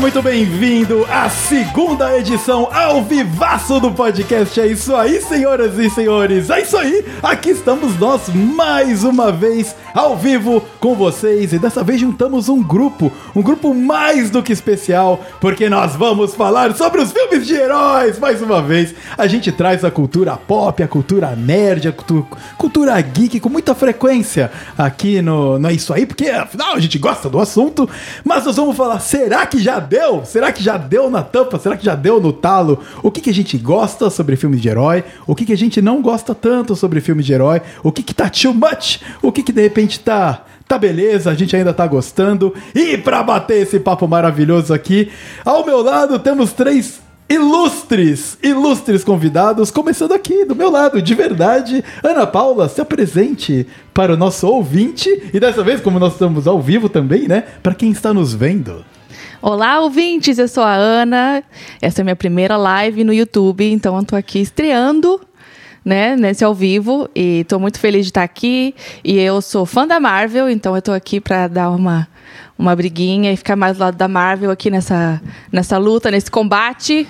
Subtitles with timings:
[0.00, 4.58] Muito bem-vindo à segunda edição ao vivaço do podcast.
[4.58, 6.48] É isso aí, senhoras e senhores.
[6.48, 7.04] É isso aí.
[7.22, 12.62] Aqui estamos nós mais uma vez ao vivo com vocês e dessa vez juntamos um
[12.62, 17.52] grupo, um grupo mais do que especial, porque nós vamos falar sobre os filmes de
[17.52, 18.18] heróis.
[18.18, 22.24] Mais uma vez, a gente traz a cultura pop, a cultura nerd, a cultura,
[22.56, 26.98] cultura geek com muita frequência aqui no, no É Isso Aí, porque afinal a gente
[26.98, 27.86] gosta do assunto.
[28.24, 30.24] Mas nós vamos falar, será que já deu?
[30.24, 31.58] Será que já deu na tampa?
[31.58, 32.78] Será que já deu no talo?
[33.02, 35.02] O que, que a gente gosta sobre filmes de herói?
[35.26, 37.60] O que, que a gente não gosta tanto sobre filmes de herói?
[37.82, 39.00] O que, que tá too much?
[39.20, 42.54] O que, que de repente tá tá beleza, a gente ainda tá gostando.
[42.72, 45.10] E para bater esse papo maravilhoso aqui,
[45.44, 51.82] ao meu lado temos três ilustres, ilustres convidados, começando aqui do meu lado, de verdade.
[52.04, 56.62] Ana Paula, se apresente para o nosso ouvinte e dessa vez, como nós estamos ao
[56.62, 58.84] vivo também, né, para quem está nos vendo.
[59.42, 61.42] Olá, ouvintes, eu sou a Ana.
[61.80, 65.18] Essa é a minha primeira live no YouTube, então eu tô aqui estreando
[65.82, 68.74] né, nesse ao vivo e tô muito feliz de estar aqui.
[69.02, 72.06] E eu sou fã da Marvel, então eu tô aqui para dar uma
[72.58, 77.08] uma briguinha e ficar mais do lado da Marvel aqui nessa nessa luta, nesse combate.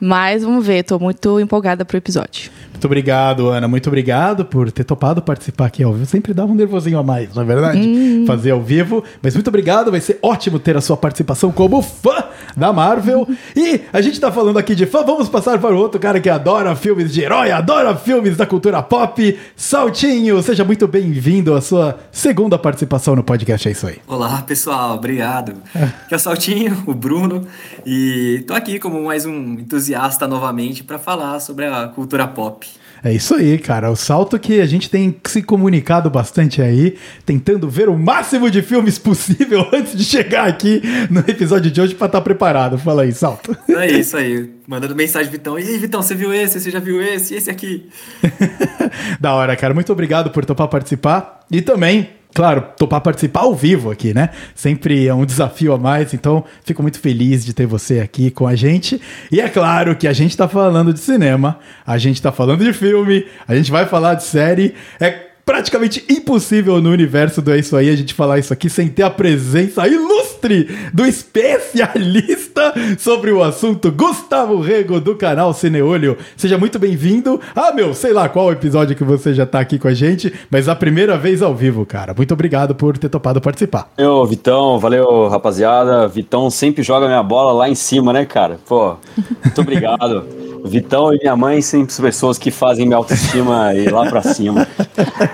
[0.00, 2.50] Mas vamos ver, tô muito empolgada pro episódio.
[2.78, 3.66] Muito obrigado, Ana.
[3.66, 6.06] Muito obrigado por ter topado participar aqui ao vivo.
[6.06, 7.80] Sempre dá um nervosinho a mais, não é verdade?
[7.80, 8.24] Hum.
[8.24, 9.02] Fazer ao vivo.
[9.20, 9.90] Mas muito obrigado.
[9.90, 12.22] Vai ser ótimo ter a sua participação como fã
[12.56, 13.26] da Marvel.
[13.56, 15.02] E a gente tá falando aqui de fã.
[15.02, 18.80] Vamos passar para o outro cara que adora filmes de herói, adora filmes da cultura
[18.80, 19.36] pop.
[19.56, 23.66] Saltinho, seja muito bem-vindo à sua segunda participação no podcast.
[23.66, 23.98] É isso aí.
[24.06, 24.94] Olá, pessoal.
[24.94, 25.54] Obrigado.
[25.74, 27.44] Aqui é o Saltinho, o Bruno.
[27.84, 32.67] E tô aqui como mais um entusiasta novamente para falar sobre a cultura pop.
[33.02, 33.90] É isso aí, cara.
[33.90, 38.62] O salto que a gente tem se comunicado bastante aí, tentando ver o máximo de
[38.62, 42.78] filmes possível antes de chegar aqui no episódio de hoje pra estar preparado.
[42.78, 43.56] Fala aí, salto.
[43.68, 44.50] É isso aí.
[44.66, 45.58] Mandando mensagem, Vitão.
[45.58, 46.60] E aí, Vitão, você viu esse?
[46.60, 47.34] Você já viu esse?
[47.34, 47.88] E esse aqui?
[49.20, 49.72] da hora, cara.
[49.72, 51.40] Muito obrigado por topar participar.
[51.50, 54.30] E também claro, topar participar ao vivo aqui, né?
[54.54, 58.46] Sempre é um desafio a mais, então fico muito feliz de ter você aqui com
[58.46, 59.02] a gente.
[59.32, 62.72] E é claro que a gente tá falando de cinema, a gente tá falando de
[62.72, 64.76] filme, a gente vai falar de série.
[65.00, 68.86] É praticamente impossível no universo do É Isso Aí a gente falar isso aqui sem
[68.86, 76.18] ter a presença ilustre do especialista sobre o assunto, Gustavo Rego, do canal Cineolho.
[76.36, 77.40] Seja muito bem-vindo.
[77.56, 80.68] Ah, meu, sei lá qual episódio que você já tá aqui com a gente, mas
[80.68, 82.12] a primeira vez ao vivo, cara.
[82.14, 83.90] Muito obrigado por ter topado participar.
[83.96, 86.06] Eu, Vitão, valeu, rapaziada.
[86.08, 88.58] Vitão sempre joga minha bola lá em cima, né, cara?
[88.68, 88.96] Pô,
[89.42, 90.26] muito obrigado.
[90.64, 94.66] Vitão e minha mãe sempre são pessoas que fazem minha autoestima ir lá pra cima.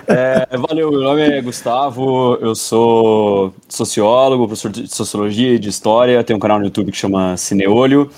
[0.07, 6.23] É, valeu, meu nome é Gustavo, eu sou sociólogo, professor de sociologia e de história,
[6.23, 8.11] tenho um canal no YouTube que chama Cineolho.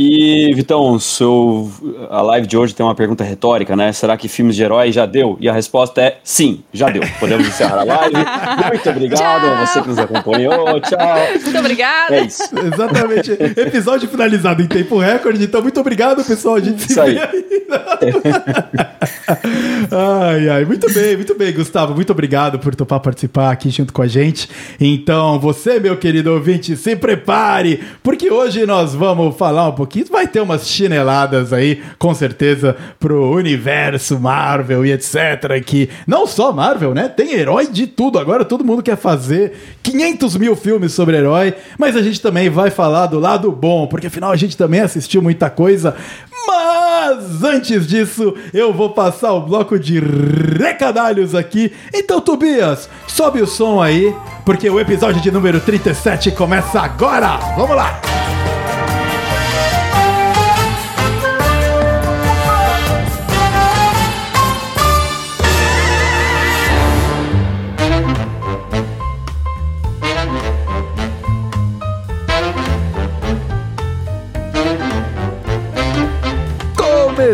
[0.00, 1.68] E, Vitão, seu,
[2.08, 3.90] a live de hoje tem uma pergunta retórica, né?
[3.90, 5.36] Será que filmes de herói já deu?
[5.40, 7.02] E a resposta é sim, já deu.
[7.18, 8.14] Podemos encerrar a live.
[8.74, 10.80] Muito obrigado a você que nos acompanhou.
[10.82, 10.98] Tchau.
[11.42, 12.14] Muito obrigada.
[12.14, 12.44] É isso.
[12.56, 13.32] Exatamente.
[13.32, 16.54] Episódio finalizado em tempo recorde, então muito obrigado, pessoal.
[16.54, 17.14] A gente se Isso aí.
[17.14, 17.98] vê ainda.
[20.30, 21.96] ai, ai, muito bem, muito bem, Gustavo.
[21.96, 24.48] Muito obrigado por topar participar aqui junto com a gente.
[24.78, 29.87] Então, você, meu querido ouvinte, se prepare, porque hoje nós vamos falar um pouquinho.
[30.10, 35.62] Vai ter umas chineladas aí, com certeza, pro universo Marvel e etc.
[35.64, 37.08] Que não só Marvel, né?
[37.08, 38.18] Tem herói de tudo.
[38.18, 42.70] Agora todo mundo quer fazer 500 mil filmes sobre herói, mas a gente também vai
[42.70, 45.94] falar do lado bom, porque afinal a gente também assistiu muita coisa.
[46.46, 51.72] Mas antes disso, eu vou passar o bloco de recadalhos aqui.
[51.92, 57.36] Então, Tobias, sobe o som aí, porque o episódio de número 37 começa agora.
[57.56, 58.37] Vamos lá!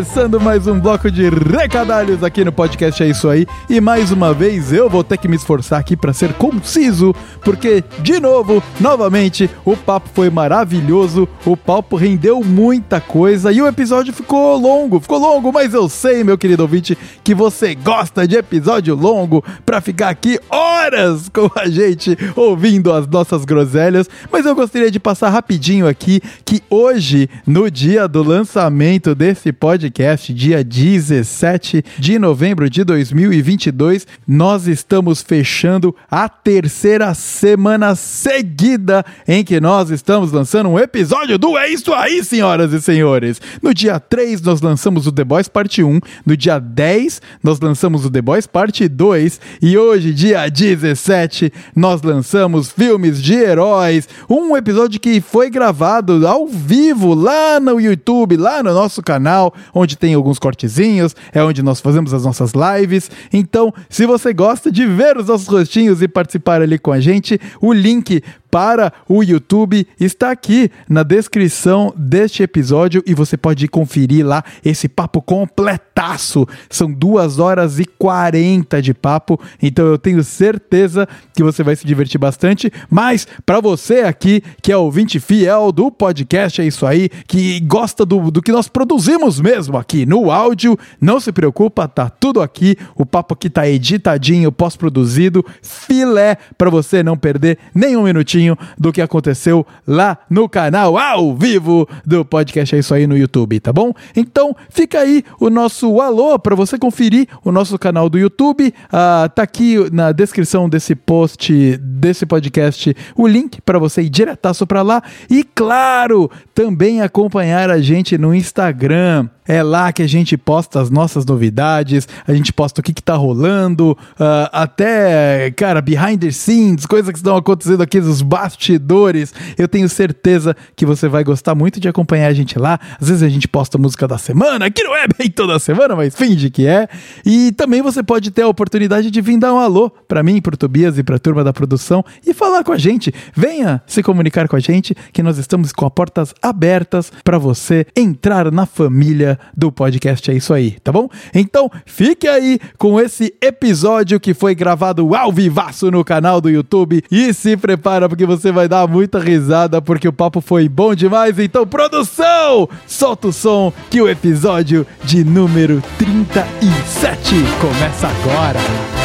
[0.04, 3.46] Começando mais um bloco de recadalhos aqui no podcast É Isso Aí.
[3.70, 7.82] E mais uma vez eu vou ter que me esforçar aqui para ser conciso, porque,
[8.00, 14.12] de novo, novamente, o papo foi maravilhoso, o papo rendeu muita coisa e o episódio
[14.12, 18.94] ficou longo, ficou longo, mas eu sei, meu querido ouvinte, que você gosta de episódio
[18.94, 24.06] longo para ficar aqui horas com a gente ouvindo as nossas groselhas.
[24.30, 29.93] Mas eu gostaria de passar rapidinho aqui que hoje, no dia do lançamento desse podcast,
[29.94, 34.04] podcast, dia 17 de novembro de 2022.
[34.26, 41.56] Nós estamos fechando a terceira semana seguida em que nós estamos lançando um episódio do
[41.56, 43.40] É Isso Aí, senhoras e senhores.
[43.62, 46.00] No dia 3, nós lançamos o The Boys Parte 1.
[46.26, 49.40] No dia 10, nós lançamos o The Boys Parte 2.
[49.62, 54.08] E hoje, dia 17, nós lançamos filmes de heróis.
[54.28, 59.83] Um episódio que foi gravado ao vivo lá no YouTube, lá no nosso canal, onde
[59.86, 63.10] tem alguns cortezinhos, é onde nós fazemos as nossas lives.
[63.32, 67.38] Então, se você gosta de ver os nossos rostinhos e participar ali com a gente,
[67.60, 68.22] o link
[68.54, 74.88] para o YouTube está aqui na descrição deste episódio e você pode conferir lá esse
[74.88, 76.46] papo completaço.
[76.70, 81.84] São duas horas e 40 de papo, então eu tenho certeza que você vai se
[81.84, 82.72] divertir bastante.
[82.88, 88.06] Mas para você aqui que é ouvinte fiel do podcast, é isso aí, que gosta
[88.06, 92.76] do, do que nós produzimos mesmo aqui no áudio, não se preocupa, tá tudo aqui.
[92.94, 98.43] O papo aqui tá editadinho, pós-produzido, filé para você não perder nenhum minutinho
[98.78, 103.58] do que aconteceu lá no canal ao vivo do podcast É Isso Aí no YouTube,
[103.60, 103.92] tá bom?
[104.14, 108.68] Então fica aí o nosso alô para você conferir o nosso canal do YouTube.
[108.68, 114.66] Uh, tá aqui na descrição desse post, desse podcast, o link para você ir diretaço
[114.66, 115.02] para lá.
[115.30, 119.28] E claro, também acompanhar a gente no Instagram.
[119.46, 123.02] É lá que a gente posta as nossas novidades, a gente posta o que, que
[123.02, 129.34] tá rolando, uh, até, cara, behind the scenes, coisas que estão acontecendo aqui nos bastidores.
[129.58, 132.80] Eu tenho certeza que você vai gostar muito de acompanhar a gente lá.
[133.00, 136.16] Às vezes a gente posta música da semana, que não é bem toda semana, mas
[136.16, 136.88] finge que é.
[137.24, 140.56] E também você pode ter a oportunidade de vir dar um alô para mim, pro
[140.56, 143.12] Tobias e pra turma da produção e falar com a gente.
[143.34, 147.86] Venha se comunicar com a gente, que nós estamos com as portas abertas para você
[147.96, 151.08] entrar na família do podcast É Isso Aí, tá bom?
[151.34, 157.02] Então fique aí com esse episódio que foi gravado ao vivaço no canal do YouTube
[157.10, 161.38] e se prepara porque você vai dar muita risada porque o papo foi bom demais.
[161.38, 169.03] Então, produção, solta o som que o episódio de número 37 começa agora.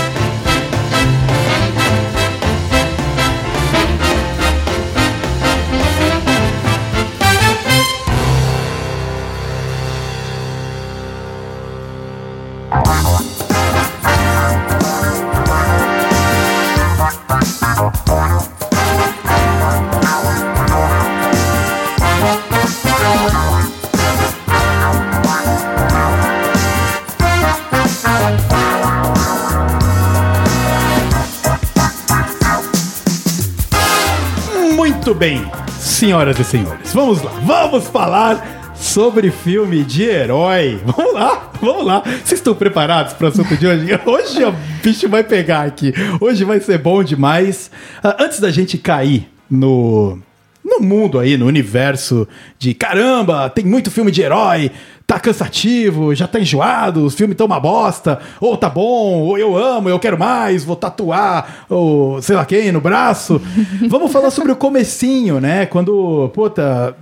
[35.09, 35.41] Muito bem,
[35.71, 40.79] senhoras e senhores, vamos lá, vamos falar sobre filme de herói.
[40.85, 42.01] Vamos lá, vamos lá.
[42.01, 43.87] Vocês estão preparados para o assunto de hoje?
[44.05, 44.53] Hoje o
[44.83, 45.91] bicho vai pegar aqui.
[46.21, 47.71] Hoje vai ser bom demais.
[48.03, 50.19] Uh, antes da gente cair no
[50.63, 52.27] no mundo aí, no universo
[52.59, 54.71] de caramba, tem muito filme de herói,
[55.09, 59.57] tá cansativo, já tá enjoado, os filmes estão uma bosta, ou tá bom, ou eu
[59.57, 63.41] amo, eu quero mais, vou tatuar, ou sei lá quem, no braço.
[63.89, 65.65] Vamos falar sobre o comecinho, né?
[65.65, 66.95] Quando, puta,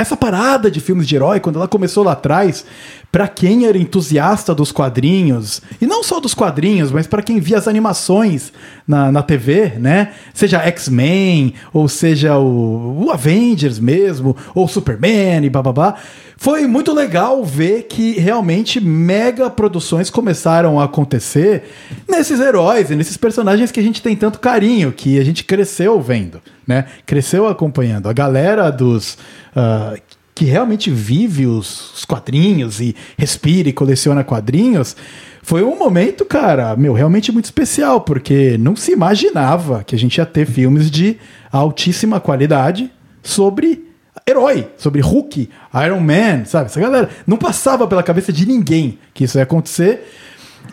[0.00, 2.64] essa parada de filmes de herói, quando ela começou lá atrás,
[3.12, 7.58] para quem era entusiasta dos quadrinhos, e não só dos quadrinhos, mas para quem via
[7.58, 8.52] as animações
[8.86, 10.12] na, na TV, né?
[10.32, 15.96] Seja X-Men, ou seja o, o, Avengers mesmo, ou Superman e bababá.
[16.36, 21.64] Foi muito legal ver que realmente mega produções começaram a acontecer
[22.08, 26.00] nesses heróis e nesses personagens que a gente tem tanto carinho, que a gente cresceu
[26.00, 26.40] vendo,
[26.70, 26.86] né?
[27.04, 28.08] Cresceu acompanhando.
[28.08, 29.14] A galera dos.
[29.54, 30.00] Uh,
[30.32, 34.96] que realmente vive os, os quadrinhos e respira e coleciona quadrinhos,
[35.42, 40.16] foi um momento, cara, meu, realmente muito especial, porque não se imaginava que a gente
[40.16, 41.18] ia ter filmes de
[41.52, 42.90] altíssima qualidade
[43.22, 43.84] sobre
[44.26, 45.50] herói, sobre Hulk,
[45.84, 46.66] Iron Man, sabe?
[46.66, 50.06] Essa galera não passava pela cabeça de ninguém que isso ia acontecer.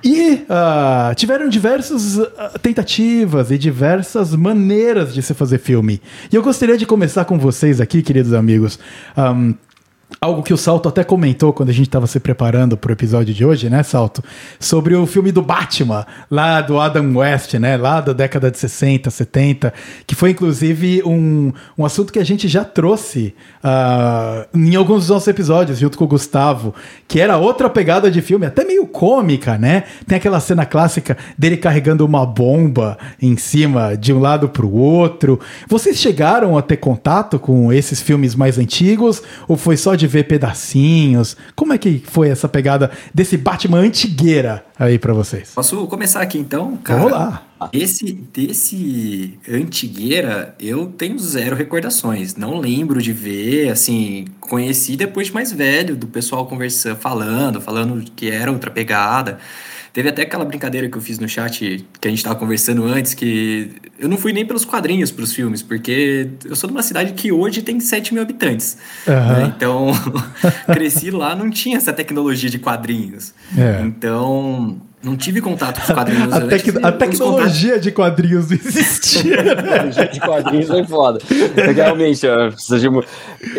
[0.03, 2.27] E uh, tiveram diversas uh,
[2.61, 6.01] tentativas e diversas maneiras de se fazer filme.
[6.31, 8.79] E eu gostaria de começar com vocês aqui, queridos amigos.
[9.17, 9.53] Um,
[10.21, 13.33] Algo que o Salto até comentou quando a gente estava se preparando para o episódio
[13.33, 14.23] de hoje, né, Salto?
[14.57, 17.75] Sobre o filme do Batman, lá do Adam West, né?
[17.75, 19.73] Lá da década de 60, 70,
[20.07, 25.09] que foi inclusive um, um assunto que a gente já trouxe uh, em alguns dos
[25.09, 26.73] nossos episódios, junto com o Gustavo,
[27.05, 29.83] que era outra pegada de filme, até meio cômica, né?
[30.07, 34.73] Tem aquela cena clássica dele carregando uma bomba em cima de um lado para o
[34.73, 35.37] outro.
[35.67, 40.25] Vocês chegaram a ter contato com esses filmes mais antigos ou foi só pode ver
[40.25, 41.35] pedacinhos.
[41.55, 45.51] Como é que foi essa pegada desse Batman antigueira aí pra vocês?
[45.55, 46.99] Posso começar aqui então, cara?
[46.99, 47.43] Vamos lá.
[47.73, 52.35] Esse, desse Antigueira, eu tenho zero recordações.
[52.35, 58.11] Não lembro de ver, assim, conheci depois de mais velho, do pessoal conversando, falando, falando
[58.15, 59.39] que era outra pegada.
[59.97, 63.15] Teve até aquela brincadeira que eu fiz no chat que a gente estava conversando antes,
[63.15, 66.83] que eu não fui nem pelos quadrinhos para os filmes, porque eu sou de uma
[66.83, 68.77] cidade que hoje tem 7 mil habitantes.
[69.07, 69.15] Uhum.
[69.15, 69.53] Né?
[69.57, 69.87] Então,
[70.71, 73.33] cresci lá, não tinha essa tecnologia de quadrinhos.
[73.57, 73.81] É.
[73.81, 79.41] Então, não tive contato com os quadrinhos A, tec- a tecnologia de quadrinhos não existia.
[79.55, 79.91] né?
[79.91, 81.19] Gente de quadrinhos foi foda.
[81.75, 82.21] Realmente,
[82.79, 83.03] de mu-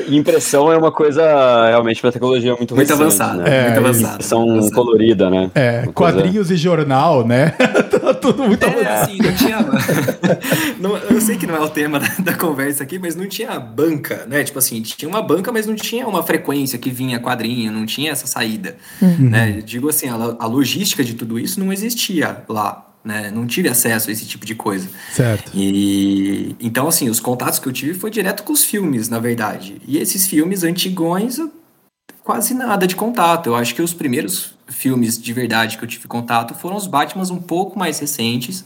[0.09, 1.23] impressão é uma coisa
[1.69, 3.57] realmente para tecnologia muito, Muito recente, avançada, né?
[3.57, 4.15] É, muito avançada.
[4.15, 4.75] Impressão muito avançada.
[4.75, 5.51] colorida, né?
[5.55, 7.51] É, Uma coisa- quadrinhos e jornal, né?
[8.01, 9.03] tá tudo muito É, avançado.
[9.05, 9.59] assim, não tinha.
[10.81, 13.59] não- eu sei que não é o tema da, da conversa aqui, mas não tinha
[13.59, 14.43] banca, né?
[14.45, 18.11] Tipo assim, tinha uma banca, mas não tinha uma frequência que vinha quadrinho, não tinha
[18.13, 18.77] essa saída.
[19.01, 19.63] Né?
[19.65, 22.85] Digo assim, a, a logística de tudo isso não existia lá.
[23.05, 23.31] Né?
[23.31, 24.89] Não tive acesso a esse tipo de coisa.
[25.13, 25.51] Certo.
[25.55, 29.81] E então, assim, os contatos que eu tive foi direto com os filmes, na verdade.
[29.87, 31.39] E esses filmes antigões,
[32.23, 33.49] quase nada de contato.
[33.49, 37.31] Eu acho que os primeiros filmes de verdade que eu tive contato foram os Batmans
[37.31, 38.65] um pouco mais recentes,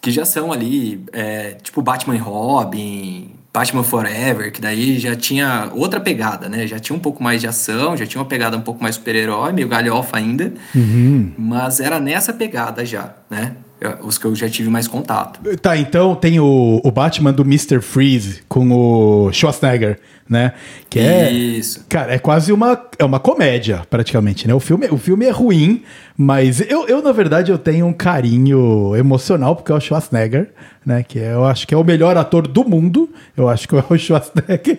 [0.00, 5.68] que já são ali, é, tipo Batman e Robin, Batman Forever, que daí já tinha
[5.74, 6.64] outra pegada, né?
[6.64, 9.52] Já tinha um pouco mais de ação, já tinha uma pegada um pouco mais super-herói,
[9.52, 11.32] meio galhofa ainda, Uhum.
[11.36, 13.52] mas era nessa pegada já, né?
[13.80, 15.40] Eu- Os que eu já tive mais contato.
[15.58, 17.80] Tá, então tem o, o Batman do Mr.
[17.80, 20.52] Freeze com o Schwarzenegger, né?
[20.90, 21.30] Que é.
[21.30, 21.84] Isso.
[21.88, 24.54] Cara, é quase uma, é uma comédia, praticamente, né?
[24.54, 25.82] O filme, o filme é ruim,
[26.16, 30.50] mas eu, eu, na verdade, eu tenho um carinho emocional porque é o Schwarzenegger,
[30.84, 31.04] né?
[31.06, 33.08] Que é- eu acho que é o melhor ator do mundo.
[33.36, 34.78] Eu acho que é o Schwarzenegger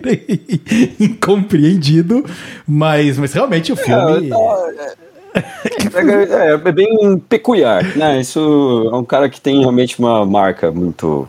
[1.00, 2.24] incompreendido,
[2.66, 4.30] mas, mas realmente o filme...
[4.30, 8.20] É, é bem peculiar, né?
[8.20, 11.28] Isso é um cara que tem realmente uma marca muito,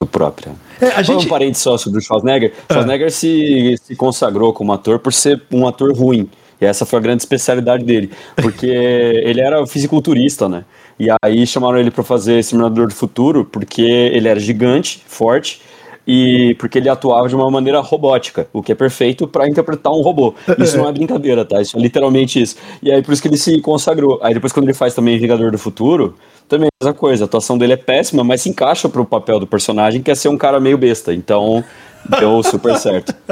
[0.00, 0.52] muito própria.
[0.80, 1.26] É, a gente...
[1.26, 2.52] um parênteses só sobre o Schwarzenegger.
[2.70, 6.28] Schwarzenegger se, se consagrou como ator por ser um ator ruim.
[6.60, 8.10] E essa foi a grande especialidade dele.
[8.36, 8.66] Porque
[9.24, 10.64] ele era fisiculturista, né?
[10.98, 15.62] E aí chamaram ele para fazer Exterminador do Futuro porque ele era gigante, forte.
[16.06, 20.00] E porque ele atuava de uma maneira robótica, o que é perfeito para interpretar um
[20.00, 20.34] robô.
[20.58, 21.60] Isso não é brincadeira, tá?
[21.60, 22.56] Isso é literalmente isso.
[22.82, 24.18] E aí por isso que ele se consagrou.
[24.22, 26.16] Aí depois quando ele faz também Vingador do Futuro,
[26.48, 27.24] também é a mesma coisa.
[27.24, 30.28] A atuação dele é péssima, mas se encaixa pro papel do personagem, que é ser
[30.28, 31.14] um cara meio besta.
[31.14, 31.62] Então,
[32.18, 33.14] deu super certo.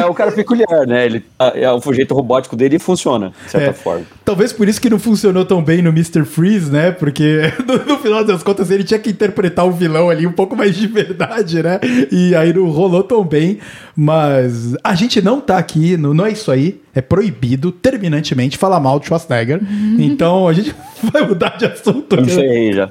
[0.00, 1.06] É um cara peculiar, né?
[1.06, 4.06] Ele, é o jeito robótico dele funciona, de certa É, forma.
[4.26, 6.24] Talvez por isso que não funcionou tão bem no Mr.
[6.24, 6.90] Freeze, né?
[6.90, 10.56] Porque no, no final das contas ele tinha que interpretar o vilão ali um pouco
[10.56, 11.78] mais de verdade, né?
[12.10, 13.60] E aí não rolou tão bem.
[13.94, 16.80] Mas a gente não tá aqui, no, não é isso aí.
[16.92, 19.60] É proibido terminantemente falar mal de Schwarzenegger.
[19.98, 22.16] Então a gente vai mudar de assunto.
[22.16, 22.90] Eu me ferrei já.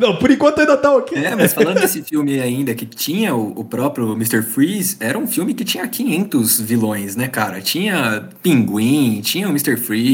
[0.00, 1.16] não, não, por enquanto ainda tá ok.
[1.18, 4.42] É, mas falando desse filme ainda que tinha o, o próprio Mr.
[4.42, 7.60] Freeze, era um filme que tinha 500 vilões, né, cara?
[7.60, 9.76] Tinha Pinguim, tinha o Mr.
[9.76, 10.09] Freeze.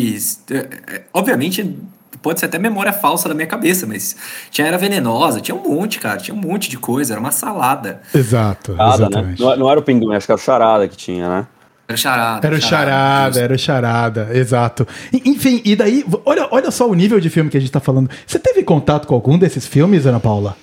[0.50, 1.76] É, é, obviamente,
[2.22, 4.16] pode ser até memória falsa da minha cabeça, mas
[4.50, 6.18] tinha Era Venenosa, tinha um monte, cara.
[6.18, 8.00] Tinha um monte de coisa, era uma salada.
[8.14, 9.34] Exato, Charada, né?
[9.38, 11.46] Não, não era o pinguim, acho que era o charada que tinha, né?
[11.88, 12.46] Era charada.
[12.46, 13.44] Era o charada, justo.
[13.44, 14.88] era o charada, exato.
[15.24, 18.10] Enfim, e daí, olha, olha só o nível de filme que a gente tá falando.
[18.26, 20.56] Você teve contato com algum desses filmes, Ana Paula?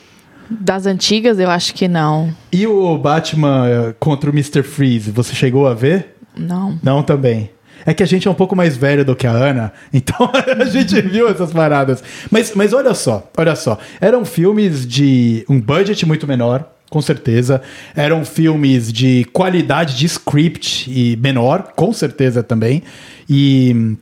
[0.49, 2.33] Das antigas, eu acho que não.
[2.51, 4.63] E o Batman eh, contra o Mr.
[4.63, 6.17] Freeze, você chegou a ver?
[6.35, 6.77] Não.
[6.83, 7.49] Não também.
[7.85, 10.65] É que a gente é um pouco mais velho do que a Ana, então a
[10.65, 12.03] gente viu essas paradas.
[12.31, 13.77] Mas, mas olha só, olha só.
[13.99, 17.61] Eram filmes de um budget muito menor, com certeza.
[17.95, 22.83] Eram filmes de qualidade de script e menor, com certeza também.
[23.29, 23.97] E.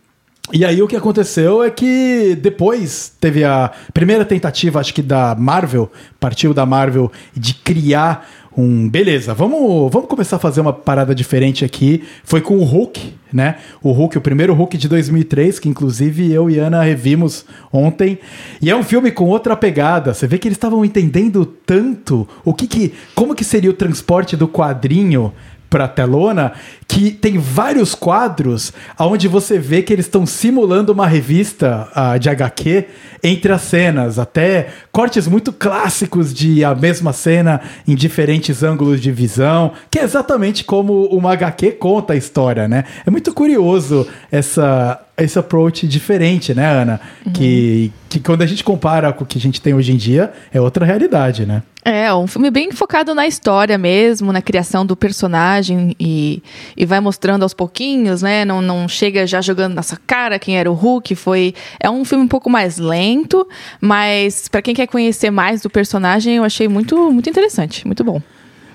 [0.54, 5.34] E aí o que aconteceu é que depois teve a primeira tentativa, acho que da
[5.34, 11.16] Marvel, partiu da Marvel de criar um, beleza, vamos, vamos começar a fazer uma parada
[11.16, 12.04] diferente aqui.
[12.24, 13.58] Foi com o Hulk, né?
[13.82, 18.20] O Hulk, o primeiro Hulk de 2003, que inclusive eu e Ana revimos ontem.
[18.62, 20.14] E é um filme com outra pegada.
[20.14, 24.36] Você vê que eles estavam entendendo tanto o que que, como que seria o transporte
[24.36, 25.32] do quadrinho
[25.72, 26.52] pra telona,
[26.86, 32.30] que tem vários quadros onde você vê que eles estão simulando uma revista ah, de
[32.30, 32.88] HQ
[33.24, 39.14] entre as cenas, até cortes muito clássicos de a mesma cena em diferentes ângulos de
[39.14, 42.84] visão, que é exatamente como uma HQ conta a história, né?
[43.06, 47.02] É muito curioso essa esse approach diferente, né, Ana?
[47.34, 50.32] Que, que quando a gente compara com o que a gente tem hoje em dia,
[50.54, 51.64] é outra realidade, né?
[51.84, 56.44] É, um filme bem focado na história mesmo, na criação do personagem e,
[56.78, 58.46] e vai mostrando aos pouquinhos, né?
[58.46, 61.16] Não, não chega já jogando na sua cara quem era o Hulk.
[61.16, 63.48] Foi, é um filme um pouco mais lento,
[63.80, 68.22] mas para quem quer conhecer mais do personagem, eu achei muito, muito interessante, muito bom.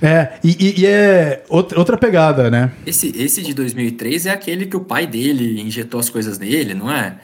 [0.02, 2.70] É, e, e- é outra, pegada, né?
[2.86, 6.90] Esse, esse de 2003 é aquele que o pai dele injetou as coisas nele, não
[6.90, 7.16] é?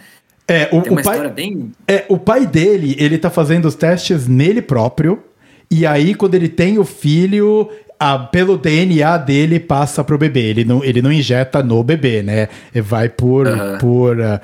[0.49, 1.71] É, o, o pai, bem.
[1.87, 5.23] é, o pai dele, ele tá fazendo os testes nele próprio,
[5.71, 10.41] e aí quando ele tem o filho, a- pelo DNA dele passa pro bebê.
[10.41, 12.49] Ele não, ele não injeta no bebê, né?
[12.75, 13.79] Vai por, Aham.
[13.79, 14.41] por ah,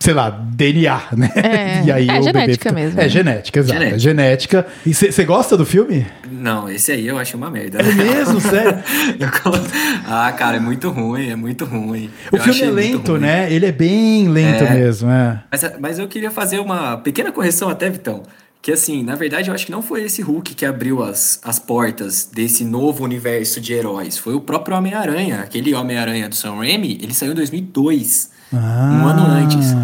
[0.00, 1.30] sei lá, DNA, né?
[1.36, 3.00] É, e aí é o bebê genética fica- mesmo.
[3.00, 3.72] É genética, exato.
[3.78, 3.96] Genética.
[3.96, 4.66] É genética.
[4.86, 6.06] E você gosta do filme?
[6.30, 7.78] Não, esse aí eu achei uma merda.
[7.80, 8.78] É mesmo, sério?
[9.42, 9.58] Colo-
[10.06, 12.10] ah, cara, é muito ruim, é muito ruim.
[12.32, 13.20] O Eu filme é muito lento, ruim.
[13.20, 13.52] né?
[13.52, 14.70] Ele é bem lento É.
[14.74, 15.42] mesmo, é.
[15.50, 18.22] Mas, mas eu queria fazer uma pequena correção até, Vitão.
[18.62, 21.58] Que assim, na verdade, eu acho que não foi esse Hulk que abriu as, as
[21.58, 24.16] portas desse novo universo de heróis.
[24.16, 25.40] Foi o próprio Homem-Aranha.
[25.40, 28.30] Aquele Homem-Aranha do Sam Raimi, ele saiu em 2002.
[28.58, 29.74] Um ano antes.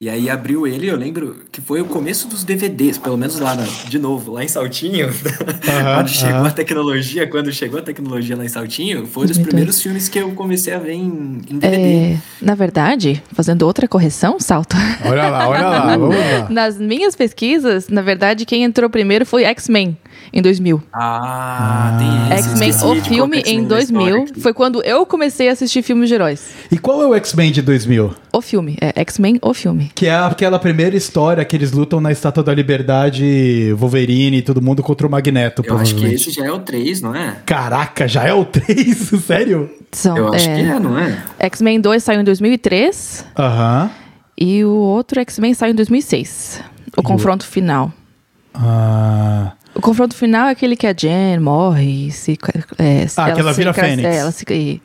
[0.00, 3.54] E aí abriu ele, eu lembro que foi o começo dos DVDs, pelo menos lá,
[3.54, 5.08] na- de novo, lá em Saltinho.
[5.94, 6.48] quando chegou aham.
[6.48, 10.32] a tecnologia, quando chegou a tecnologia lá em Saltinho, foram os primeiros filmes que eu
[10.32, 12.14] comecei a ver em, em DVD.
[12.14, 14.76] É, na verdade, fazendo outra correção, salto.
[15.04, 16.46] Olha lá, olha lá, vamos lá.
[16.50, 19.96] Nas minhas pesquisas, na verdade, quem entrou primeiro foi X-Men,
[20.32, 20.82] em 2000.
[20.92, 22.48] Ah, tem esse.
[22.48, 24.40] X-Men, o filme, em X-Men na 2000, história aqui.
[24.40, 26.50] foi quando eu comecei a assistir filmes de heróis.
[26.70, 28.14] E qual é o X-Men de 2000?
[28.32, 29.90] O filme, é X-Men, o filme.
[29.94, 34.62] Que é aquela primeira história que eles lutam na Estátua da Liberdade, Wolverine e todo
[34.62, 37.36] mundo contra o Magneto, Eu acho que esse já é o 3, não é?
[37.44, 38.96] Caraca, já é o 3?
[39.26, 39.70] Sério?
[39.92, 41.22] São, Eu acho é, que é, não é?
[41.38, 43.90] X-Men 2 saiu em 2003 Aham.
[44.38, 46.60] e o outro X-Men saiu em 2006.
[46.96, 47.92] O confronto final.
[48.54, 52.38] Ah, O confronto final é aquele que a Jen morre e se.
[52.78, 54.04] É, Ah, ela que ela se vira Fênix.
[54.04, 54.82] é, ela se e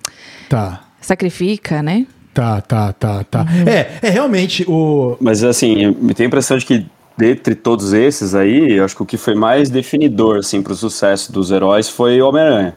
[0.50, 0.82] tá.
[1.02, 2.06] sacrifica, né?
[2.34, 3.40] Tá, tá, tá, tá.
[3.42, 3.68] Uhum.
[3.68, 5.18] É, é realmente o.
[5.20, 6.86] Mas assim, me tem a impressão de que
[7.18, 10.76] dentre todos esses aí, eu acho que o que foi mais definidor assim para o
[10.76, 12.76] sucesso dos heróis foi o Homem-Aranha.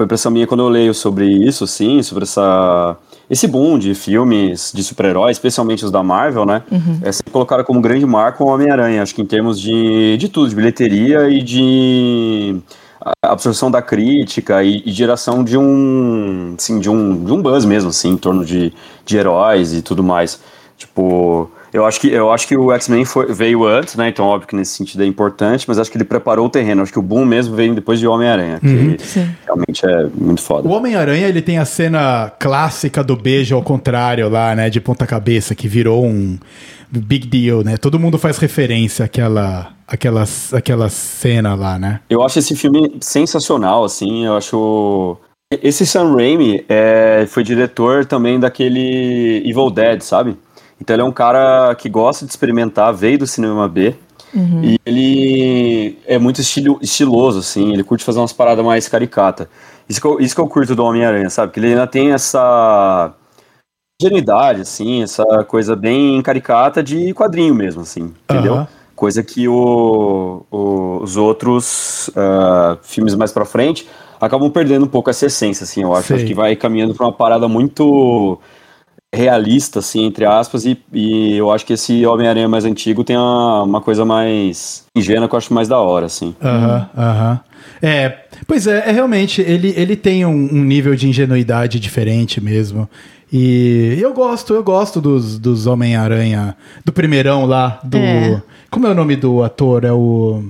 [0.00, 2.96] Foi impressão minha quando eu leio sobre isso, assim, sobre essa
[3.28, 6.62] esse boom de filmes de super-heróis, especialmente os da Marvel, né?
[7.02, 10.48] É sempre colocaram como grande marco o Homem-Aranha, acho que em termos de, de tudo,
[10.48, 12.56] de bilheteria e de
[13.22, 17.90] absorção da crítica e, e geração de um, assim, de um, de um buzz mesmo,
[17.90, 18.72] assim, em torno de,
[19.04, 20.40] de heróis e tudo mais.
[20.78, 24.08] Tipo, eu acho que, eu acho que o X-Men veio antes, né?
[24.08, 26.82] Então, óbvio que nesse sentido é importante, mas acho que ele preparou o terreno.
[26.82, 29.28] Acho que o boom mesmo veio depois de Homem-Aranha, que Sim.
[29.44, 30.68] realmente é muito foda.
[30.68, 34.68] O Homem-Aranha, ele tem a cena clássica do beijo ao contrário lá, né?
[34.68, 36.38] De ponta-cabeça, que virou um
[36.90, 37.76] big deal, né?
[37.76, 42.00] Todo mundo faz referência àquela, àquela, àquela cena lá, né?
[42.10, 45.16] Eu acho esse filme sensacional, assim, eu acho...
[45.62, 50.36] Esse Sam Raimi é, foi diretor também daquele Evil Dead, sabe?
[50.80, 53.94] Então ele é um cara que gosta de experimentar, veio do cinema B,
[54.62, 59.50] e ele é muito estilo, estiloso, assim, ele curte fazer umas paradas mais caricata.
[59.88, 61.52] Isso que eu, isso que eu curto do Homem-Aranha, sabe?
[61.52, 63.12] Que ele ainda tem essa
[64.00, 68.54] ingenuidade, assim, essa coisa bem caricata de quadrinho mesmo, assim, entendeu?
[68.54, 68.68] Aham.
[68.96, 73.88] Coisa que o- o- os outros ah, filmes mais pra frente
[74.20, 76.14] acabam perdendo um pouco essa essência, assim, eu acho.
[76.14, 78.38] Acho que vai caminhando pra uma parada muito
[79.12, 83.64] realista, assim, entre aspas, e, e eu acho que esse Homem-Aranha mais antigo tem uma,
[83.64, 86.34] uma coisa mais ingênua que eu acho mais da hora, assim.
[86.40, 87.40] Aham, aham.
[87.82, 92.88] É, pois é, é realmente, ele, ele tem um, um nível de ingenuidade diferente mesmo.
[93.32, 97.98] E eu gosto, eu gosto dos, dos Homem-Aranha, do primeirão lá, do...
[97.98, 98.42] É.
[98.70, 99.84] Como é o nome do ator?
[99.84, 100.42] É o...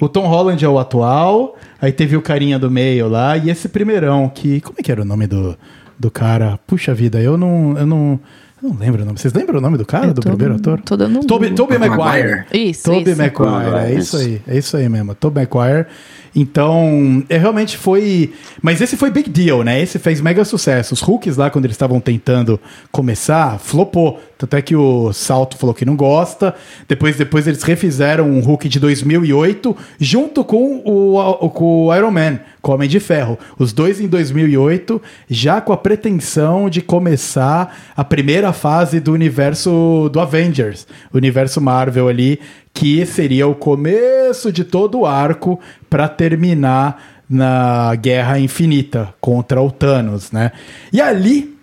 [0.00, 3.68] O Tom Holland é o atual, aí teve o carinha do meio lá, e esse
[3.68, 4.60] primeirão, que...
[4.60, 5.56] Como é que era o nome do,
[5.98, 6.58] do cara?
[6.66, 7.76] Puxa vida, eu não...
[7.76, 8.20] Eu não
[8.60, 9.18] eu não lembro o nome.
[9.18, 10.80] Vocês lembram o nome do cara, Eu do primeiro ator?
[10.80, 11.50] tô dando um Toby.
[11.54, 11.98] Tobey Maguire.
[11.98, 12.44] Maguire.
[12.52, 13.22] Isso, Tobey isso.
[13.22, 14.16] Maguire, é Isso.
[14.16, 15.86] aí, é isso aí mesmo, Tobey Maguire.
[16.34, 19.80] Então, é realmente foi, mas esse foi big deal, né?
[19.80, 20.94] Esse fez mega sucesso.
[20.94, 22.60] Os Hulks lá quando eles estavam tentando
[22.90, 24.20] começar, flopou.
[24.36, 26.54] Tanto é que o Salto falou que não gosta.
[26.86, 32.38] Depois, depois eles refizeram um Hulk de 2008 junto com o, com o Iron Man,
[32.62, 33.36] com o Homem de Ferro.
[33.58, 40.08] Os dois em 2008, já com a pretensão de começar a primeira fase do universo
[40.12, 42.38] do Avengers, o universo Marvel ali,
[42.72, 49.70] que seria o começo de todo o arco para terminar na Guerra Infinita contra o
[49.70, 50.52] Thanos, né?
[50.92, 51.56] E ali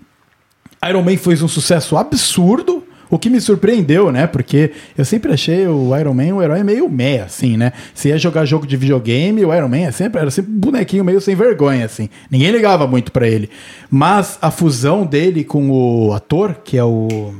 [0.87, 2.83] Iron Man foi um sucesso absurdo.
[3.07, 4.25] O que me surpreendeu, né?
[4.25, 7.71] Porque eu sempre achei o Iron Man um herói meio meh, assim, né?
[7.93, 11.03] Se ia jogar jogo de videogame, o Iron Man é sempre, era sempre um bonequinho
[11.03, 12.09] meio sem vergonha, assim.
[12.31, 13.49] Ninguém ligava muito para ele.
[13.91, 17.33] Mas a fusão dele com o ator, que é o.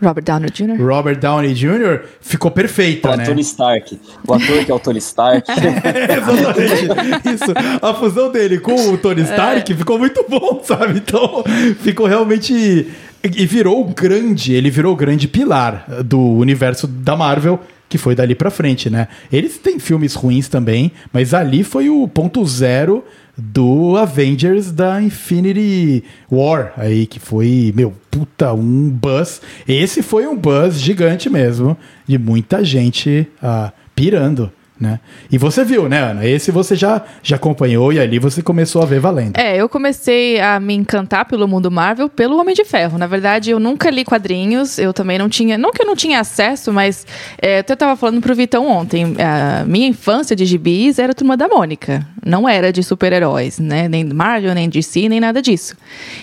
[0.00, 0.80] Robert Downey Jr.
[0.80, 2.00] Robert Downey Jr.
[2.20, 3.24] ficou perfeita, né?
[3.24, 3.98] Tony Stark.
[4.26, 5.50] O ator que é o Tony Stark.
[5.50, 7.34] Exatamente.
[7.34, 7.52] Isso.
[7.82, 10.98] A fusão dele com o Tony Stark ficou muito bom, sabe?
[10.98, 11.42] Então,
[11.80, 12.86] ficou realmente.
[13.24, 17.58] E virou o grande, ele virou o grande pilar do universo da Marvel,
[17.88, 19.08] que foi dali pra frente, né?
[19.32, 23.04] Eles têm filmes ruins também, mas ali foi o ponto zero
[23.38, 29.40] do Avengers da Infinity War, aí que foi, meu, puta, um buzz.
[29.66, 34.50] Esse foi um buzz gigante mesmo, de muita gente ah, pirando.
[34.80, 35.00] Né?
[35.30, 36.24] E você viu, né, Ana?
[36.24, 39.36] Esse você já, já acompanhou e ali você começou a ver valendo.
[39.36, 42.96] É, eu comecei a me encantar pelo mundo Marvel pelo Homem de Ferro.
[42.96, 45.58] Na verdade, eu nunca li quadrinhos, eu também não tinha.
[45.58, 47.04] Não que eu não tinha acesso, mas
[47.42, 49.16] é, eu até tava falando pro Vitão ontem.
[49.18, 52.06] A minha infância de gibis era turma da Mônica.
[52.24, 53.88] Não era de super-heróis, né?
[53.88, 55.76] Nem Marvel, nem DC, nem nada disso.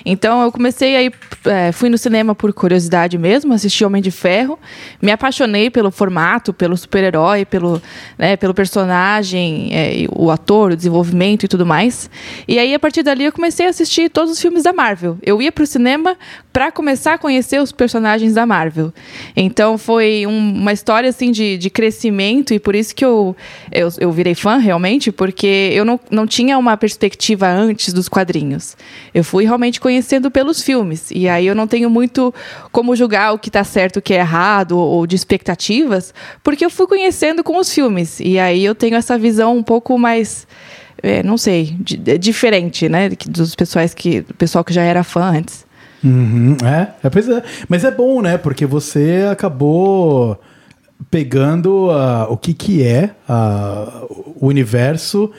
[0.05, 1.11] Então eu comecei aí,
[1.45, 4.57] é, fui no cinema por curiosidade mesmo, assisti Homem de Ferro,
[5.01, 7.81] me apaixonei pelo formato, pelo super-herói, pelo,
[8.17, 12.07] né, pelo personagem, é, o ator, o desenvolvimento e tudo mais.
[12.47, 15.17] E aí, a partir dali, eu comecei a assistir todos os filmes da Marvel.
[15.23, 16.15] Eu ia pro cinema
[16.53, 18.93] para começar a conhecer os personagens da Marvel.
[19.35, 23.35] Então, foi um- uma história, assim, de, de crescimento e por isso que eu,
[23.71, 28.77] eu, eu virei fã, realmente, porque eu não, não tinha uma perspectiva antes dos quadrinhos.
[29.13, 31.09] Eu fui realmente conhecendo pelos filmes.
[31.09, 32.31] E aí, eu não tenho muito
[32.71, 36.69] como julgar o que tá certo, o que é errado, ou de expectativas, porque eu
[36.69, 38.19] fui conhecendo com os filmes.
[38.19, 40.47] E aí, eu tenho essa visão um pouco mais
[41.03, 43.09] é, não sei, di- é diferente, né?
[43.27, 45.65] Dos pessoais que, do pessoal que já era fã antes.
[46.03, 47.43] Uhum, é, é, pois é.
[47.67, 48.37] Mas é bom, né?
[48.37, 50.39] Porque você acabou
[51.11, 54.03] pegando ah, o que, que é ah,
[54.39, 55.31] o universo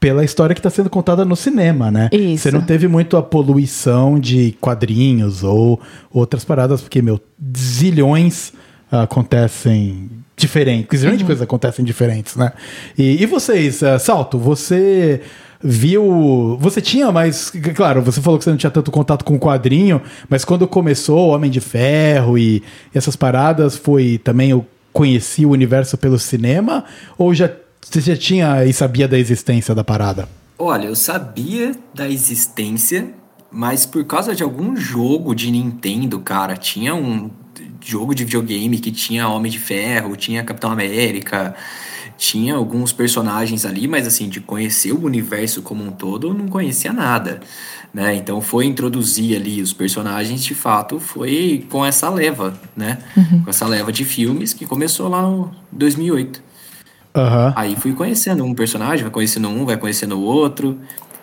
[0.00, 2.08] pela história que está sendo contada no cinema, né?
[2.12, 2.44] Isso.
[2.44, 5.80] Você não teve muito a poluição de quadrinhos ou
[6.12, 7.20] outras paradas, porque, meu,
[7.56, 8.52] zilhões
[8.90, 10.08] ah, acontecem
[10.40, 12.52] diferentes, zilhões de coisas acontecem diferentes, né?
[12.96, 15.20] E, e vocês, ah, Salto, você
[15.62, 16.56] viu.
[16.60, 17.50] Você tinha mais.
[17.74, 21.28] Claro, você falou que você não tinha tanto contato com o quadrinho, mas quando começou
[21.28, 22.62] o Homem de Ferro e
[22.94, 26.84] essas paradas, foi também eu conheci o universo pelo cinema?
[27.16, 30.28] Ou já você já tinha e sabia da existência da parada?
[30.58, 33.14] Olha, eu sabia da existência,
[33.50, 37.30] mas por causa de algum jogo de Nintendo, cara, tinha um
[37.88, 41.54] jogo de videogame que tinha Homem de Ferro, tinha Capitão América,
[42.18, 46.48] tinha alguns personagens ali, mas assim, de conhecer o universo como um todo, eu não
[46.48, 47.40] conhecia nada,
[47.94, 48.14] né?
[48.14, 52.98] Então foi introduzir ali os personagens, de fato, foi com essa leva, né?
[53.42, 56.42] Com essa leva de filmes que começou lá no 2008.
[57.14, 57.54] Aham.
[57.56, 60.78] Aí fui conhecendo um personagem, vai conhecendo um, vai conhecendo o outro.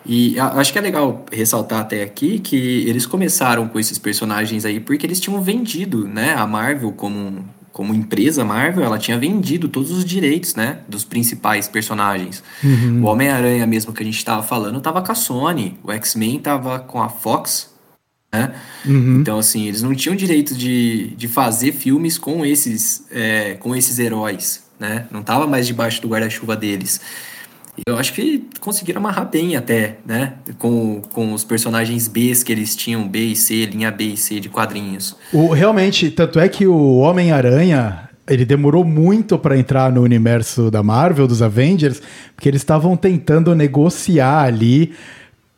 [0.08, 4.78] E acho que é legal ressaltar até aqui que eles começaram com esses personagens aí
[4.78, 6.34] porque eles tinham vendido, né?
[6.34, 10.78] A Marvel como, como empresa Marvel, ela tinha vendido todos os direitos, né?
[10.88, 12.42] Dos principais personagens.
[13.02, 15.76] O Homem-Aranha mesmo que a gente tava falando tava com a Sony.
[15.82, 17.74] O X-Men tava com a Fox,
[18.32, 18.54] né?
[19.20, 23.98] Então, assim, eles não tinham direito de, de fazer filmes com esses, é, com esses
[23.98, 25.06] heróis, né?
[25.10, 27.00] Não tava mais debaixo do guarda-chuva deles.
[27.86, 30.34] Eu acho que conseguiram amarrar bem até, né?
[30.58, 34.40] Com, com os personagens Bs que eles tinham, B e C, linha B e C
[34.40, 35.16] de quadrinhos.
[35.32, 40.82] O, realmente, tanto é que o Homem-Aranha ele demorou muito para entrar no universo da
[40.82, 42.02] Marvel, dos Avengers,
[42.34, 44.94] porque eles estavam tentando negociar ali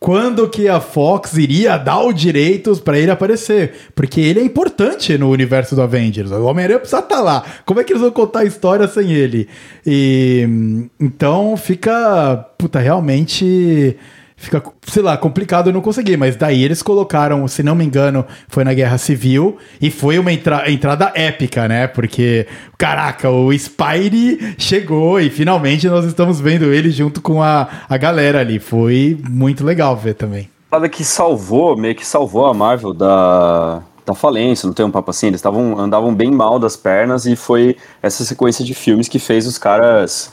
[0.01, 5.19] quando que a Fox iria dar os direitos para ele aparecer, porque ele é importante
[5.19, 6.31] no universo do Avengers.
[6.31, 7.45] O Homem-Aranha precisa estar lá.
[7.67, 9.49] Como é que eles vão contar a história sem ele?
[9.85, 13.97] E então fica, puta, realmente
[14.38, 18.24] fica, sei lá, complicado eu não conseguir, mas daí eles colocaram, se não me engano,
[18.48, 21.87] foi na Guerra Civil e foi uma entra- entrada épica, né?
[21.88, 22.46] Porque,
[22.79, 28.40] caraca, o Spidey chegou e finalmente nós estamos vendo ele junto com a, a galera
[28.40, 28.59] ali.
[28.59, 30.48] Foi muito legal ver também.
[30.70, 35.11] parada que salvou, meio que salvou a Marvel da, da falência, não tem um papo
[35.11, 35.27] assim?
[35.27, 39.46] Eles tavam, andavam bem mal das pernas e foi essa sequência de filmes que fez
[39.46, 40.31] os caras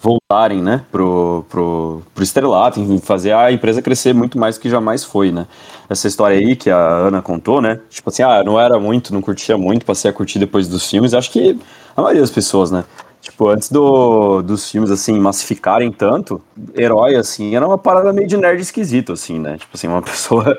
[0.00, 4.70] voltarem, né, pro, pro, pro estrelato, enfim, fazer a empresa crescer muito mais do que
[4.70, 5.46] jamais foi, né.
[5.88, 9.20] Essa história aí que a Ana contou, né, tipo assim, ah, não era muito, não
[9.20, 11.58] curtia muito, passei a curtir depois dos filmes, acho que
[11.96, 12.84] a maioria das pessoas, né,
[13.28, 16.40] Tipo, antes do, dos filmes, assim, massificarem tanto,
[16.74, 19.58] herói, assim, era uma parada meio de nerd esquisito, assim, né?
[19.58, 20.56] Tipo assim, uma pessoa,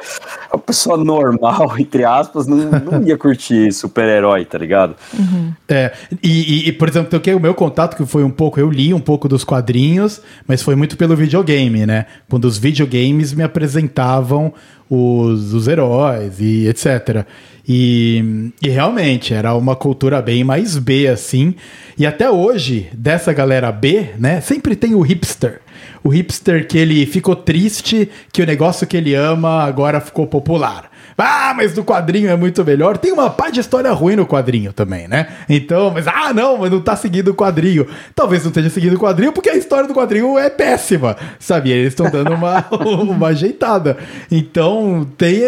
[0.54, 4.96] uma pessoa normal, entre aspas, não, não ia curtir super-herói, tá ligado?
[5.18, 5.52] Uhum.
[5.68, 9.00] É, e, e, por exemplo, o meu contato, que foi um pouco, eu li um
[9.00, 12.06] pouco dos quadrinhos, mas foi muito pelo videogame, né?
[12.30, 14.54] Quando os videogames me apresentavam
[14.88, 17.26] os, os heróis e etc.
[17.72, 21.54] E, e realmente era uma cultura bem mais B, assim.
[21.96, 25.62] E até hoje, dessa galera B, né, sempre tem o hipster.
[26.04, 30.90] O hipster que ele ficou triste que o negócio que ele ama agora ficou popular.
[31.16, 32.98] Ah, mas do quadrinho é muito melhor.
[32.98, 35.28] Tem uma parte de história ruim no quadrinho também, né?
[35.48, 37.86] Então, mas ah, não, mas não tá seguindo o quadrinho.
[38.16, 41.72] Talvez não esteja seguindo o quadrinho porque a história do quadrinho é péssima, sabe?
[41.72, 43.98] Eles estão dando uma, uma ajeitada.
[44.32, 45.42] Então, tem,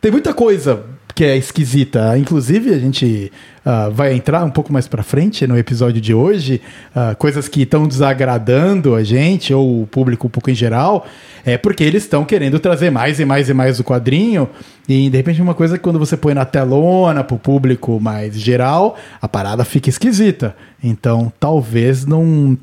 [0.00, 2.16] tem muita coisa que é esquisita.
[2.18, 3.32] Inclusive, a gente
[3.64, 6.60] uh, vai entrar um pouco mais para frente no episódio de hoje,
[6.94, 11.06] uh, coisas que estão desagradando a gente, ou o público um pouco em geral,
[11.44, 14.48] é porque eles estão querendo trazer mais e mais e mais do quadrinho,
[14.88, 18.34] e de repente uma coisa que quando você põe na telona para o público mais
[18.38, 20.56] geral, a parada fica esquisita.
[20.82, 22.56] Então, talvez não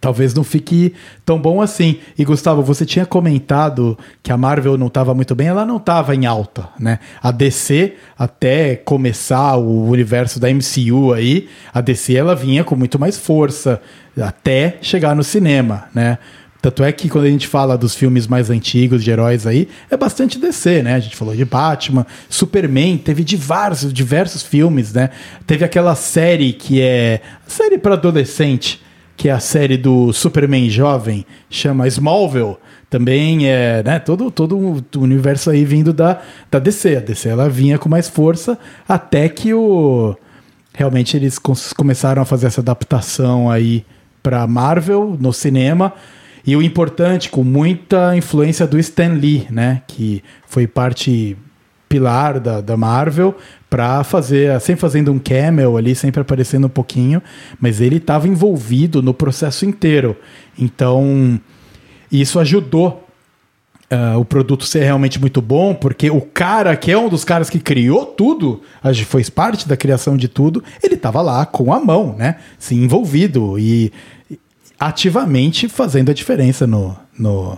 [0.00, 1.98] talvez não fique tão bom assim.
[2.16, 6.14] E Gustavo, você tinha comentado que a Marvel não estava muito bem, ela não estava
[6.14, 6.98] em alta, né?
[7.22, 12.98] A DC até começar o universo da MCU aí, a DC ela vinha com muito
[12.98, 13.80] mais força
[14.20, 16.18] até chegar no cinema, né?
[16.66, 19.96] Tanto é que quando a gente fala dos filmes mais antigos de heróis aí, é
[19.96, 20.94] bastante DC, né?
[20.94, 25.10] A gente falou de Batman, Superman, teve diversos, diversos filmes, né?
[25.46, 28.82] Teve aquela série que é série para adolescente,
[29.16, 32.56] que é a série do Superman jovem, chama Smallville.
[32.88, 36.96] Também é, né, todo, todo o universo aí vindo da, da DC.
[36.96, 40.16] A DC ela vinha com mais força até que o
[40.72, 41.38] realmente eles
[41.74, 43.84] começaram a fazer essa adaptação aí
[44.22, 45.92] para Marvel no cinema.
[46.46, 49.82] E o importante, com muita influência do Stan Lee, né?
[49.88, 51.36] Que foi parte
[51.88, 53.34] pilar da, da Marvel
[53.68, 57.22] para fazer, sempre fazendo um camel ali, sempre aparecendo um pouquinho,
[57.60, 60.16] mas ele estava envolvido no processo inteiro.
[60.58, 61.40] Então,
[62.10, 63.02] isso ajudou
[63.88, 67.48] Uh, o produto ser realmente muito bom, porque o cara que é um dos caras
[67.48, 68.60] que criou tudo,
[69.06, 72.34] foi parte da criação de tudo, ele estava lá com a mão, né?
[72.58, 73.92] Se envolvido e
[74.76, 77.56] ativamente fazendo a diferença no, no,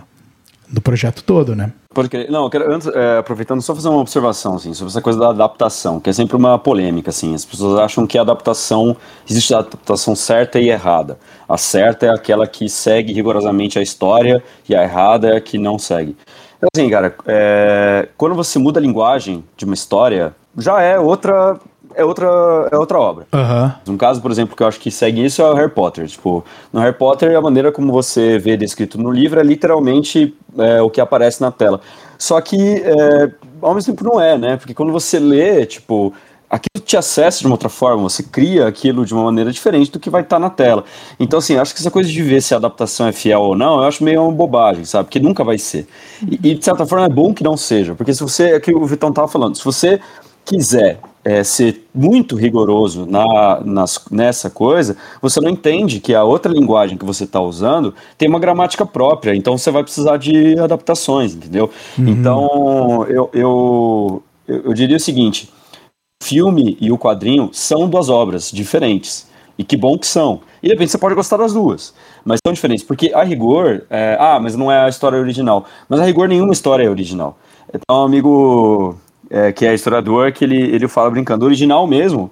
[0.71, 1.71] no projeto todo, né?
[2.09, 2.29] Crer.
[2.29, 5.29] Não, eu quero, antes, é, aproveitando, só fazer uma observação assim, sobre essa coisa da
[5.29, 7.09] adaptação, que é sempre uma polêmica.
[7.09, 8.95] Assim, as pessoas acham que a adaptação,
[9.27, 11.17] existe a adaptação certa e errada.
[11.47, 15.57] A certa é aquela que segue rigorosamente a história e a errada é a que
[15.57, 16.15] não segue.
[16.57, 21.59] Então, assim, cara, é, quando você muda a linguagem de uma história, já é outra
[21.99, 22.27] é outra,
[22.71, 23.27] é outra obra.
[23.33, 23.93] Uhum.
[23.93, 26.07] Um caso, por exemplo, que eu acho que segue isso é o Harry Potter.
[26.07, 30.81] Tipo, no Harry Potter, a maneira como você vê descrito no livro é literalmente é,
[30.81, 31.81] o que aparece na tela.
[32.17, 33.31] Só que, é,
[33.61, 34.57] ao mesmo tempo, não é, né?
[34.57, 36.13] Porque quando você lê, tipo,
[36.49, 39.99] aquilo te acessa de uma outra forma, você cria aquilo de uma maneira diferente do
[39.99, 40.83] que vai estar tá na tela.
[41.19, 43.81] Então, assim, acho que essa coisa de ver se a adaptação é fiel ou não,
[43.81, 45.05] eu acho meio uma bobagem, sabe?
[45.05, 45.87] Porque nunca vai ser.
[46.27, 48.73] E, e de certa forma, é bom que não seja, porque se você, é que
[48.73, 49.99] o Vitão tava falando, se você
[50.49, 56.51] quiser é, ser muito rigoroso na, nas, nessa coisa, você não entende que a outra
[56.51, 61.35] linguagem que você está usando tem uma gramática própria, então você vai precisar de adaptações,
[61.35, 61.69] entendeu?
[61.97, 62.07] Uhum.
[62.07, 65.53] Então, eu, eu, eu diria o seguinte:
[66.19, 69.29] o filme e o quadrinho são duas obras diferentes.
[69.55, 70.39] E que bom que são.
[70.63, 71.93] E de repente você pode gostar das duas.
[72.23, 72.81] Mas são diferentes.
[72.81, 73.83] Porque a rigor.
[73.89, 75.65] É, ah, mas não é a história original.
[75.89, 77.37] Mas a rigor nenhuma história é original.
[77.67, 78.97] Então, um amigo
[79.29, 82.31] é, que é historiador, que ele, ele fala brincando, original mesmo,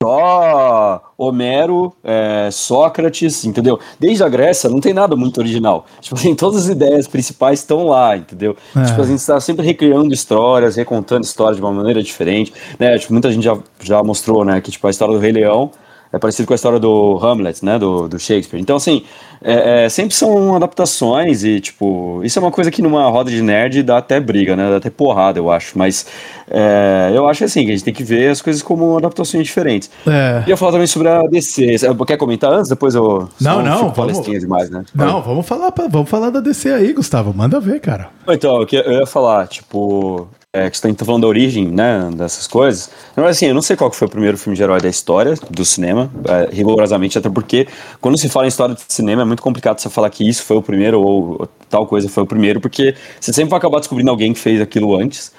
[0.00, 3.80] só Homero, é, Sócrates, entendeu?
[3.98, 5.86] Desde a Grécia não tem nada muito original.
[6.00, 8.56] Tipo assim, todas as ideias principais estão lá, entendeu?
[8.76, 8.84] É.
[8.84, 12.96] Tipo, a gente está sempre recriando histórias, recontando histórias de uma maneira diferente, né?
[12.96, 15.70] Tipo, muita gente já, já mostrou, né, que tipo, a história do Rei Leão
[16.12, 18.60] é parecido com a história do Hamlet, né, do, do Shakespeare.
[18.60, 19.02] Então, assim,
[19.42, 23.40] é, é, sempre são adaptações e, tipo, isso é uma coisa que numa roda de
[23.40, 26.06] nerd dá até briga, né, dá até porrada, eu acho, mas
[26.50, 29.90] é, eu acho assim, que a gente tem que ver as coisas como adaptações diferentes.
[30.06, 30.44] É.
[30.46, 32.68] E eu falar também sobre a DC, quer comentar antes?
[32.68, 33.28] Depois eu...
[33.40, 34.20] Não, não, vamos...
[34.22, 34.84] demais, né?
[34.94, 38.10] Não, vamos falar, vamos falar da DC aí, Gustavo, manda ver, cara.
[38.28, 42.90] Então, eu ia falar, tipo, é, que você está falando da origem, né, dessas coisas.
[43.16, 45.64] Mas assim, eu não sei qual foi o primeiro filme de herói da história do
[45.64, 47.66] cinema, é, rigorosamente, até porque
[48.00, 50.56] quando se fala em história de cinema é muito complicado você falar que isso foi
[50.58, 54.34] o primeiro ou, tal coisa foi o primeiro, porque você sempre vai acabar descobrindo alguém
[54.34, 55.32] que fez aquilo antes.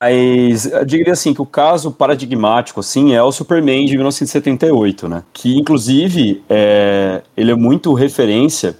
[0.00, 5.24] Mas diria assim que o caso paradigmático assim é o Superman de 1978, né?
[5.32, 8.76] Que inclusive é, ele é muito referência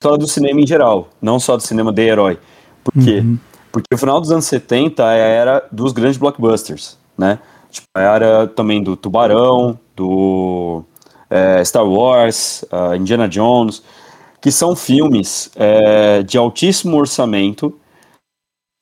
[0.00, 2.38] história do cinema em geral, não só do cinema de herói.
[2.84, 3.18] Por quê?
[3.18, 3.38] Uhum.
[3.76, 7.38] Porque o final dos anos 70 era dos grandes blockbusters, né?
[7.70, 10.82] Tipo, era também do Tubarão, do
[11.28, 13.82] é, Star Wars, uh, Indiana Jones,
[14.40, 17.78] que são filmes é, de altíssimo orçamento,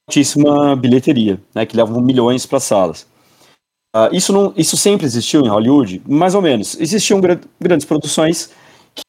[0.09, 3.04] altíssima bilheteria, né, que levam milhões para salas.
[3.96, 6.78] Uh, isso, não, isso sempre existiu em Hollywood, mais ou menos.
[6.78, 8.48] Existiam gra grandes produções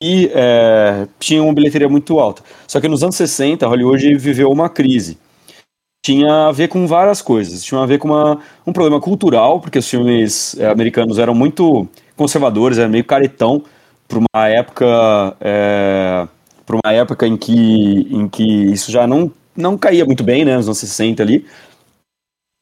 [0.02, 2.42] que é, tinham uma bilheteria muito alta.
[2.68, 5.24] Só que nos anos 60, Hollywood viveu uma crise.
[6.06, 7.64] Tinha a ver com várias coisas.
[7.64, 11.88] Tinha a ver com uma, um problema cultural, porque os filmes é, americanos eram muito
[12.16, 13.64] conservadores, eram meio caretão
[14.08, 14.86] para uma época
[15.42, 16.28] é,
[16.64, 20.56] para uma época em que, em que isso já não, não caía muito bem, né,
[20.56, 21.44] nos anos 60 ali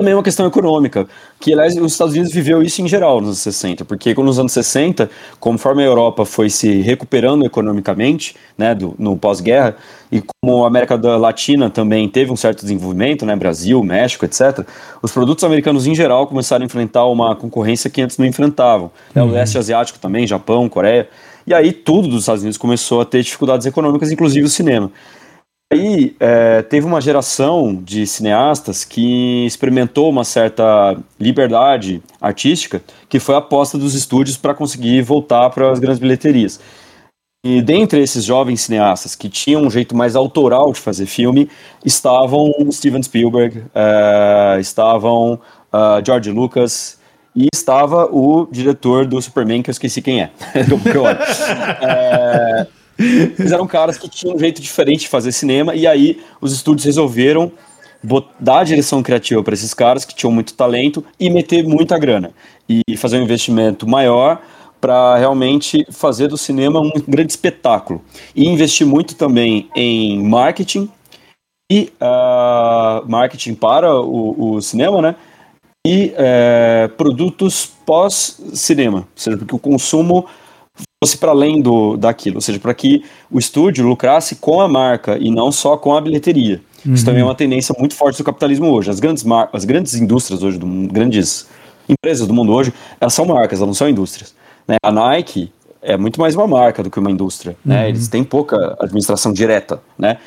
[0.04, 1.08] também uma questão econômica,
[1.40, 4.52] que aliás os Estados Unidos viveu isso em geral nos anos 60, porque nos anos
[4.52, 9.78] 60, conforme a Europa foi se recuperando economicamente, né, do, no pós-guerra,
[10.12, 14.68] e como a América Latina também teve um certo desenvolvimento, né, Brasil, México, etc.,
[15.02, 18.92] os produtos americanos em geral começaram a enfrentar uma concorrência que antes não enfrentavam.
[19.16, 19.32] Né, o uhum.
[19.32, 21.08] leste asiático também, Japão, Coreia,
[21.48, 24.92] e aí tudo dos Estados Unidos começou a ter dificuldades econômicas, inclusive o cinema.
[25.74, 33.34] Aí é, teve uma geração de cineastas que experimentou uma certa liberdade artística, que foi
[33.34, 36.60] a aposta dos estúdios para conseguir voltar para as grandes bilheterias.
[37.44, 41.50] E dentre esses jovens cineastas que tinham um jeito mais autoral de fazer filme,
[41.84, 45.34] estavam Steven Spielberg, é, estavam
[45.74, 47.00] uh, George Lucas
[47.36, 50.30] e estava o diretor do Superman, que eu esqueci quem é.
[51.82, 56.54] é eles eram caras que tinham um jeito diferente de fazer cinema, e aí os
[56.54, 57.52] estúdios resolveram
[58.40, 62.32] dar a direção criativa para esses caras que tinham muito talento e meter muita grana.
[62.68, 64.42] E fazer um investimento maior
[64.80, 68.02] para realmente fazer do cinema um grande espetáculo.
[68.36, 70.90] E investir muito também em marketing
[71.72, 75.16] e uh, marketing para o, o, cinema, né?
[75.88, 80.26] E uh, produtos pós-cinema, ou seja, porque o consumo
[81.04, 85.18] fosse para além do, daquilo, ou seja, para que o estúdio lucrasse com a marca
[85.20, 86.62] e não só com a bilheteria.
[86.86, 86.94] Uhum.
[86.94, 88.90] Isso também é uma tendência muito forte do capitalismo hoje.
[88.90, 91.48] As grandes, as grandes indústrias hoje, do mundo, grandes
[91.90, 94.34] empresas do mundo hoje, elas são marcas, elas não são indústrias.
[94.66, 94.78] Né?
[94.82, 97.58] A Nike é muito mais uma marca do que uma indústria.
[97.66, 97.82] Né?
[97.82, 97.90] Uhum.
[97.90, 99.82] Eles têm pouca administração direta.
[100.00, 100.18] Né?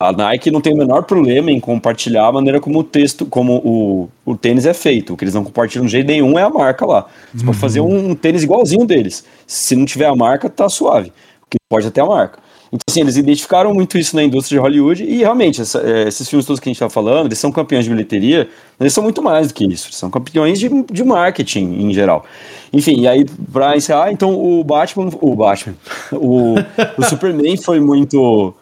[0.00, 3.56] A Nike não tem o menor problema em compartilhar a maneira como o texto, como
[3.56, 5.12] o, o tênis é feito.
[5.12, 7.06] O que eles não compartilham de jeito nenhum é a marca lá.
[7.32, 7.46] Você uhum.
[7.46, 9.24] pode fazer um, um, tênis igualzinho deles.
[9.46, 11.12] Se não tiver a marca, tá suave.
[11.40, 12.38] Porque pode até a marca.
[12.68, 16.28] Então, assim, eles identificaram muito isso na indústria de Hollywood e realmente, essa, é, esses
[16.28, 19.04] filmes todos que a gente está falando, eles são campeões de bilheteria, mas eles são
[19.04, 19.86] muito mais do que isso.
[19.86, 22.24] Eles são campeões de, de marketing em geral.
[22.72, 25.76] Enfim, e aí, pra encerrar, então o Batman, o Batman,
[26.10, 26.54] o,
[26.98, 28.52] o Superman foi muito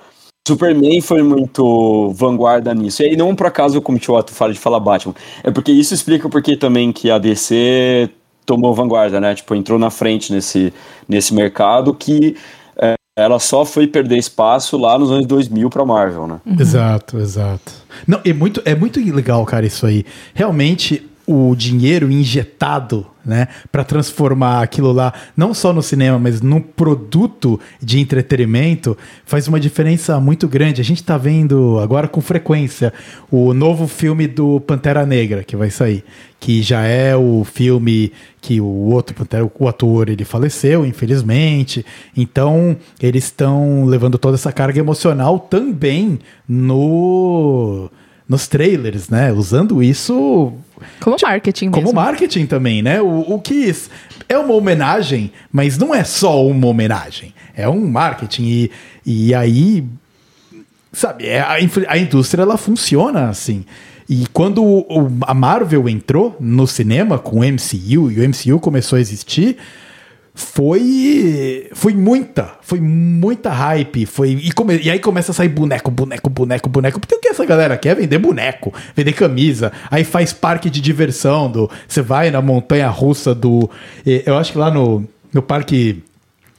[0.46, 3.02] Superman foi muito vanguarda nisso.
[3.02, 5.14] E aí, não por acaso, como o Otto fala de falar Batman.
[5.44, 8.11] É porque isso explica porque também que a DC
[8.44, 9.35] tomou vanguarda, né?
[9.35, 10.72] Tipo, entrou na frente nesse,
[11.09, 12.37] nesse mercado que
[12.76, 16.40] é, ela só foi perder espaço lá nos anos 2000 para Marvel, né?
[16.44, 16.57] Uhum.
[16.59, 17.72] Exato, exato.
[18.07, 20.05] Não, é muito, é muito legal, cara, isso aí.
[20.35, 26.61] Realmente, o dinheiro injetado né, para transformar aquilo lá não só no cinema, mas num
[26.61, 30.81] produto de entretenimento, faz uma diferença muito grande.
[30.81, 32.92] A gente está vendo agora com frequência
[33.31, 36.05] o novo filme do Pantera Negra que vai sair,
[36.40, 41.87] que já é o filme que o outro Pantera, o ator, ele faleceu, infelizmente.
[42.16, 46.18] Então, eles estão levando toda essa carga emocional também
[46.49, 47.88] no
[48.29, 49.31] nos trailers, né?
[49.31, 50.55] Usando isso
[51.01, 51.83] como marketing mesmo.
[51.83, 53.01] Como marketing também, né?
[53.01, 53.75] O, o que
[54.29, 57.35] é uma homenagem, mas não é só uma homenagem.
[57.55, 58.45] É um marketing.
[58.45, 58.71] E,
[59.05, 59.85] e aí,
[60.92, 61.57] sabe, é, a,
[61.88, 63.64] a indústria ela funciona assim.
[64.09, 68.97] E quando o, a Marvel entrou no cinema com o MCU e o MCU começou
[68.97, 69.57] a existir,
[70.35, 75.90] foi foi muita, foi muita hype, foi e, come, e aí começa a sair boneco,
[75.90, 77.97] boneco, boneco, boneco, porque o que essa galera quer?
[77.97, 83.35] Vender boneco, vender camisa, aí faz parque de diversão, do você vai na montanha russa
[83.35, 83.68] do,
[84.07, 86.03] eu acho que lá no, no parque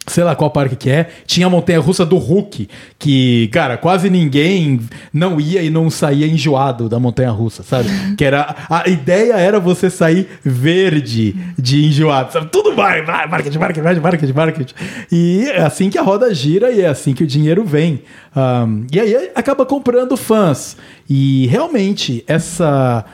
[0.07, 2.67] sei lá qual parque que é, tinha a montanha russa do Hulk,
[2.99, 4.81] que, cara, quase ninguém
[5.11, 7.89] não ia e não saía enjoado da montanha russa, sabe?
[8.17, 12.47] que era a ideia era você sair verde de enjoado, sabe?
[12.51, 14.73] Tudo vai, vai, marketing, marketing, marketing, marketing.
[15.11, 18.03] E é assim que a roda gira e é assim que o dinheiro vem.
[18.35, 20.75] Um, e aí acaba comprando fãs.
[21.09, 23.05] E realmente essa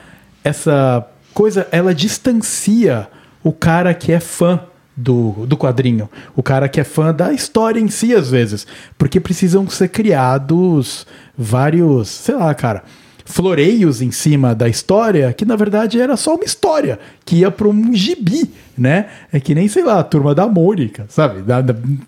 [0.42, 3.08] essa coisa, ela distancia
[3.42, 4.60] o cara que é fã
[5.00, 6.08] do, do quadrinho.
[6.36, 8.66] O cara que é fã da história em si, às vezes.
[8.98, 12.84] Porque precisam ser criados vários, sei lá, cara,
[13.24, 17.68] floreios em cima da história, que na verdade era só uma história, que ia para
[17.68, 19.06] um gibi, né?
[19.32, 21.42] É que nem, sei lá, a turma da Mônica, sabe?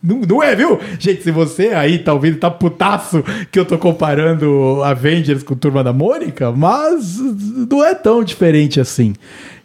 [0.02, 0.80] Não, não é, viu?
[0.98, 5.84] Gente, se você aí tá ouvindo, tá putaço que eu tô comparando Avengers com turma
[5.84, 7.18] da Mônica, mas
[7.70, 9.14] não é tão diferente assim.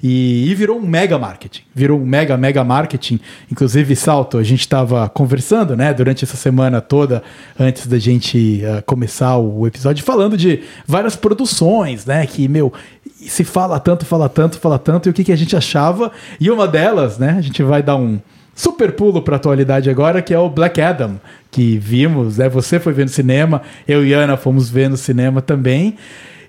[0.01, 1.63] E, e, virou um mega marketing.
[1.73, 3.19] Virou um mega, mega marketing.
[3.51, 7.23] Inclusive, Salto, a gente estava conversando, né, durante essa semana toda,
[7.59, 12.71] antes da gente uh, começar o episódio, falando de várias produções, né, que, meu,
[13.19, 16.11] se fala tanto, fala tanto, fala tanto, e o que, que a gente achava.
[16.39, 18.19] E uma delas, né, a gente vai dar um
[18.53, 21.19] super pulo para atualidade agora, que é o Black Adam,
[21.49, 25.41] que vimos, né, você foi ver no cinema, eu e Ana fomos ver no cinema
[25.41, 25.95] também.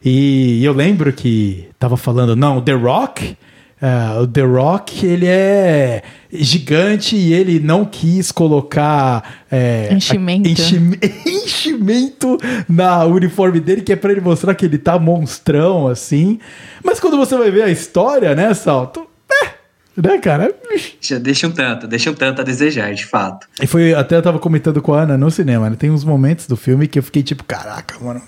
[0.04, 3.36] E eu lembro que tava falando, não, The Rock,
[3.82, 10.48] uh, o The Rock, ele é gigante e ele não quis colocar é, enchimento.
[11.26, 12.38] enchimento
[12.68, 16.38] na uniforme dele, que é para ele mostrar que ele tá monstrão, assim.
[16.84, 19.06] Mas quando você vai ver a história, né, Salto?
[19.42, 19.50] É,
[19.96, 20.54] né, cara?
[21.00, 23.48] Já deixa um tanto, deixa um tanto a desejar, de fato.
[23.60, 25.76] E foi, até eu tava comentando com a Ana no cinema, né?
[25.76, 28.22] Tem uns momentos do filme que eu fiquei tipo, caraca, mano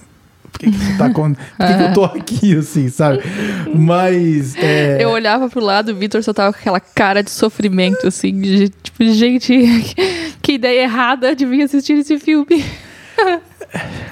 [0.51, 1.35] por que, que tá com...
[1.35, 3.21] Por que, que eu tô aqui, assim, sabe?
[3.75, 4.55] Mas.
[4.57, 5.03] É...
[5.03, 8.69] Eu olhava pro lado, o Vitor só tava com aquela cara de sofrimento, assim, de
[8.69, 9.55] tipo, gente,
[10.43, 12.65] que ideia errada de vir assistir esse filme.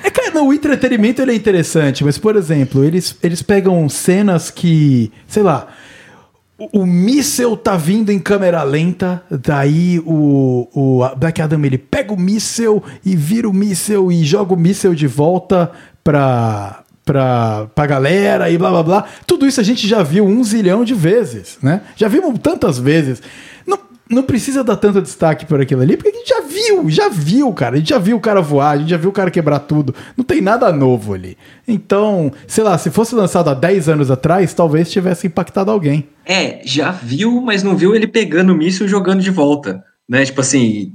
[0.05, 4.53] É, cara, não, o entretenimento ele é interessante, mas, por exemplo, eles, eles pegam cenas
[4.53, 5.67] que, sei lá,
[6.59, 12.13] o, o míssel tá vindo em câmera lenta, daí o, o Black Adam ele pega
[12.13, 15.71] o míssel e vira o míssel e joga o míssel de volta
[16.03, 19.05] pra, pra, pra galera e blá blá blá.
[19.27, 21.83] Tudo isso a gente já viu um zilhão de vezes, né?
[21.97, 23.23] Já vimos tantas vezes.
[23.67, 23.79] Não,
[24.11, 27.53] não precisa dar tanto destaque por aquilo ali, porque a gente já viu, já viu,
[27.53, 27.77] cara.
[27.77, 29.95] A gente já viu o cara voar, a gente já viu o cara quebrar tudo.
[30.17, 31.37] Não tem nada novo ali.
[31.67, 36.09] Então, sei lá, se fosse lançado há 10 anos atrás, talvez tivesse impactado alguém.
[36.27, 40.25] É, já viu, mas não viu ele pegando o míssil e jogando de volta né?
[40.25, 40.95] Tipo assim,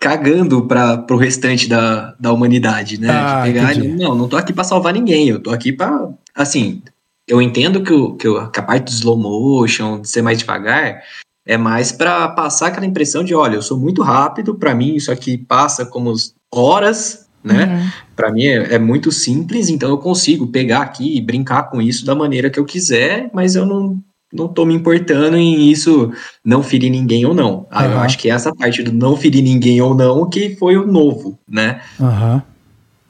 [0.00, 3.10] cagando para pro restante da, da humanidade, né?
[3.10, 6.82] Ah, pegar, não, não tô aqui para salvar ninguém, eu tô aqui para assim,
[7.26, 10.38] eu entendo que, o, que, o, que a parte do slow motion, de ser mais
[10.38, 11.02] devagar,
[11.46, 15.12] é mais para passar aquela impressão de, olha, eu sou muito rápido, para mim isso
[15.12, 16.14] aqui passa como
[16.52, 17.66] horas, né?
[17.66, 17.90] Uhum.
[18.16, 22.06] Para mim é, é, muito simples, então eu consigo pegar aqui e brincar com isso
[22.06, 24.02] da maneira que eu quiser, mas eu não
[24.34, 26.12] não tô me importando em isso
[26.44, 27.66] não ferir ninguém ou não.
[27.70, 27.92] Ah, uhum.
[27.92, 31.38] eu acho que essa parte do não ferir ninguém ou não que foi o novo,
[31.48, 31.80] né?
[32.00, 32.42] Aham.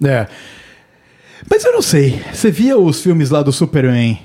[0.01, 0.09] Uhum.
[0.09, 0.29] É.
[1.51, 2.21] Mas eu não sei.
[2.33, 4.19] Você via os filmes lá do Superman?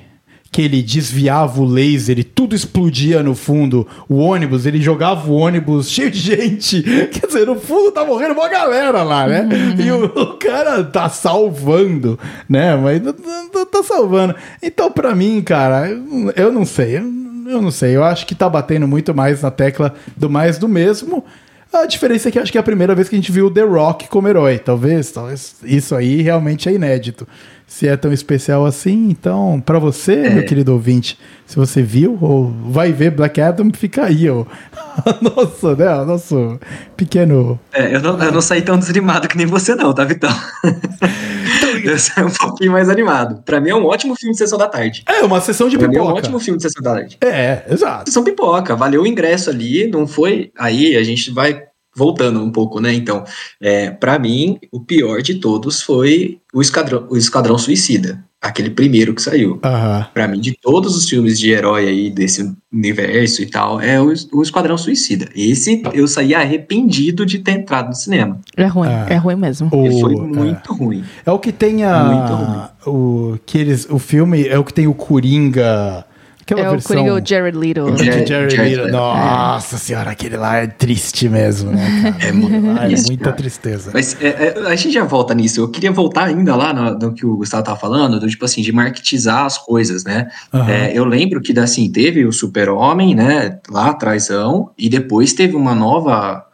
[0.51, 3.87] Que ele desviava o laser e tudo explodia no fundo.
[4.07, 6.81] O ônibus, ele jogava o ônibus cheio de gente.
[6.81, 9.41] Quer dizer, no fundo tá morrendo uma galera lá, né?
[9.41, 9.85] Uhum.
[9.85, 12.75] E o, o, cara tá salvando, né?
[12.75, 14.35] Mas tá, tá salvando.
[14.61, 15.89] Então, pra mim, cara,
[16.35, 16.97] eu, não sei.
[16.97, 17.03] Eu,
[17.47, 17.95] eu não sei.
[17.95, 21.23] Eu acho que tá batendo muito mais na tecla do mais do mesmo.
[21.71, 23.51] A diferença é que acho que é a primeira vez que a gente viu o
[23.51, 24.57] The Rock como herói.
[24.57, 27.27] Talvez, talvez isso aí realmente é inédito.
[27.69, 30.29] Se é tão especial assim, então, para você, é.
[30.31, 34.43] meu querido ouvinte, se você viu ou vai ver Black Adam, fica aí, ó.
[35.21, 36.03] Nossa, né?
[36.03, 36.59] Nosso
[36.97, 37.59] pequeno.
[37.71, 40.31] É, eu não, eu não saí tão desanimado que nem você, não, tá, Vitão?
[41.85, 43.43] eu saí um pouquinho mais animado.
[43.45, 45.03] Pra mim é um ótimo filme de sessão da tarde.
[45.07, 46.03] É, uma sessão de pra pipoca.
[46.03, 47.17] Mim é um ótimo filme de sessão da tarde.
[47.21, 48.09] É, exato.
[48.09, 50.51] Sessão pipoca, valeu o ingresso ali, não foi.
[50.57, 51.68] Aí a gente vai
[51.99, 52.93] voltando um pouco, né?
[52.93, 53.25] Então,
[53.59, 59.13] é, para mim, o pior de todos foi o Esquadrão, o Esquadrão Suicida, aquele primeiro
[59.13, 59.59] que saiu.
[59.63, 60.05] Uhum.
[60.13, 64.13] Para mim, de todos os filmes de herói aí desse universo e tal, é o,
[64.31, 65.27] o Esquadrão Suicida.
[65.35, 68.39] Esse eu saí arrependido de ter entrado no cinema.
[68.55, 69.07] É ruim, ah.
[69.09, 69.67] é ruim mesmo.
[69.67, 70.75] O, foi muito é.
[70.75, 71.03] ruim.
[71.25, 72.71] É o que tem a.
[72.87, 76.05] O, que eles, o filme é o que tem o Coringa
[76.53, 76.95] Aquela é versão...
[76.95, 77.83] o Coringa, o Jared Leto.
[77.83, 78.91] O Jared, Jared Leto.
[78.91, 79.79] Nossa é.
[79.79, 82.15] senhora, aquele lá é triste mesmo, né?
[82.19, 83.91] É, é muita tristeza.
[83.93, 85.61] Mas é, é, a gente já volta nisso.
[85.61, 88.61] Eu queria voltar ainda lá no, no que o Gustavo tava falando, do tipo assim,
[88.61, 90.27] de marketizar as coisas, né?
[90.51, 90.69] Uhum.
[90.93, 96.45] eu lembro que, assim, teve o Super-Homem, né, lá atrásão, e depois teve uma nova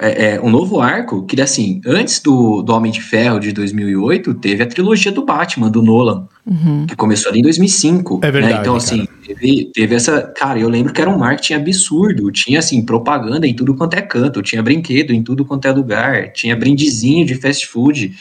[0.00, 4.34] é, é, um novo arco, que assim, antes do, do Homem de Ferro de 2008,
[4.34, 6.86] teve a trilogia do Batman, do Nolan, uhum.
[6.86, 8.20] que começou ali em 2005.
[8.22, 8.54] É verdade.
[8.54, 8.60] Né?
[8.60, 10.22] Então, assim, teve, teve, essa.
[10.22, 12.30] Cara, eu lembro que era um marketing absurdo.
[12.32, 16.32] Tinha, assim, propaganda em tudo quanto é canto, tinha brinquedo em tudo quanto é lugar,
[16.32, 18.14] tinha brindezinho de fast food.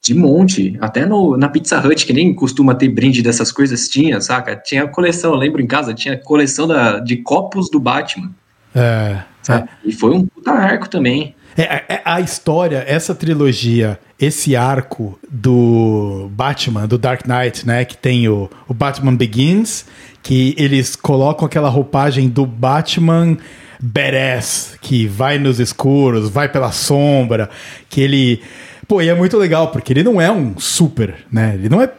[0.00, 0.78] De monte.
[0.80, 4.54] Até no, na Pizza Hut, que nem costuma ter brinde dessas coisas, tinha, saca?
[4.54, 8.32] Tinha coleção, eu lembro em casa, tinha coleção da, de copos do Batman.
[8.74, 9.18] É.
[9.42, 9.68] Sabe?
[9.84, 11.34] E foi um puta arco também.
[11.56, 17.84] É, é, a história, essa trilogia, esse arco do Batman, do Dark Knight, né?
[17.84, 19.84] Que tem o, o Batman Begins,
[20.22, 23.36] que eles colocam aquela roupagem do Batman
[23.80, 27.48] badass, que vai nos escuros, vai pela sombra,
[27.88, 28.42] que ele.
[28.86, 31.54] Pô, e é muito legal, porque ele não é um super, né?
[31.54, 31.90] Ele não é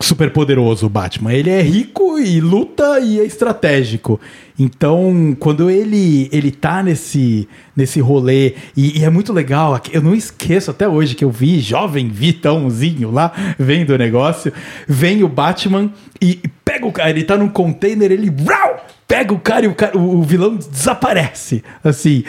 [0.00, 1.32] super poderoso, o Batman.
[1.32, 4.20] Ele é rico e luta e é estratégico.
[4.58, 10.14] Então, quando ele ele tá nesse nesse rolê e, e, é muito legal, eu não
[10.14, 14.52] esqueço até hoje que eu vi jovem Vitãozinho lá vendo o negócio,
[14.86, 18.32] vem o Batman e pega o cara, ele tá num container, ele
[19.08, 21.62] pega o cara e o, cara, o vilão desaparece.
[21.82, 22.24] Assim,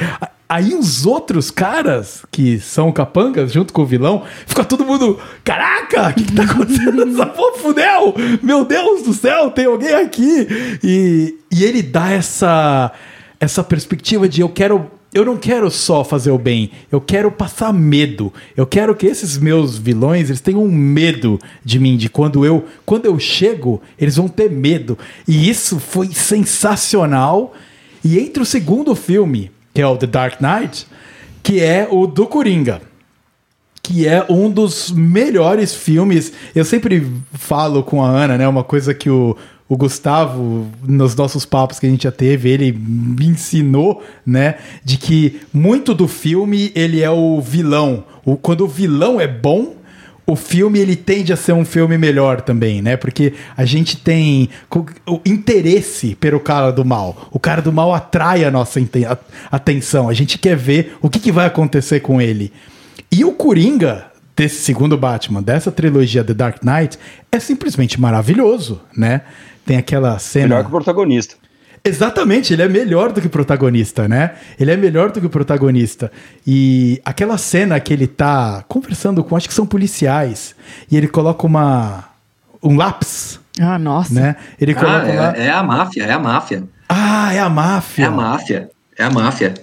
[0.48, 5.20] Aí os outros caras, que são capangas, junto com o vilão, fica todo mundo.
[5.44, 7.58] Caraca, o que, que tá acontecendo nessa porra?
[7.58, 8.14] Fudeu!
[8.44, 10.48] Meu Deus do céu, tem alguém aqui!
[10.84, 12.92] E, e ele dá essa,
[13.40, 14.92] essa perspectiva de eu quero.
[15.12, 18.32] Eu não quero só fazer o bem, eu quero passar medo.
[18.56, 23.06] Eu quero que esses meus vilões eles tenham medo de mim, de quando eu quando
[23.06, 24.96] eu chego, eles vão ter medo.
[25.28, 27.54] E isso foi sensacional.
[28.04, 30.88] E entre o segundo filme que é o The Dark Knight,
[31.44, 32.82] que é o do Coringa.
[33.84, 36.32] Que é um dos melhores filmes.
[36.56, 38.48] Eu sempre falo com a Ana, né?
[38.48, 39.36] Uma coisa que o,
[39.68, 44.56] o Gustavo, nos nossos papos que a gente já teve, ele me ensinou, né?
[44.84, 48.06] De que muito do filme ele é o vilão.
[48.24, 49.75] O, quando o vilão é bom,
[50.28, 52.98] o filme ele tende a ser um filme melhor também, né?
[52.98, 54.50] Porque a gente tem
[55.06, 57.30] o interesse pelo cara do mal.
[57.32, 58.80] O cara do mal atrai a nossa
[59.52, 60.10] atenção.
[60.10, 62.52] A gente quer ver o que, que vai acontecer com ele.
[63.12, 66.98] E o Coringa desse segundo Batman, dessa trilogia The Dark Knight,
[67.32, 69.22] é simplesmente maravilhoso, né?
[69.66, 70.48] Tem aquela cena.
[70.48, 71.36] Melhor que o protagonista.
[71.86, 74.32] Exatamente, ele é melhor do que o protagonista, né?
[74.60, 76.12] Ele é melhor do que o protagonista.
[76.46, 80.56] E aquela cena que ele tá conversando com, acho que são policiais,
[80.92, 82.06] e ele coloca uma
[82.64, 83.40] um lápis.
[83.60, 84.14] Ah, nossa.
[84.14, 84.36] Né?
[84.60, 85.38] Ele ah, coloca é, lá...
[85.38, 86.64] é a máfia, é a máfia.
[86.90, 88.04] Ah, é a máfia.
[88.04, 88.70] É a máfia.
[88.98, 89.54] É a máfia.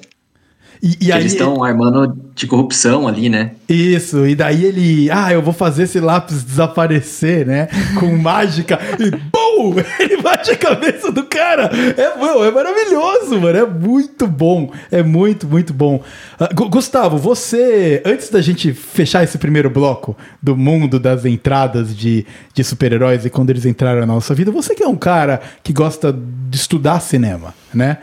[0.80, 3.52] E, e aí, eles estão armando de corrupção ali, né?
[3.68, 7.68] Isso, e daí ele, ah, eu vou fazer esse lápis desaparecer, né?
[7.98, 9.41] Com mágica, e BUM!
[9.98, 11.70] Ele bate a cabeça do cara.
[11.96, 13.58] É, bom, é maravilhoso, mano.
[13.58, 14.72] É muito bom.
[14.90, 16.02] É muito, muito bom.
[16.40, 22.26] Uh, Gustavo, você, antes da gente fechar esse primeiro bloco do mundo das entradas de,
[22.54, 25.72] de super-heróis e quando eles entraram na nossa vida, você que é um cara que
[25.72, 27.98] gosta de estudar cinema, né?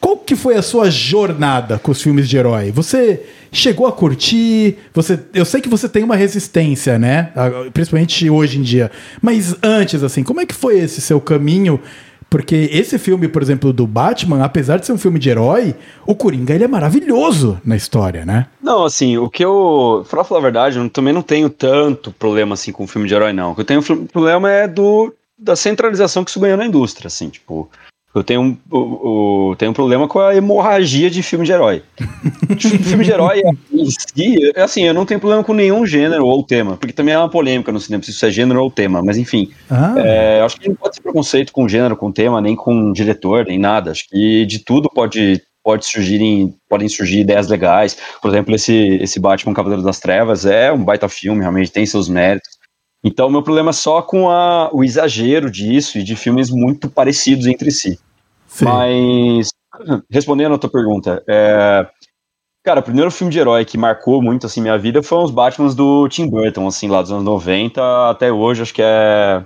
[0.00, 2.70] Qual que foi a sua jornada com os filmes de herói?
[2.72, 3.22] Você
[3.52, 4.78] chegou a curtir?
[4.94, 7.32] Você, eu sei que você tem uma resistência, né?
[7.74, 8.90] Principalmente hoje em dia.
[9.20, 11.80] Mas antes, assim, como é que foi esse seu caminho?
[12.30, 15.74] Porque esse filme, por exemplo, do Batman, apesar de ser um filme de herói,
[16.06, 18.46] o Coringa ele é maravilhoso na história, né?
[18.62, 20.06] Não, assim, o que eu.
[20.08, 23.14] Pra falar a verdade, eu também não tenho tanto problema assim com o filme de
[23.14, 23.50] herói, não.
[23.50, 27.28] O que eu tenho problema é do da centralização que isso ganhou na indústria, assim,
[27.28, 27.68] tipo.
[28.12, 31.80] Eu tenho um, o, tenho um problema com a hemorragia de filme de herói.
[32.58, 33.40] filme de herói
[33.72, 37.18] em si, assim, eu não tenho problema com nenhum gênero ou tema, porque também é
[37.18, 39.50] uma polêmica no cinema, se isso é gênero ou tema, mas enfim.
[39.70, 39.94] Ah.
[39.98, 43.58] É, acho que não pode ser preconceito com gênero, com tema, nem com diretor, nem
[43.58, 43.92] nada.
[43.92, 47.96] Acho que de tudo pode, pode surgir podem surgir ideias legais.
[48.20, 52.08] Por exemplo, esse, esse Batman Cavaleiro das Trevas é um baita filme, realmente tem seus
[52.08, 52.59] méritos.
[53.02, 57.46] Então, meu problema é só com a, o exagero disso e de filmes muito parecidos
[57.46, 57.98] entre si.
[58.46, 58.64] Sim.
[58.66, 59.50] Mas,
[60.10, 61.86] respondendo a tua pergunta, é,
[62.62, 65.74] cara, o primeiro filme de herói que marcou muito assim minha vida foi os Batmans
[65.74, 69.42] do Tim Burton, assim, lá dos anos 90 até hoje, acho que é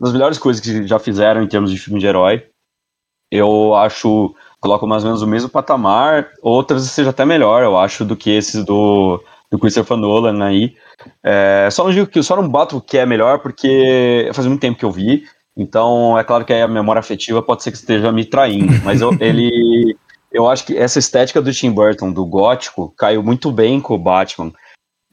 [0.00, 2.46] uma das melhores coisas que já fizeram em termos de filme de herói.
[3.30, 8.04] Eu acho, coloco mais ou menos o mesmo patamar, outras seja até melhor, eu acho,
[8.04, 10.74] do que esses do, do Christopher Nolan aí.
[11.22, 14.78] É, só não digo que só não bato que é melhor, porque faz muito tempo
[14.78, 15.24] que eu vi.
[15.56, 19.16] Então, é claro que a memória afetiva pode ser que esteja me traindo, mas eu,
[19.20, 19.96] ele.
[20.30, 23.98] Eu acho que essa estética do Tim Burton, do gótico, caiu muito bem com o
[23.98, 24.52] Batman.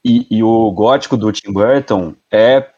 [0.04, 2.70] E, e o gótico do Tim Burton é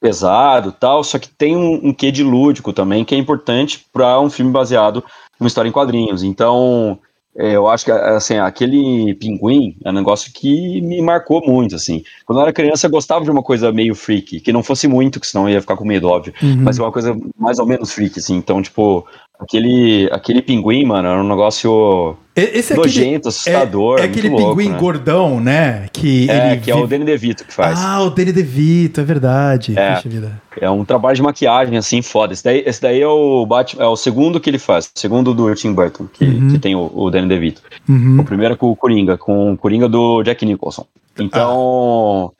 [0.00, 4.20] pesado tal, só que tem um, um quê de lúdico também, que é importante para
[4.20, 5.04] um filme baseado
[5.38, 6.22] numa história em quadrinhos.
[6.22, 6.98] Então,
[7.34, 12.04] eu acho que assim, aquele pinguim é um negócio que me marcou muito, assim.
[12.24, 15.18] Quando eu era criança, eu gostava de uma coisa meio freak, que não fosse muito,
[15.18, 16.62] que senão eu ia ficar com medo, óbvio, uhum.
[16.62, 18.36] mas uma coisa mais ou menos freak, assim.
[18.36, 19.04] Então, tipo,
[19.44, 23.98] aquele, aquele pinguim, mano, era um negócio Esse é nojento, assustador.
[24.00, 24.78] É, é muito aquele louco, pinguim né?
[24.78, 25.86] gordão, né?
[25.92, 27.78] Que É, ele que é o vive- Danny DeVito que faz.
[27.82, 29.78] Ah, o Danny DeVito, é verdade.
[29.78, 29.94] É.
[29.94, 30.42] Puxa vida.
[30.60, 32.32] É um trabalho de maquiagem, assim, foda.
[32.32, 34.86] Esse daí, esse daí é o Batman, é o segundo que ele faz.
[34.86, 36.48] O segundo do Tim Burton, que, Uhum.
[36.50, 37.62] que tem o, o Danny DeVito.
[37.88, 38.18] Uhum.
[38.20, 40.86] O primeiro é com o Coringa, com o Coringa do Jack Nicholson.
[41.18, 42.32] Então,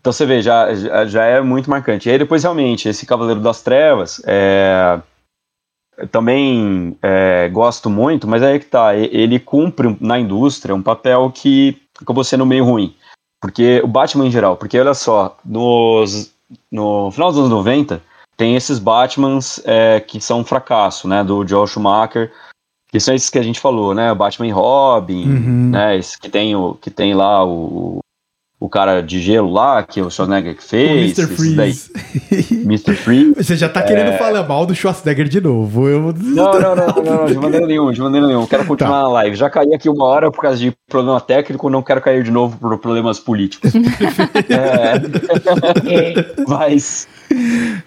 [0.00, 2.08] então você vê, já, já, já é muito marcante.
[2.08, 4.98] E aí depois, realmente, esse Cavaleiro das Trevas, é,
[6.06, 11.80] também é, gosto muito, mas aí que tá, ele cumpre na indústria um papel que
[12.00, 12.94] acabou sendo meio ruim.
[13.40, 16.32] Porque o Batman em geral, porque olha só, nos,
[16.70, 18.02] no final dos anos 90,
[18.36, 22.32] tem esses Batmans é, que são um fracasso, né, do Joel Schumacher,
[22.90, 25.70] que são esses que a gente falou, né, o Batman e Robin, Uhum.
[25.70, 28.00] né, esse que tem, o, que tem lá o,
[28.60, 31.32] o cara de gelo lá, que o Schwarzenegger que O fez, Mr.
[31.32, 31.90] esses daí, Freeze.
[32.66, 32.94] Mr.
[32.94, 33.34] Freeze.
[33.38, 35.88] Você já tá querendo falar mal do Schwarzenegger de novo.
[35.88, 36.12] Eu...
[36.18, 38.46] Não, não, não, não, não, de maneira nenhuma, de maneira nenhuma.
[38.46, 39.02] Quero continuar Tá.
[39.02, 39.34] na live.
[39.36, 42.58] Já caí aqui uma hora por causa de problema técnico, não quero cair de novo
[42.58, 43.72] por problemas políticos.
[44.50, 47.08] É, mas.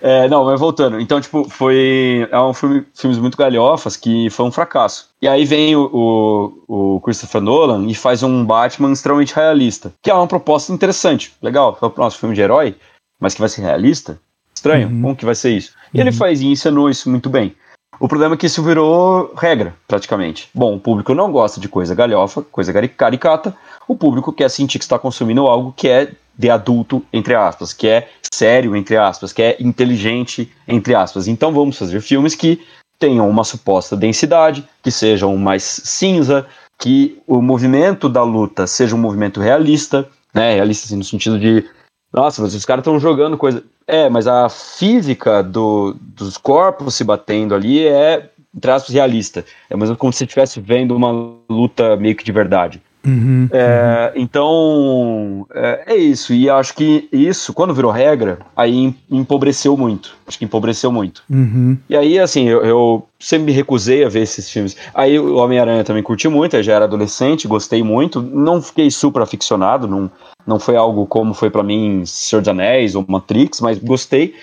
[0.03, 0.99] É, não, mas voltando.
[0.99, 2.27] Então, tipo, foi.
[2.29, 5.07] É um filme, filmes muito galhofas que foi um fracasso.
[5.21, 9.93] E aí vem o, o, o Christopher Nolan e faz um Batman extremamente realista.
[10.03, 11.33] Que é uma proposta interessante.
[11.41, 12.75] Legal, é o nosso filme de herói,
[13.19, 14.19] mas que vai ser realista?
[14.53, 15.01] Estranho, Uhum.
[15.01, 15.71] como que vai ser isso?
[15.93, 17.55] E ele faz e ensinou isso muito bem.
[17.99, 20.49] O problema é que isso virou regra, praticamente.
[20.53, 23.55] Bom, o público não gosta de coisa galhofa, coisa cari- caricata.
[23.87, 27.87] O público quer sentir que está consumindo algo que é de adulto, entre aspas, que
[27.87, 31.27] é sério, entre aspas, que é inteligente, entre aspas.
[31.27, 32.61] Então vamos fazer filmes que
[32.99, 36.45] tenham uma suposta densidade, que sejam mais cinza,
[36.79, 40.55] que o movimento da luta seja um movimento realista, né?
[40.55, 41.65] Realista assim, no sentido de
[42.11, 43.63] nossa, mas os caras estão jogando coisa.
[43.87, 48.29] É, mas a física do, dos corpos se batendo ali é,
[48.67, 49.43] aspas, realista.
[49.69, 51.11] É mesmo como se estivesse vendo uma
[51.49, 52.81] luta meio que de verdade.
[53.05, 53.49] Uhum.
[53.51, 56.33] É, então, é, é isso.
[56.33, 60.15] E acho que isso, quando virou regra, aí em- empobreceu muito.
[60.27, 61.23] Acho que empobreceu muito.
[61.29, 61.77] Uhum.
[61.89, 64.77] E aí, assim, eu, eu sempre me recusei a ver esses filmes.
[64.93, 68.21] Aí o Homem-Aranha também curti muito, eu já era adolescente, gostei muito.
[68.21, 70.09] Não fiquei super aficionado, não,
[70.47, 74.33] não foi algo como foi pra mim Senhor dos Anéis ou Matrix, mas gostei.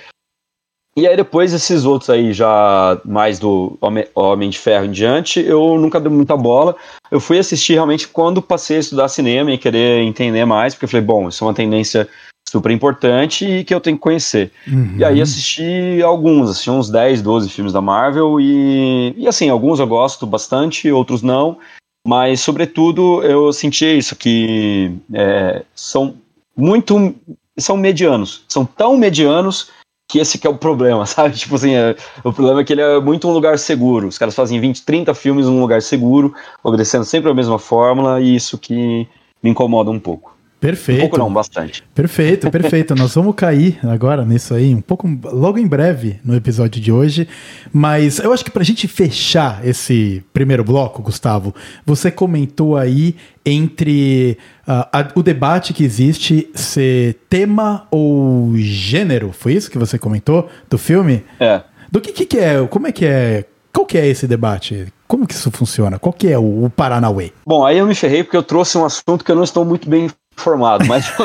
[0.96, 5.40] E aí depois esses outros aí já mais do Homem, Homem de Ferro em diante,
[5.40, 6.74] eu nunca dei muita bola.
[7.10, 10.88] Eu fui assistir realmente quando passei a estudar cinema e querer entender mais, porque eu
[10.88, 12.08] falei, bom, isso é uma tendência
[12.48, 14.50] super importante e que eu tenho que conhecer.
[14.66, 14.96] Uhum.
[14.98, 19.78] E aí assisti alguns, assisti uns 10, 12 filmes da Marvel e, e assim, alguns
[19.78, 21.58] eu gosto bastante, outros não,
[22.06, 26.16] mas sobretudo eu senti isso, que é, são
[26.56, 27.14] muito,
[27.56, 29.70] são medianos, são tão medianos
[30.10, 31.36] que esse que é o problema, sabe?
[31.36, 31.94] Tipo assim, é,
[32.24, 35.14] o problema é que ele é muito um lugar seguro, os caras fazem 20, 30
[35.14, 36.34] filmes num lugar seguro,
[36.64, 39.06] obedecendo sempre a mesma fórmula e isso que
[39.42, 40.36] me incomoda um pouco.
[40.60, 41.00] Um Perfeito.
[41.00, 41.82] pouco não, bastante.
[41.94, 42.94] Perfeito, perfeito.
[42.94, 47.26] Nós vamos cair agora nisso aí, um pouco logo em breve no episódio de hoje.
[47.72, 51.54] Mas eu acho que pra gente fechar esse primeiro bloco, Gustavo,
[51.86, 54.36] você comentou aí entre
[54.66, 59.32] ah, a- o debate que existe ser tema ou gênero.
[59.32, 61.24] Foi isso que você comentou do filme?
[61.40, 61.62] É.
[61.90, 62.66] Do que, que, que é?
[62.66, 63.44] Como é que é?
[63.72, 64.92] Qual que é esse debate?
[65.08, 65.98] Como que isso funciona?
[65.98, 67.32] Qual que é o, o Paranauê?
[67.46, 69.88] Bom, aí eu me ferrei porque eu trouxe um assunto que eu não estou muito
[69.88, 71.12] bem informado, mas.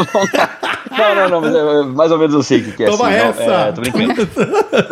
[0.98, 2.86] Não, não, não, mas é, mais ou menos eu sei o que, é.
[2.86, 3.44] Toma assim, não, essa!
[3.44, 4.14] é, tô brincando.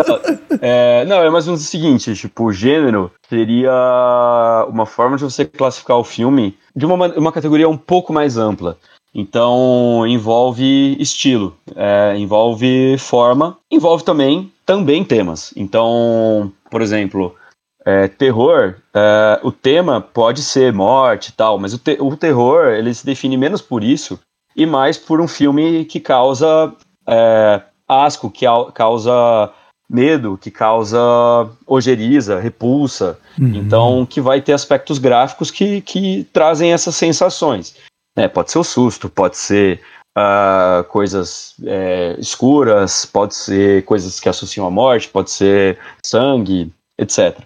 [0.08, 5.16] Não, é, não, é mais ou menos o seguinte, tipo, o gênero seria uma forma
[5.16, 8.78] de você classificar o filme de uma, uma categoria um pouco mais ampla.
[9.16, 15.54] Então, envolve estilo, é, envolve forma, envolve também, também temas.
[15.56, 17.36] Então, por exemplo,
[17.86, 22.68] é, terror, é, o tema pode ser morte e tal, mas o, te- o terror
[22.68, 24.20] ele se define menos por isso
[24.56, 26.74] e mais por um filme que causa
[27.08, 29.52] é, asco, que au- causa
[29.90, 30.98] medo, que causa
[31.68, 33.20] ojeriza, repulsa.
[33.56, 37.76] Então, que vai ter aspectos gráficos que, que trazem essas sensações.
[38.18, 38.28] né?
[38.28, 39.82] pode ser o susto, pode ser
[40.16, 47.40] ah, coisas é, escuras, pode ser coisas que associam à morte, pode ser sangue, etc.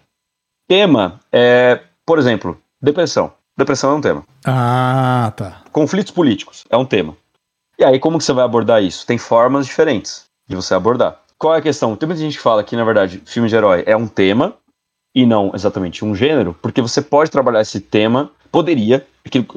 [0.68, 3.32] Tema é, por exemplo, depressão.
[3.57, 4.24] Depressão é um tema.
[4.45, 5.61] Ah, tá.
[5.72, 7.15] Conflitos políticos é um tema.
[7.80, 9.05] E aí, como que você vai abordar isso?
[9.05, 11.20] Tem formas diferentes de você abordar.
[11.38, 11.95] Qual é a questão?
[11.95, 14.55] Tem muita gente que fala que, na verdade, filme de herói é um tema
[15.15, 19.05] e não exatamente um gênero, porque você pode trabalhar esse tema, poderia,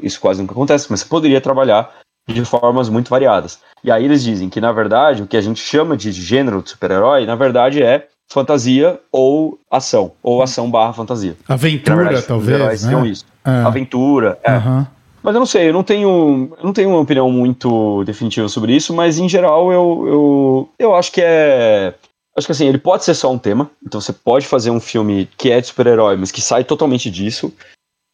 [0.01, 1.93] isso quase nunca acontece, mas você poderia trabalhar
[2.27, 3.59] de formas muito variadas.
[3.83, 6.69] E aí eles dizem que, na verdade, o que a gente chama de gênero de
[6.69, 11.35] super-herói, na verdade, é fantasia ou ação, ou ação barra fantasia.
[11.47, 13.07] Aventura, verdade, talvez, né?
[13.07, 13.25] Isso.
[13.43, 13.49] É.
[13.49, 14.53] Aventura, é.
[14.53, 14.85] Uhum.
[15.21, 18.75] Mas eu não sei, eu não tenho, eu não tenho uma opinião muito definitiva sobre
[18.75, 21.93] isso, mas em geral eu, eu, eu acho que é.
[22.35, 25.29] Acho que assim, ele pode ser só um tema, então você pode fazer um filme
[25.37, 27.53] que é de super-herói, mas que sai totalmente disso.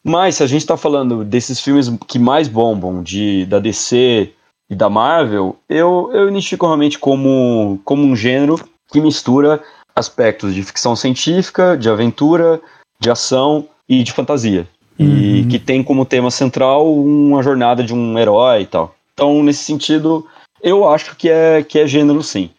[0.03, 4.31] Mas se a gente tá falando desses filmes que mais bombam, de, da DC
[4.69, 8.59] e da Marvel, eu, eu identifico realmente como, como um gênero
[8.91, 9.61] que mistura
[9.97, 12.61] aspectos de ficção científica, de aventura,
[12.99, 14.67] de ação e de fantasia
[14.99, 15.47] e uhum.
[15.47, 18.95] que tem como tema central uma jornada de um herói e tal.
[19.13, 20.25] Então, nesse sentido,
[20.61, 22.49] eu acho que é, que é gênero sim.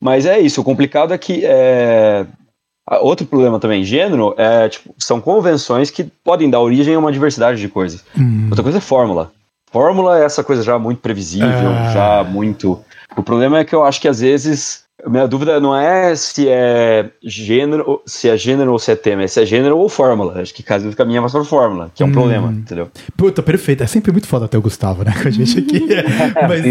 [0.00, 2.26] Mas é isso, o complicado é que é...
[3.00, 7.60] Outro problema também, gênero, é, tipo, são convenções que podem dar origem a uma diversidade
[7.60, 8.04] de coisas.
[8.16, 8.46] Uhum.
[8.48, 9.32] Outra coisa é fórmula.
[9.72, 11.92] Fórmula é essa coisa já muito previsível, é...
[11.92, 12.80] já muito.
[13.16, 17.10] O problema é que eu acho que às vezes minha dúvida não é se é
[17.22, 20.40] gênero, se é gênero ou se é tema, é se é gênero ou fórmula.
[20.40, 22.12] Acho que caso caminha mais para fórmula, que é um hum.
[22.12, 22.88] problema, entendeu?
[23.16, 23.82] Puta, perfeito.
[23.82, 25.86] É sempre muito foda ter o Gustavo, né, com a gente aqui.
[26.48, 26.64] Mas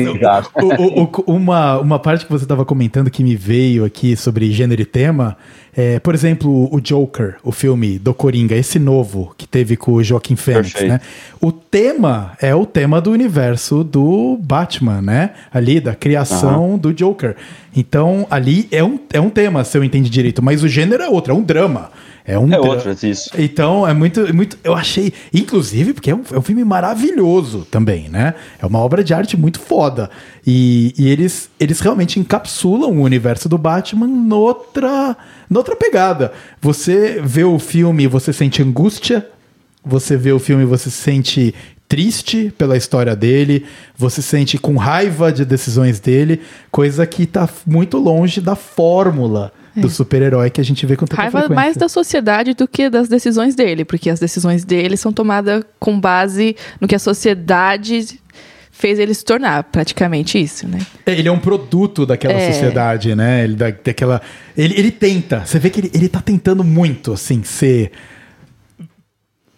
[0.55, 4.51] o, o, o, uma, uma parte que você estava comentando que me veio aqui sobre
[4.51, 5.37] gênero e tema
[5.77, 10.03] é, por exemplo, o Joker, o filme do Coringa, esse novo que teve com o
[10.03, 10.91] Joaquim Fênix, Perfeito.
[10.91, 11.01] né?
[11.41, 15.31] O tema é o tema do universo do Batman, né?
[15.53, 16.77] Ali, da criação uhum.
[16.77, 17.35] do Joker.
[17.75, 21.09] Então, ali é um, é um tema, se eu entendi direito, mas o gênero é
[21.09, 21.91] outro, é um drama.
[22.27, 23.29] É um é outro, é isso.
[23.37, 24.57] Então, é muito, muito.
[24.63, 25.13] Eu achei.
[25.31, 28.33] Inclusive, porque é um, é um filme maravilhoso também, né?
[28.59, 30.09] É uma obra de arte muito foda.
[30.45, 35.15] E, e eles, eles realmente encapsulam o universo do Batman noutra,
[35.47, 36.33] noutra pegada.
[36.59, 39.27] Você vê o filme você sente angústia.
[39.85, 41.53] Você vê o filme você se sente
[41.87, 43.63] triste pela história dele,
[43.95, 49.53] você se sente com raiva de decisões dele, coisa que está muito longe da fórmula
[49.75, 51.55] do super-herói que a gente vê com tanta Raiva frequência.
[51.55, 55.99] mais da sociedade do que das decisões dele, porque as decisões dele são tomadas com
[55.99, 58.19] base no que a sociedade
[58.71, 60.79] fez ele se tornar, praticamente isso, né?
[61.05, 62.51] É, ele é um produto daquela é.
[62.51, 63.45] sociedade, né?
[63.45, 64.21] Ele, da, daquela,
[64.55, 67.91] ele, ele tenta, você vê que ele, ele tá tentando muito, assim, ser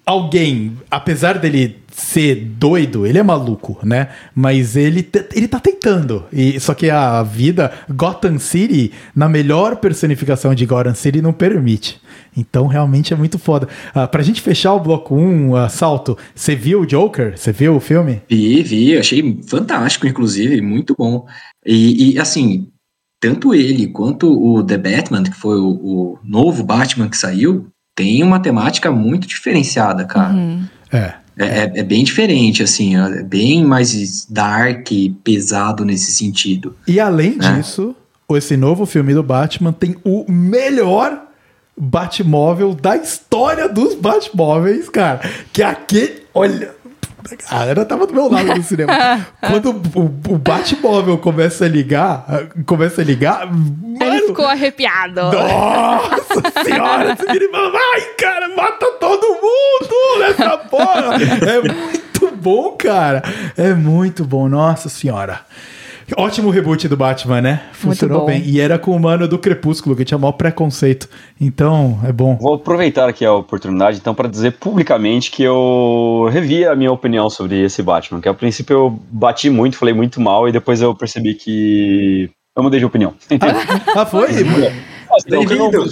[0.05, 4.09] alguém, apesar dele ser doido, ele é maluco, né?
[4.35, 6.25] Mas ele, ele tá tentando.
[6.31, 11.99] E, só que a vida, Gotham City, na melhor personificação de Gotham City, não permite.
[12.37, 13.67] Então realmente é muito foda.
[13.95, 17.35] Uh, pra gente fechar o bloco 1, um, uh, Salto, você viu o Joker?
[17.35, 18.21] Você viu o filme?
[18.29, 21.25] Vi, vi, achei fantástico, inclusive, muito bom.
[21.65, 22.67] E, e assim,
[23.19, 28.21] tanto ele quanto o The Batman, que foi o, o novo Batman que saiu, tem
[28.21, 30.35] uma temática muito diferenciada, cara.
[30.35, 30.63] Uhum.
[30.93, 31.15] É.
[31.38, 34.88] É, é, é, bem diferente, assim, é bem mais dark,
[35.23, 36.75] pesado nesse sentido.
[36.88, 37.57] E além né?
[37.57, 37.95] disso,
[38.31, 41.27] esse novo filme do Batman tem o melhor
[41.79, 45.21] Batmóvel da história dos Batmóveis, cara.
[45.53, 46.23] Que é aquele.
[46.33, 46.73] Olha,
[47.49, 48.93] a galera tava do meu lado no cinema.
[49.41, 52.26] Quando o, o Batmóvel começa a ligar,
[52.65, 53.45] começa a ligar.
[53.47, 55.22] Mano, Ele ficou arrepiado.
[55.22, 61.15] Nossa senhora, esse menino vai, cara, mata todo mundo nessa porra.
[61.15, 63.24] É muito bom, cara.
[63.57, 65.41] É muito bom, nossa senhora.
[66.15, 67.63] Ótimo reboot do Batman, né?
[67.73, 68.41] Funcionou bem.
[68.45, 71.09] E era com o mano do Crepúsculo, que tinha maior preconceito.
[71.39, 72.37] Então, é bom.
[72.37, 77.29] Vou aproveitar aqui a oportunidade, então, para dizer publicamente que eu revi a minha opinião
[77.29, 78.21] sobre esse Batman.
[78.21, 82.63] Que a princípio eu bati muito, falei muito mal, e depois eu percebi que eu
[82.63, 83.13] mudei de opinião.
[83.95, 84.29] ah, foi?
[84.31, 85.83] o que mudou?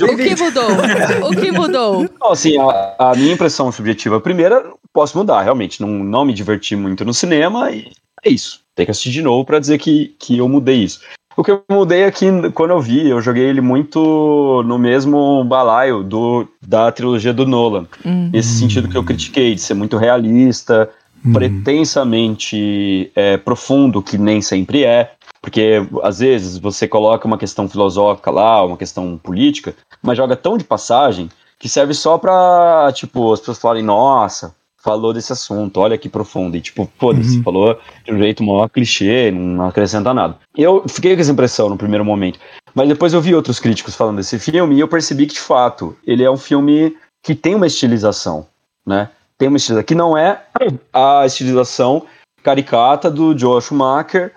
[1.29, 2.09] O que mudou?
[2.21, 4.63] Não, assim, a, a, minha impressão subjetiva primeira,
[4.93, 5.81] posso mudar, realmente.
[5.81, 7.91] Não, não me diverti muito no cinema e
[8.23, 8.64] é isso.
[8.75, 10.99] Tem que assistir de novo para dizer que, que eu mudei isso.
[11.37, 15.43] O que eu mudei é que quando eu vi, eu joguei ele muito no mesmo
[15.43, 17.87] balaio do, da trilogia do Nolan.
[18.05, 18.29] Uhum.
[18.31, 20.89] Nesse sentido que eu critiquei, de ser muito realista,
[21.25, 21.33] uhum.
[21.33, 25.11] pretensamente é, profundo, que nem sempre é.
[25.41, 30.57] Porque às vezes você coloca uma questão filosófica lá, uma questão política, mas joga tão
[30.57, 34.55] de passagem que serve só pra, tipo, as pessoas falarem, nossa,
[34.85, 36.55] falou desse assunto, olha que profundo.
[36.55, 37.43] E tipo, foda-se, uhum.
[37.43, 40.37] falou de um jeito maior clichê, não acrescenta nada.
[40.55, 42.39] Eu fiquei com essa impressão no primeiro momento.
[42.75, 45.97] Mas depois eu vi outros críticos falando desse filme e eu percebi que, de fato,
[46.05, 48.45] ele é um filme que tem uma estilização,
[48.85, 49.09] né?
[49.37, 50.43] Tem uma estilização que não é
[50.93, 52.05] a estilização
[52.43, 54.31] caricata do Joel Schumacher,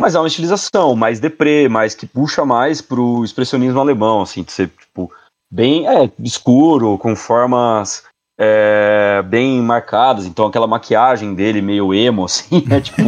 [0.00, 4.50] mas é uma estilização mais deprê, mais que puxa mais pro expressionismo alemão, assim, de
[4.50, 5.12] ser, tipo,
[5.50, 8.02] bem é, escuro, com formas
[8.44, 12.80] é, bem marcadas, então aquela maquiagem dele meio emo, assim, né?
[12.80, 13.02] Tipo,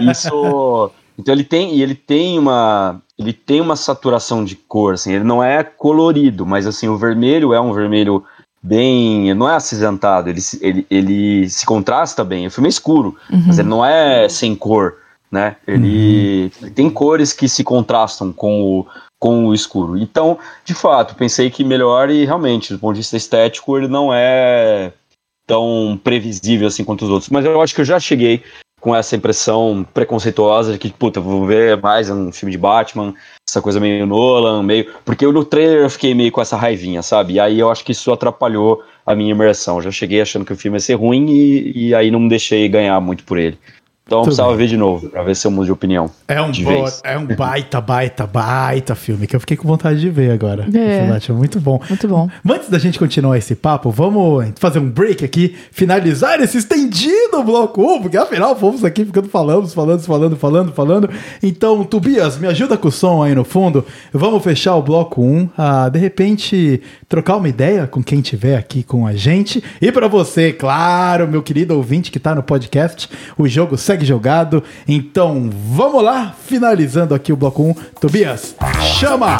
[0.00, 0.90] isso.
[1.16, 5.44] Então ele tem, ele tem uma, ele tem uma saturação de cor, assim, ele não
[5.44, 8.24] é colorido, mas assim, o vermelho é um vermelho
[8.62, 13.16] bem, não é acinzentado, ele, se- ele, ele se contrasta bem, o filme é escuro,
[13.46, 14.94] mas ele não é sem cor,
[15.30, 18.86] né, ele, ele tem cores que se contrastam com o,
[19.22, 23.16] com o escuro, então, de fato, pensei que melhor e realmente, do ponto de vista
[23.16, 24.92] estético, ele não é
[25.46, 28.42] tão previsível assim quanto os outros, mas eu acho que eu já cheguei
[28.80, 33.14] com essa impressão preconceituosa de que, puta, vou ver mais um filme de Batman,
[33.48, 34.92] essa coisa meio Nolan, meio.
[35.04, 37.34] Porque no trailer eu fiquei meio com essa raivinha, sabe?
[37.34, 39.76] E aí eu acho que isso atrapalhou a minha imersão.
[39.76, 42.28] Eu já cheguei achando que o filme ia ser ruim e, e aí não me
[42.28, 43.56] deixei ganhar muito por ele.
[44.04, 44.58] Então Tudo precisava bem.
[44.58, 46.10] ver de novo, pra ver se eu mudo de opinião.
[46.26, 47.00] É um, de bo- vez.
[47.04, 50.66] é um baita, baita, baita filme que eu fiquei com vontade de ver agora.
[50.74, 51.06] É.
[51.08, 51.80] Batman, muito bom.
[51.88, 52.28] Muito bom.
[52.48, 57.80] Antes da gente continuar esse papo, vamos fazer um break aqui, finalizar esse estendido bloco
[57.80, 61.10] 1, porque afinal fomos aqui ficando falando, falando, falando, falando, falando.
[61.42, 63.86] Então, Tobias, me ajuda com o som aí no fundo.
[64.12, 65.48] Vamos fechar o bloco 1.
[65.56, 66.82] Ah, de repente,
[67.12, 69.62] trocar uma ideia com quem tiver aqui com a gente.
[69.82, 73.06] E pra você, claro, meu querido ouvinte que tá no podcast,
[73.36, 74.64] o jogo segue jogado.
[74.88, 77.74] Então, vamos lá, finalizando aqui o bloco 1.
[78.00, 78.56] Tobias,
[78.98, 79.36] chama!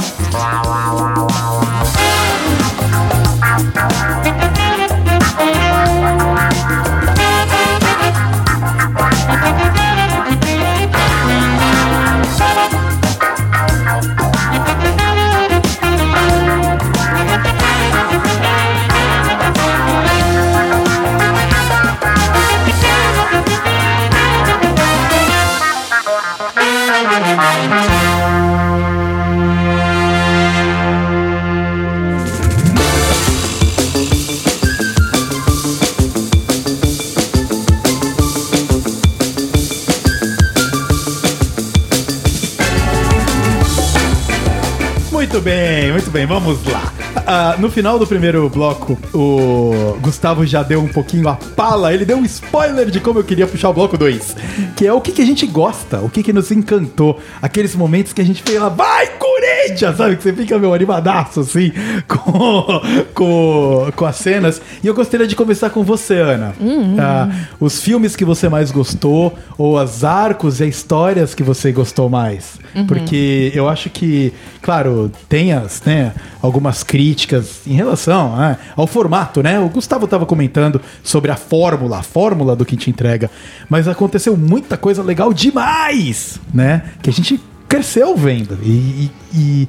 [45.32, 47.01] Muito bem, muito bem, vamos lá.
[47.14, 52.04] Ah, no final do primeiro bloco, o Gustavo já deu um pouquinho a pala, ele
[52.04, 54.36] deu um spoiler de como eu queria puxar o bloco 2,
[54.76, 58.12] que é o que, que a gente gosta, o que, que nos encantou, aqueles momentos
[58.12, 60.16] que a gente fala, vai Corinthians, sabe?
[60.16, 61.72] Que você fica meu animadaço assim
[62.08, 62.80] com,
[63.14, 64.60] com, com as cenas.
[64.82, 66.54] E eu gostaria de começar com você, Ana.
[66.98, 67.28] Ah,
[67.60, 72.08] os filmes que você mais gostou, ou as arcos e as histórias que você gostou
[72.08, 72.58] mais.
[72.86, 74.32] Porque eu acho que,
[74.62, 77.01] claro, tem as, né, algumas críticas
[77.66, 79.58] em relação né, ao formato, né?
[79.60, 83.30] O Gustavo estava comentando sobre a fórmula, a fórmula do que te entrega.
[83.68, 86.82] Mas aconteceu muita coisa legal demais, né?
[87.02, 88.58] Que a gente cresceu vendo.
[88.62, 89.68] E, e-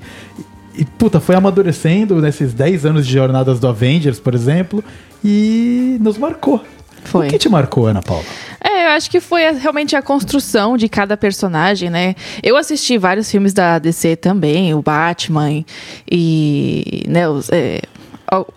[0.76, 4.84] e, puta, foi amadurecendo nesses 10 anos de jornadas do Avengers, por exemplo,
[5.24, 6.64] e nos marcou.
[7.04, 7.28] Foi.
[7.28, 8.24] O que te marcou, Ana Paula?
[8.64, 12.16] É, eu acho que foi realmente a construção de cada personagem, né?
[12.41, 15.64] Eu assisti vários filmes da DC também, o Batman
[16.10, 17.82] e, né, os, é,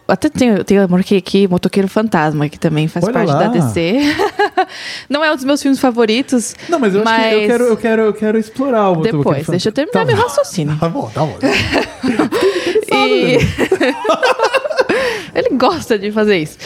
[0.08, 3.38] até tem, tem marquei aqui Motoqueiro Fantasma, que também faz Olha parte lá.
[3.40, 3.98] da DC.
[5.10, 6.54] Não é um dos meus filmes favoritos.
[6.68, 9.46] Não, mas eu acho que eu mas quero, eu quero, eu quero explorar o Depois,
[9.46, 10.76] deixa eu terminar meu raciocínio.
[10.86, 11.36] Tá bom, tá bom.
[12.88, 13.38] E...
[15.58, 16.58] Gosta de fazer isso.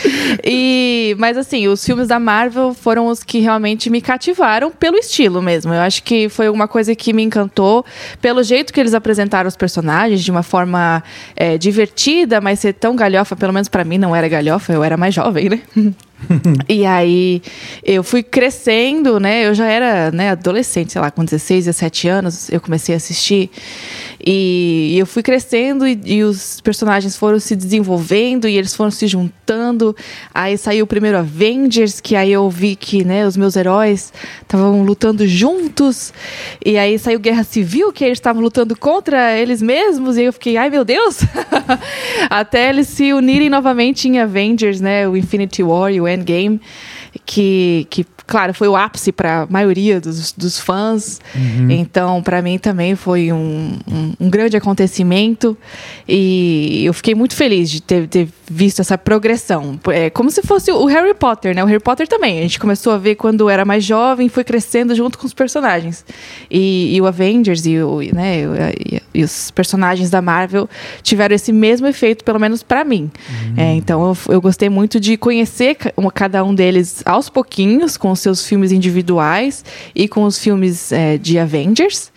[0.45, 1.15] E...
[1.19, 5.73] Mas assim, os filmes da Marvel foram os que realmente me cativaram pelo estilo mesmo.
[5.73, 7.85] Eu acho que foi uma coisa que me encantou
[8.21, 11.03] pelo jeito que eles apresentaram os personagens de uma forma
[11.37, 14.97] é, divertida, mas ser tão galhofa, pelo menos pra mim não era galhofa, eu era
[14.97, 15.61] mais jovem, né?
[16.69, 17.43] E aí
[17.85, 19.47] eu fui crescendo, né?
[19.47, 23.51] Eu já era né, adolescente, sei lá, com 16, 17 anos, eu comecei a assistir.
[24.25, 29.07] E eu fui crescendo e, e os personagens foram se desenvolvendo e eles foram se
[29.07, 29.97] juntando.
[30.35, 34.13] Aí saiu o primeiro Avengers, que aí eu vi que né, os meus heróis
[34.43, 36.13] estavam lutando juntos.
[36.65, 40.19] E aí saiu Guerra Civil, que eles estavam lutando contra eles mesmos.
[40.19, 41.21] E eu fiquei, ai meu Deus!
[42.29, 45.09] Até eles se unirem novamente em Avengers, né?
[45.09, 46.61] O Infinity War e o Endgame.
[47.25, 51.21] Que, que claro, foi o ápice para a maioria dos, dos fãs.
[51.69, 55.57] Então, para mim também foi um, um, um grande acontecimento.
[56.09, 59.79] E eu fiquei muito feliz de ter, ter visto essa progressão.
[59.89, 61.63] É como se fosse o Harry Potter, né?
[61.63, 62.39] O Harry Potter também.
[62.39, 66.05] A gente começou a ver quando era mais jovem, foi crescendo junto com os personagens.
[66.51, 68.43] E, e o Avengers e, o, né,
[68.79, 70.69] e, e os personagens da Marvel
[71.03, 73.11] tiveram esse mesmo efeito, pelo menos para mim.
[73.57, 78.11] É, então eu, eu gostei muito de conhecer uma- cada um deles aos pouquinhos, com
[78.13, 79.65] os seus filmes individuais
[79.95, 82.13] e com os filmes é, de Avengers.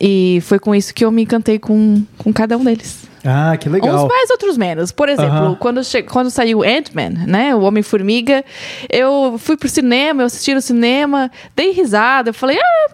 [0.00, 3.11] E foi com isso que eu me encantei com, com cada um deles.
[3.24, 3.94] Ah, que legal.
[4.04, 4.90] Uns mais, outros menos.
[4.90, 5.54] Por exemplo, Aham.
[5.54, 7.54] quando, che- quando saiu Ant-Man, né?
[7.54, 8.44] O Homem-Formiga,
[8.90, 12.86] eu fui pro cinema, eu assisti no cinema, dei risada, eu falei, ah,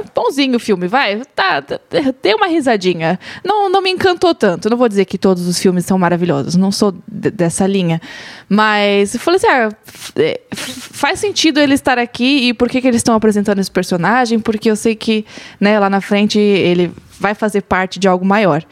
[0.00, 1.22] é, bonzinho o filme, vai.
[1.34, 1.80] Tá, tá,
[2.20, 3.18] tem uma risadinha.
[3.42, 4.68] Não, não me encantou tanto.
[4.68, 6.56] Não vou dizer que todos os filmes são maravilhosos.
[6.56, 8.00] Não sou dessa linha.
[8.48, 9.68] Mas eu falei assim: ah,
[10.16, 14.38] é, faz sentido ele estar aqui e por que, que eles estão apresentando esse personagem?
[14.38, 15.24] Porque eu sei que
[15.58, 16.92] né, lá na frente ele
[17.24, 18.62] vai fazer parte de algo maior.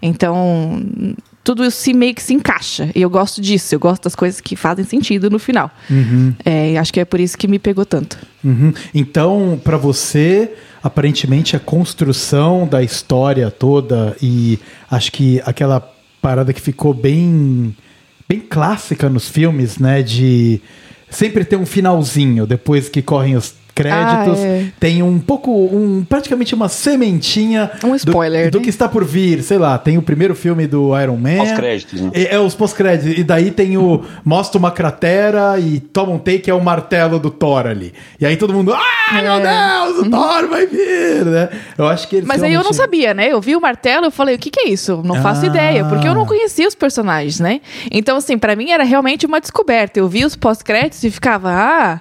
[0.00, 0.82] Então,
[1.44, 2.90] tudo isso se meio que se encaixa.
[2.94, 5.70] E eu gosto disso, eu gosto das coisas que fazem sentido no final.
[5.90, 6.32] Uhum.
[6.42, 8.16] É, acho que é por isso que me pegou tanto.
[8.42, 8.72] Uhum.
[8.94, 10.52] Então, para você,
[10.82, 14.58] aparentemente a construção da história toda e
[14.90, 15.80] acho que aquela
[16.22, 17.76] parada que ficou bem
[18.26, 20.60] bem clássica nos filmes, né, de
[21.08, 24.40] sempre ter um finalzinho depois que correm os créditos.
[24.40, 24.66] Ah, é.
[24.80, 28.64] Tem um pouco, um, praticamente uma sementinha um spoiler, do, do né?
[28.64, 29.42] que está por vir.
[29.42, 31.38] Sei lá, tem o primeiro filme do Iron Man.
[31.38, 32.10] Pós-créditos, né?
[32.14, 33.18] É, é os pós-créditos.
[33.18, 34.02] E daí tem o.
[34.24, 37.92] Mostra uma cratera e toma um take, é o martelo do Thor ali.
[38.20, 38.74] E aí todo mundo.
[38.74, 39.22] Ah, é.
[39.22, 40.10] meu Deus, o uhum.
[40.10, 41.48] Thor vai vir, né?
[41.76, 43.32] Eu acho que eles Mas aí eu não sabia, né?
[43.32, 45.00] Eu vi o martelo eu falei, o que, que é isso?
[45.04, 45.46] Não faço ah.
[45.46, 47.60] ideia, porque eu não conhecia os personagens, né?
[47.90, 49.98] Então, assim, para mim era realmente uma descoberta.
[50.00, 52.00] Eu vi os pós-créditos e ficava, ah.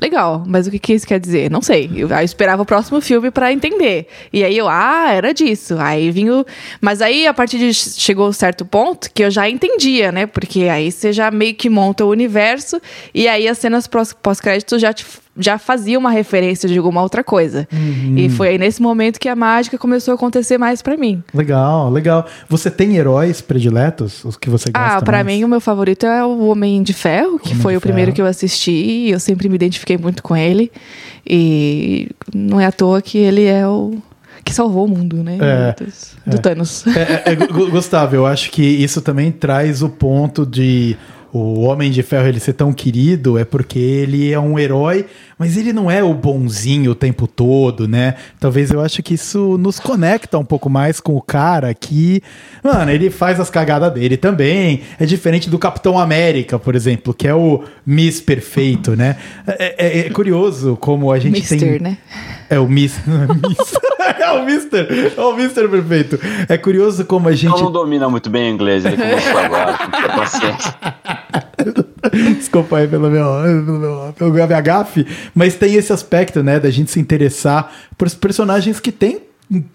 [0.00, 1.50] Legal, mas o que, que isso quer dizer?
[1.50, 1.90] Não sei.
[1.94, 4.06] Eu, eu esperava o próximo filme para entender.
[4.32, 5.76] E aí eu, ah, era disso.
[5.78, 6.44] Aí vinha
[6.80, 7.74] Mas aí, a partir de.
[7.74, 10.26] Chegou um certo ponto que eu já entendia, né?
[10.26, 12.80] Porque aí você já meio que monta o universo
[13.12, 13.88] e aí as cenas
[14.22, 15.04] pós-créditos já te
[15.38, 17.66] já fazia uma referência de alguma outra coisa.
[17.72, 18.14] Uhum.
[18.16, 21.22] E foi aí nesse momento que a mágica começou a acontecer mais para mim.
[21.32, 22.26] Legal, legal.
[22.48, 24.24] Você tem heróis prediletos?
[24.24, 27.38] Os que você gosta Ah, para mim o meu favorito é o Homem de Ferro,
[27.38, 27.80] que Homem foi o Ferro.
[27.80, 30.70] primeiro que eu assisti e eu sempre me identifiquei muito com ele.
[31.26, 33.96] E não é à toa que ele é o
[34.44, 35.36] que salvou o mundo, né?
[35.40, 35.76] É,
[36.26, 36.40] do, é.
[36.40, 36.86] Thanos.
[36.86, 40.96] É, é, é Gustavo, eu acho que isso também traz o ponto de
[41.32, 45.06] o Homem de Ferro ele ser tão querido é porque ele é um herói,
[45.38, 48.14] mas ele não é o bonzinho o tempo todo, né?
[48.40, 52.22] Talvez eu acho que isso nos conecta um pouco mais com o cara que,
[52.62, 54.82] mano, ele faz as cagadas dele também.
[54.98, 59.16] É diferente do Capitão América, por exemplo, que é o Miss Perfeito, né?
[59.46, 61.78] É, é, é curioso como a gente Mister, tem.
[61.78, 61.98] né?
[62.50, 63.00] É o Miss.
[64.20, 65.14] é o Mister.
[65.16, 66.18] É o Mister Perfeito.
[66.48, 67.50] É curioso como a gente.
[67.50, 69.78] Não, não domina muito bem o inglês, ele começou agora.
[70.16, 70.74] paciência.
[72.38, 73.24] Desculpa aí pelo meu,
[73.64, 78.08] pelo meu, pelo meu gafe, mas tem esse aspecto, né, da gente se interessar por
[78.12, 79.28] personagens que têm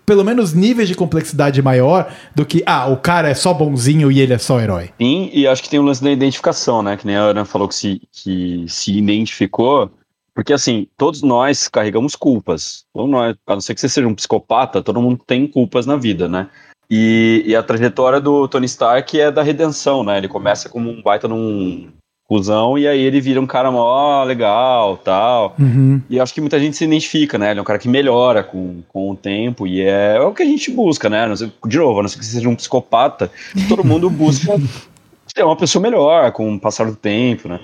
[0.05, 4.19] pelo menos níveis de complexidade maior do que, ah, o cara é só bonzinho e
[4.19, 4.91] ele é só herói.
[5.01, 6.95] Sim, e acho que tem o lance da identificação, né?
[6.95, 9.89] Que nem a Ana falou que se, que se identificou.
[10.33, 12.85] Porque, assim, todos nós carregamos culpas.
[12.95, 16.27] Nós, a não ser que você seja um psicopata, todo mundo tem culpas na vida,
[16.27, 16.49] né?
[16.89, 20.17] E, e, a trajetória do Tony Stark é da redenção, né?
[20.17, 21.89] Ele começa como um baita num
[22.27, 25.55] cuzão e aí ele vira um cara mó legal, tal.
[25.59, 26.01] Uhum.
[26.09, 27.51] E acho que muita gente se identifica, né?
[27.51, 30.43] Ele é um cara que melhora com, com o tempo e é, é o que
[30.43, 31.27] a gente busca, né?
[31.27, 33.31] Não sei, de novo, a não ser que você seja um psicopata,
[33.67, 34.53] todo mundo busca
[35.35, 37.59] ser uma pessoa melhor com o passar do tempo, né?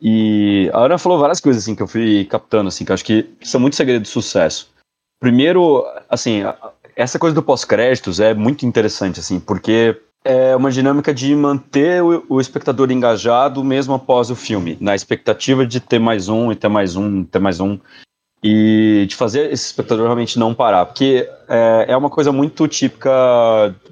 [0.00, 3.04] E a Ana falou várias coisas assim que eu fui captando assim, que eu acho
[3.04, 4.70] que são muito segredos de sucesso.
[5.20, 6.42] Primeiro, assim,
[6.94, 12.24] essa coisa do pós-créditos é muito interessante, assim, porque é uma dinâmica de manter o,
[12.28, 16.68] o, espectador engajado mesmo após o filme, na expectativa de ter mais um, e ter
[16.68, 17.78] mais um, ter mais um
[18.42, 23.10] e de fazer esse espectador realmente não parar, porque é, é uma coisa muito típica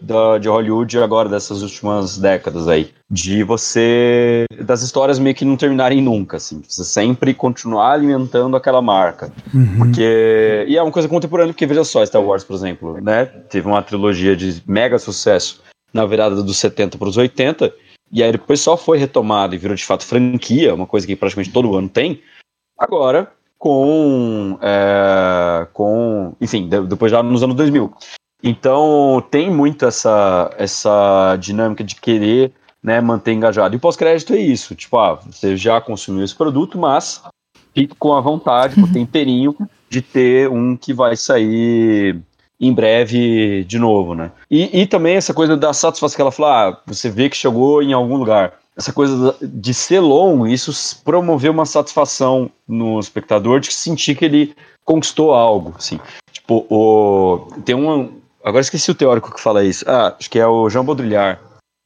[0.01, 5.57] da, de Hollywood agora, dessas últimas décadas aí, de você, das histórias meio que não
[5.57, 9.79] terminarem nunca, assim, você sempre continuar alimentando aquela marca, uhum.
[9.79, 13.67] porque, e é uma coisa contemporânea, porque veja só, Star Wars, por exemplo, né, teve
[13.67, 15.61] uma trilogia de mega sucesso
[15.93, 17.73] na virada dos 70 para os 80,
[18.13, 21.51] e aí depois só foi retomado e virou de fato franquia, uma coisa que praticamente
[21.51, 22.21] todo ano tem,
[22.79, 23.33] agora
[23.67, 27.93] com, é, com enfim, depois já nos anos 2000.
[28.41, 33.75] Então tem muito essa, essa dinâmica de querer né, manter engajado.
[33.75, 37.21] E o pós-crédito é isso, tipo, ah, você já consumiu esse produto, mas
[37.75, 39.57] fique com a vontade, com o temperinho
[39.91, 42.21] de ter um que vai sair
[42.61, 44.31] em breve de novo, né?
[44.49, 47.83] E, e também essa coisa da satisfação que ela falou, ah, você vê que chegou
[47.83, 53.73] em algum lugar essa coisa de ser longo, isso promoveu uma satisfação no espectador de
[53.73, 54.55] sentir que ele
[54.85, 55.99] conquistou algo, assim.
[56.31, 59.85] Tipo, o, tem um, agora esqueci o teórico que fala isso.
[59.89, 61.41] Ah, acho que é o Jean Baudrillard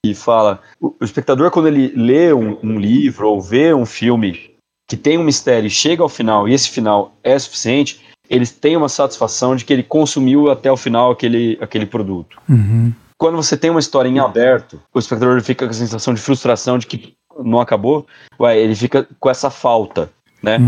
[0.05, 4.51] que fala, o, espectador quando ele lê um, um, livro ou vê um filme
[4.89, 8.77] que tem um mistério e chega ao final e esse final é suficiente, eles têm
[8.77, 12.41] uma satisfação de que ele consumiu até o final aquele, aquele produto.
[12.49, 16.21] Uhum quando você tem uma história em aberto, o espectador fica com a sensação de
[16.23, 17.15] frustração de que
[17.45, 18.07] não acabou,
[18.41, 20.11] ué, ele fica com essa falta.
[20.43, 20.59] né?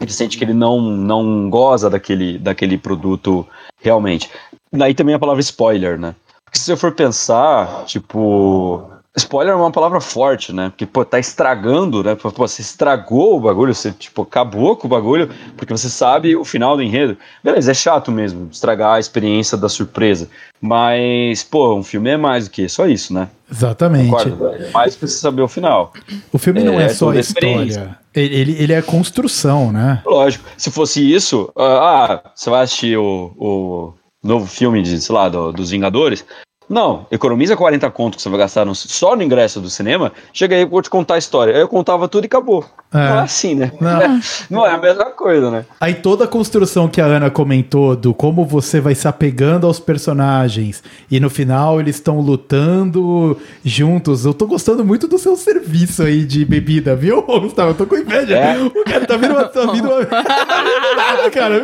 [0.00, 3.46] Ele sente que ele não, não goza daquele, daquele produto
[3.82, 4.30] realmente.
[4.72, 6.14] Daí também a palavra spoiler, né?
[6.46, 8.90] Porque se você for pensar, tipo.
[9.18, 10.70] Spoiler é uma palavra forte, né?
[10.70, 12.14] Porque, pô, tá estragando, né?
[12.14, 16.44] Pô, você estragou o bagulho, você, tipo, acabou com o bagulho, porque você sabe o
[16.44, 17.16] final do enredo.
[17.44, 20.28] Beleza, é chato mesmo estragar a experiência da surpresa.
[20.60, 23.28] Mas, pô, um filme é mais do que só isso, né?
[23.50, 24.10] Exatamente.
[24.10, 24.48] Concordo?
[24.48, 25.92] É mais pra você saber o final.
[26.32, 27.98] O filme não é, É, só a história.
[28.14, 30.02] Ele, ele, ele é construção, né?
[30.04, 35.14] Lógico, se fosse isso, ah, ah, você vai assistir o, o novo filme de, sei
[35.14, 36.24] lá, do- dos Vingadores.
[36.68, 40.12] Não, economiza 40 conto que você vai gastar no- só no ingresso do cinema.
[40.32, 41.54] Chega aí, vou te contar a história.
[41.54, 42.64] Aí eu contava tudo e acabou.
[42.92, 42.96] É.
[42.98, 43.72] Não é assim, né?
[43.80, 44.20] Não.
[44.50, 45.64] Não é a mesma coisa, né?
[45.80, 49.78] Aí toda a construção que a Ana comentou do como você vai se apegando aos
[49.80, 54.24] personagens e no final eles estão lutando juntos.
[54.24, 57.70] Eu tô gostando muito do seu serviço aí de bebida, viu, Gustavo?
[57.70, 58.36] Eu tô com inveja.
[58.38, 58.58] É.
[58.58, 59.44] O cara tá vindo uma.
[59.44, 60.00] Tá vindo uma...
[60.96, 61.62] nada, cara.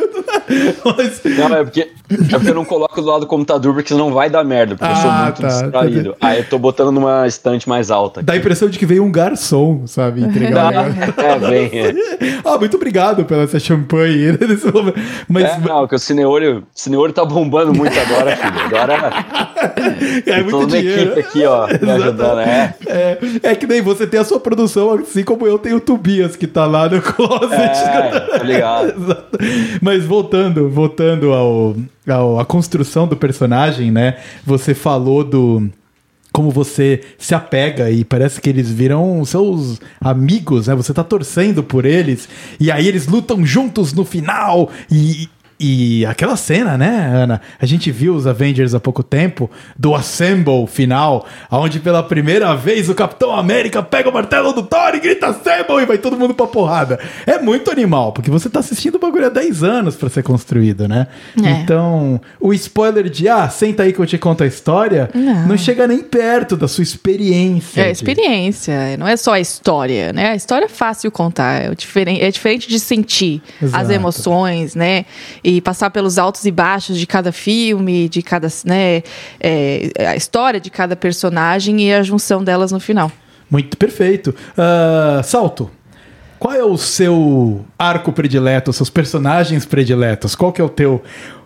[0.97, 4.13] Mas- Não, é porque, é porque eu não coloco do lado do computador porque senão
[4.13, 5.49] vai dar merda, porque eu sou Ah, muito tá.
[5.49, 6.17] distraído.
[6.21, 8.23] Aí eu tô botando numa estante mais alta.
[8.23, 10.23] Dá a impressão de que veio um garçom, sabe?
[10.23, 10.73] Entregar.
[11.17, 11.71] É, bem.
[11.81, 11.95] É.
[12.45, 14.95] Ah, muito obrigado pela essa champanhe nesse momento.
[15.29, 18.67] Mas É, não, que o Cineolho, Cineolho tá bombando muito agora, filho.
[18.67, 19.13] Agora
[20.27, 21.03] é, tem muito dinheiro.
[21.13, 22.41] equipe aqui, ó, me ajudando.
[22.41, 25.81] É, É, é que nem você tem a sua produção, assim como eu tenho o
[25.81, 27.55] Tobias que tá lá no closet.
[27.55, 29.17] é, tá ligado.
[29.81, 31.75] Mas voltando, voltando ao,
[32.09, 34.19] ao a construção do personagem, né?
[34.45, 35.71] Você falou do
[36.33, 40.75] como você se apega e parece que eles viram seus amigos, né?
[40.75, 42.29] Você tá torcendo por eles
[42.59, 45.29] e aí eles lutam juntos no final e
[45.59, 47.41] e aquela cena, né, Ana?
[47.61, 52.89] A gente viu os Avengers há pouco tempo, do Assemble final, onde pela primeira vez
[52.89, 56.35] o Capitão América pega o martelo do Thor e grita Assemble e vai todo mundo
[56.35, 56.99] pra porrada.
[57.27, 60.89] É muito animal, porque você tá assistindo o bagulho há 10 anos pra ser construído,
[60.89, 61.07] né?
[61.43, 61.51] É.
[61.51, 65.57] Então, o spoiler de, ah, senta aí que eu te conto a história, não, Não.
[65.57, 67.81] chega nem perto da sua experiência.
[67.81, 70.31] É de- experiência, não é só a história, né?
[70.31, 73.83] A história é fácil contar, é, o diferen- é diferente de sentir Exato.
[73.85, 75.05] as emoções, né?
[75.45, 79.03] E passar pelos altos e baixos de cada filme, de cada, né?
[79.39, 83.13] é, a história de cada personagem e a junção delas no final.
[83.51, 84.35] Muito perfeito.
[84.57, 85.71] Ah, Salto,
[86.39, 90.35] qual é o seu arco predileto, os seus personagens prediletos?
[90.35, 91.03] Qual que é o teu...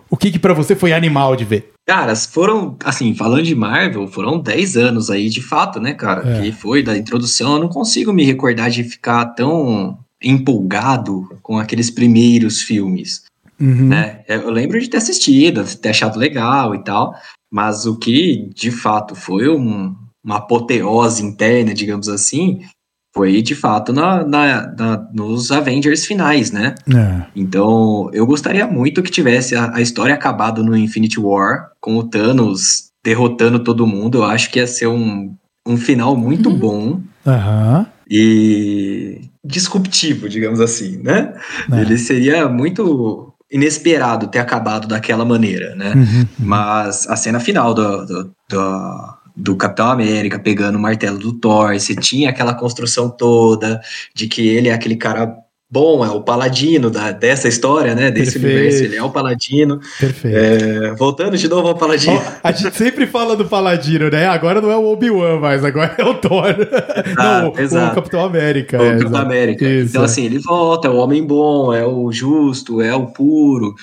[0.09, 1.71] O que que pra você foi animal de ver?
[1.87, 6.37] Caras, foram, assim, falando de Marvel, foram 10 anos aí, de fato, né, cara?
[6.37, 6.41] É.
[6.41, 7.53] Que foi da introdução.
[7.53, 13.23] Eu não consigo me recordar de ficar tão empolgado com aqueles primeiros filmes,
[13.59, 13.87] Uhum.
[13.89, 14.21] né?
[14.27, 17.13] Eu lembro de ter assistido, de ter achado legal e tal,
[17.51, 22.59] mas o que, de fato, foi um- uma apoteose interna, digamos assim,
[23.13, 26.75] foi, de fato, na, na- na- nos Avengers finais, né?
[26.95, 27.25] É.
[27.35, 32.03] Então, eu gostaria muito que tivesse a, a história acabado no Infinity War, com o
[32.03, 34.19] Thanos derrotando todo mundo.
[34.19, 35.33] Eu acho que ia ser um,
[35.67, 37.87] um final muito bom Aham.
[38.09, 41.33] e disruptivo, digamos assim, né?
[41.71, 41.81] É.
[41.81, 45.93] Ele seria muito inesperado ter acabado daquela maneira, né?
[45.95, 46.27] Uhum.
[46.37, 51.73] Mas a cena final do, do, do, do Capitão América pegando o martelo do Thor,
[51.73, 53.81] você tinha aquela construção toda
[54.13, 55.35] de que ele é aquele cara
[55.71, 58.09] bom, é o paladino da, dessa história, né?
[58.09, 58.55] Desse Perfeito.
[58.55, 59.79] universo, ele é o paladino.
[59.99, 60.37] Perfeito.
[60.37, 62.15] É, voltando de novo ao paladino.
[62.17, 64.27] Ó, a gente sempre fala do Paladino, né?
[64.27, 66.55] Agora não é o Obi-Wan, mas agora é o Thor.
[67.15, 67.95] não, o- o, exato.
[67.95, 68.79] Capitão América.
[68.79, 69.25] o é, Capitão exato.
[69.25, 69.65] América.
[69.65, 73.75] Isso, então, assim, ele volta, é o homem bom, é o justo, é o puro.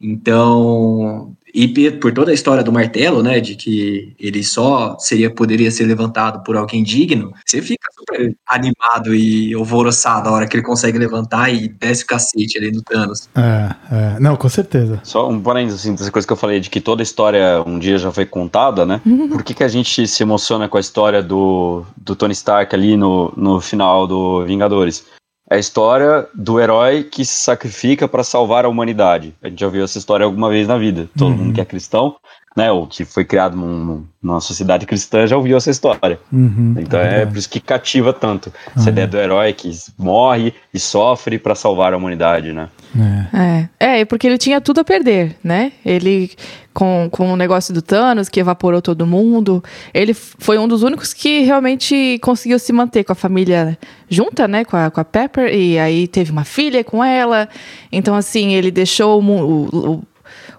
[0.00, 5.70] Então, e por toda a história do martelo, né, de que ele só seria poderia
[5.70, 10.64] ser levantado por alguém digno, você fica super animado e alvoroçado a hora que ele
[10.64, 13.28] consegue levantar e desce o cacete ali no Thanos.
[13.36, 14.20] É, é.
[14.20, 15.00] Não, com certeza.
[15.04, 17.78] Só um parênteses, assim, dessa coisa que eu falei, de que toda a história um
[17.78, 19.00] dia já foi contada, né?
[19.30, 22.96] Por que, que a gente se emociona com a história do, do Tony Stark ali
[22.96, 25.04] no, no final do Vingadores?
[25.50, 29.34] É a história do herói que se sacrifica para salvar a humanidade.
[29.42, 31.08] A gente já viu essa história alguma vez na vida.
[31.16, 31.36] Todo Uhum.
[31.36, 32.16] mundo que é cristão,
[32.56, 32.70] né?
[32.70, 36.18] Ou que foi criado num- num- numa sociedade cristã já ouviu essa história.
[36.32, 37.30] Uhum, Então é verdade.
[37.32, 38.52] por isso que cativa tanto.
[38.74, 38.88] Essa Uhum.
[38.92, 42.68] ideia do herói que morre e sofre para salvar a humanidade, né?
[43.32, 43.68] É.
[43.80, 45.72] É, é porque ele tinha tudo a perder, né?
[45.84, 46.30] Ele,
[46.72, 49.62] com, com o negócio do Thanos, que evaporou todo mundo,
[49.92, 53.76] ele foi um dos únicos que realmente conseguiu se manter com a família
[54.08, 54.64] junta, né?
[54.64, 57.48] Com a, com a Pepper, e aí teve uma filha com ela.
[57.92, 60.02] Então, assim, ele deixou o, o, o,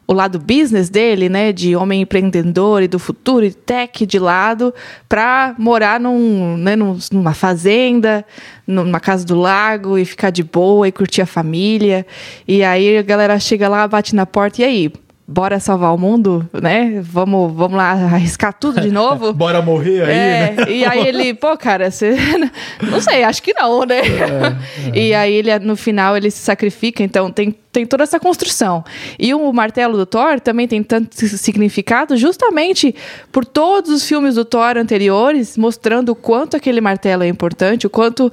[0.07, 4.73] o lado business dele, né, de homem empreendedor e do futuro e tech de lado,
[5.09, 8.25] para morar num, né, numa fazenda,
[8.67, 12.05] numa casa do lago e ficar de boa e curtir a família.
[12.47, 14.93] E aí a galera chega lá, bate na porta e aí,
[15.27, 17.01] bora salvar o mundo, né?
[17.01, 19.33] Vamos, vamos lá arriscar tudo de novo.
[19.33, 20.71] bora morrer aí, é, né?
[20.71, 22.15] E aí ele, pô, cara, você.
[22.81, 23.99] Não sei, acho que não, né?
[23.99, 24.99] É, é.
[24.99, 28.83] E aí ele, no final, ele se sacrifica, então tem, tem toda essa construção.
[29.17, 32.93] E o martelo do Thor também tem tanto significado justamente
[33.31, 37.89] por todos os filmes do Thor anteriores, mostrando o quanto aquele martelo é importante, o
[37.89, 38.31] quanto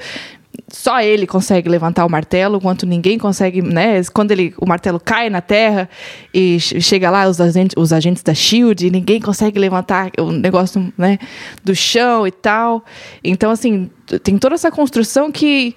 [0.73, 4.03] só ele consegue levantar o martelo, enquanto ninguém consegue, né?
[4.13, 5.89] Quando ele, o martelo cai na terra
[6.33, 10.93] e chega lá os agentes, os agentes da Shield, e ninguém consegue levantar o negócio,
[10.97, 11.19] né,
[11.63, 12.83] do chão e tal.
[13.23, 13.91] Então, assim,
[14.23, 15.75] tem toda essa construção que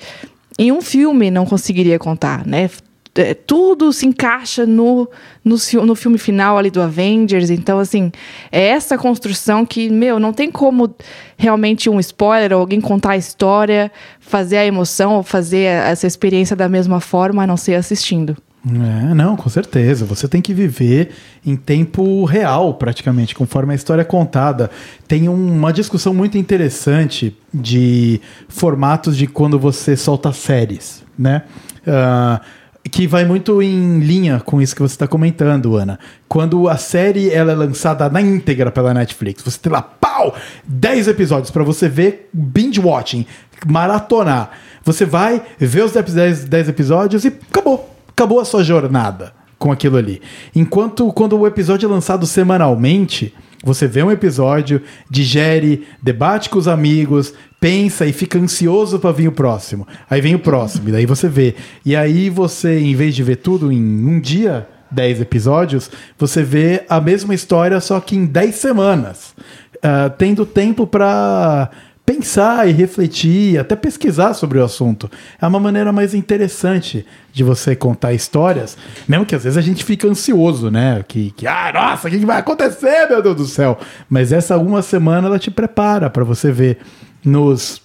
[0.58, 2.70] em um filme não conseguiria contar, né?
[3.16, 5.10] É, tudo se encaixa no,
[5.44, 5.56] no,
[5.86, 7.50] no filme final ali do Avengers.
[7.50, 8.12] Então, assim,
[8.52, 10.94] é essa construção que, meu, não tem como
[11.38, 16.56] realmente um spoiler ou alguém contar a história, fazer a emoção ou fazer essa experiência
[16.56, 18.36] da mesma forma, a não ser assistindo.
[18.68, 20.06] É, não, com certeza.
[20.06, 21.12] Você tem que viver
[21.46, 24.72] em tempo real, praticamente, conforme a história é contada.
[25.08, 28.20] Tem uma discussão muito interessante de
[28.50, 31.44] formatos de quando você solta séries, né?
[31.86, 32.44] Uh,
[32.92, 36.00] que vai muito em linha com isso que você está comentando, Ana.
[36.28, 40.36] Quando a série ela é lançada na íntegra pela Netflix, você tem lá, pau,
[40.66, 43.26] 10 episódios para você ver binge watching,
[43.66, 44.52] maratonar.
[44.84, 47.90] Você vai ver os 10, 10 episódios e acabou.
[48.10, 50.22] Acabou a sua jornada com aquilo ali.
[50.56, 53.34] Enquanto quando o episódio é lançado semanalmente,
[53.66, 54.80] você vê um episódio,
[55.10, 59.88] digere, debate com os amigos, pensa e fica ansioso para vir o próximo.
[60.08, 61.56] Aí vem o próximo, e daí você vê.
[61.84, 66.84] E aí você, em vez de ver tudo em um dia, 10 episódios, você vê
[66.88, 69.34] a mesma história, só que em 10 semanas.
[69.78, 71.72] Uh, tendo tempo para
[72.06, 75.10] pensar e refletir, até pesquisar sobre o assunto.
[75.42, 78.78] É uma maneira mais interessante de você contar histórias,
[79.08, 81.04] mesmo que às vezes a gente fica ansioso, né?
[81.08, 83.78] Que, que ah, nossa, o que vai acontecer, meu Deus do céu?
[84.08, 86.78] Mas essa uma semana ela te prepara para você ver
[87.24, 87.84] nos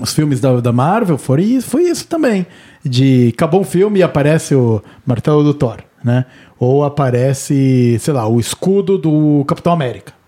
[0.00, 2.46] os filmes da, da Marvel, foi isso, foi isso também.
[2.82, 6.24] De acabou um filme e aparece o martelo do Thor, né?
[6.58, 10.19] Ou aparece, sei lá, o escudo do Capitão América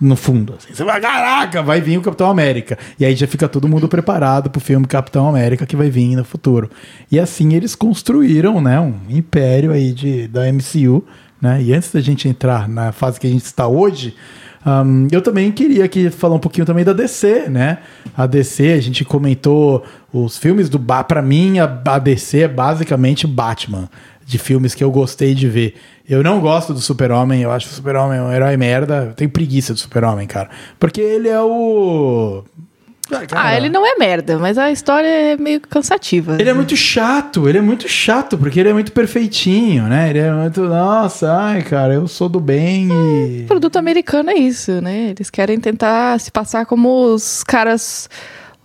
[0.00, 0.54] no fundo.
[0.56, 0.72] Assim.
[0.72, 2.78] Você vai, caraca, vai vir o Capitão América.
[2.98, 6.24] E aí já fica todo mundo preparado pro filme Capitão América que vai vir no
[6.24, 6.70] futuro.
[7.10, 11.04] E assim eles construíram, né, um império aí de, da MCU,
[11.40, 11.62] né?
[11.62, 14.14] E antes da gente entrar na fase que a gente está hoje,
[14.66, 17.78] um, eu também queria aqui falar um pouquinho também da DC, né?
[18.16, 20.78] A DC, a gente comentou os filmes do...
[20.78, 23.88] Para mim, a, a DC é basicamente Batman
[24.26, 25.74] de filmes que eu gostei de ver.
[26.08, 29.08] Eu não gosto do Super-Homem, eu acho que o Super-Homem é um herói merda.
[29.08, 30.48] Eu tenho preguiça do Super-Homem, cara.
[30.78, 32.42] Porque ele é o.
[33.10, 36.36] Ah, ah, ele não é merda, mas a história é meio cansativa.
[36.38, 40.10] Ele é muito chato, ele é muito chato, porque ele é muito perfeitinho, né?
[40.10, 43.44] Ele é muito, nossa, ai, cara, eu sou do bem e...
[43.44, 45.14] produto americano é isso, né?
[45.16, 48.10] Eles querem tentar se passar como os caras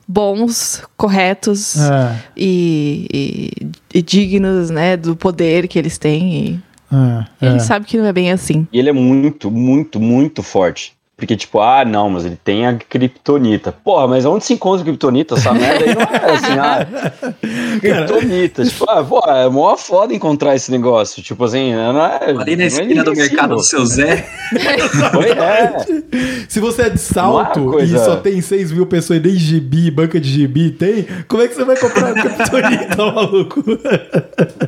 [0.06, 2.16] bons, corretos é.
[2.36, 6.36] e, e, e, dignos, né, do poder que eles têm.
[6.36, 7.66] E, é, a gente é.
[7.66, 8.68] sabe que não é bem assim.
[8.72, 10.94] E ele é muito, muito, muito forte.
[11.16, 13.72] Porque, tipo, ah, não, mas ele tem a Kryptonita.
[13.72, 15.36] Porra, mas onde se encontra a Kryptonita?
[15.36, 16.88] Essa merda aí não é assim, ah,
[17.80, 18.66] Kryptonita.
[18.66, 21.22] tipo, ah, pô, é mó foda encontrar esse negócio.
[21.22, 22.32] Tipo assim, não é.
[22.32, 24.28] Ali na é esquina é do mercado do seu Zé.
[25.14, 25.78] Foi, é.
[26.50, 27.96] Se você é de salto é coisa...
[27.96, 31.48] e só tem 6 mil pessoas e nem gibi, banca de gibi tem, como é
[31.48, 33.64] que você vai comprar a Kryptonita, maluco?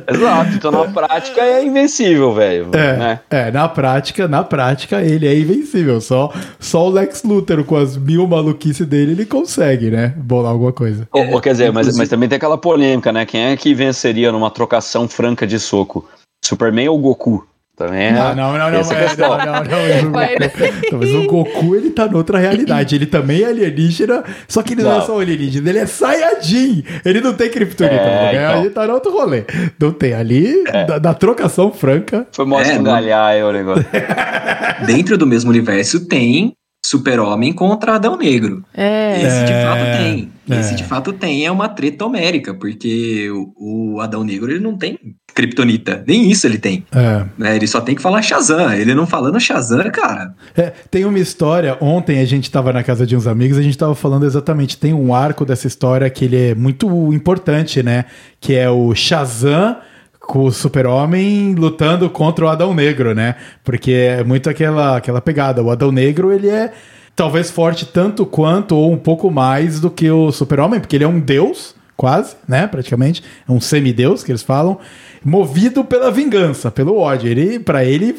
[0.08, 2.68] Exato, então na prática é invencível, velho.
[2.72, 3.20] É, né?
[3.30, 6.00] é, na prática, na prática ele é invencível.
[6.00, 10.14] Só só o Lex Luthor, com as mil maluquices dele, ele consegue, né?
[10.16, 11.08] Bolar alguma coisa.
[11.12, 13.24] Ou, ou quer dizer, mas, mas também tem aquela polêmica, né?
[13.26, 16.08] Quem é que venceria numa trocação franca de soco?
[16.44, 17.46] Superman ou Goku?
[17.76, 18.12] Também é.
[18.12, 22.38] Não, não, não, não, mas, não, não, não, não, Mas o Goku, ele tá noutra
[22.38, 22.94] realidade.
[22.94, 26.82] Ele também é alienígena, só que ele não, não é só alienígena, ele é Saiyajin.
[27.04, 27.94] Ele não tem criptonita.
[27.94, 28.60] É, então.
[28.60, 29.44] Ele tá no outro rolê.
[29.78, 30.14] Não tem.
[30.14, 30.86] Ali, é.
[30.86, 32.26] da, da, trocação franca.
[32.32, 33.84] Foi mó é, galhar aí o negócio.
[34.86, 36.54] Dentro do mesmo universo tem
[36.84, 38.64] Super-Homem contra Adão Negro.
[38.74, 39.20] É.
[39.20, 40.60] Esse de fato é.
[40.60, 41.44] Esse de fato tem.
[41.44, 44.98] É uma treta homérica, porque o, o Adão Negro ele não tem
[45.34, 46.02] Kryptonita.
[46.06, 46.86] Nem isso ele tem.
[46.92, 47.24] É.
[47.36, 47.56] Né?
[47.56, 48.72] Ele só tem que falar Shazam.
[48.72, 50.34] Ele não falando Shazam, cara.
[50.56, 51.76] É, tem uma história.
[51.80, 54.78] Ontem a gente tava na casa de uns amigos, a gente tava falando exatamente.
[54.78, 58.06] Tem um arco dessa história que ele é muito importante, né?
[58.40, 59.76] Que é o Shazam
[60.20, 63.36] com o Super-Homem lutando contra o Adão Negro, né?
[63.62, 65.62] Porque é muito aquela, aquela pegada.
[65.62, 66.72] O Adão Negro, ele é
[67.16, 71.08] talvez forte tanto quanto ou um pouco mais do que o Super-Homem, porque ele é
[71.08, 72.66] um deus, quase, né?
[72.66, 73.24] Praticamente.
[73.48, 74.78] É um semideus que eles falam.
[75.24, 77.30] Movido pela vingança, pelo ódio.
[77.30, 78.14] Ele, para ele,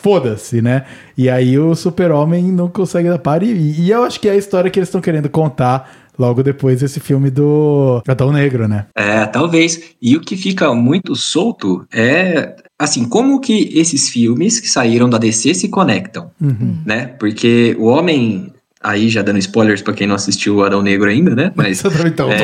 [0.00, 0.84] foda-se, né?
[1.16, 3.42] E aí o Super-Homem não consegue dar par.
[3.42, 6.80] E, e eu acho que é a história que eles estão querendo contar logo depois
[6.80, 8.86] desse filme do Adão Negro, né?
[8.94, 9.94] É, talvez.
[10.00, 15.18] E o que fica muito solto é assim, como que esses filmes que saíram da
[15.18, 16.78] DC se conectam, Uhum.
[16.86, 17.06] né?
[17.18, 21.34] Porque o homem aí já dando spoilers pra quem não assistiu o Adão Negro ainda,
[21.34, 21.50] né?
[21.56, 22.42] Mas então, É,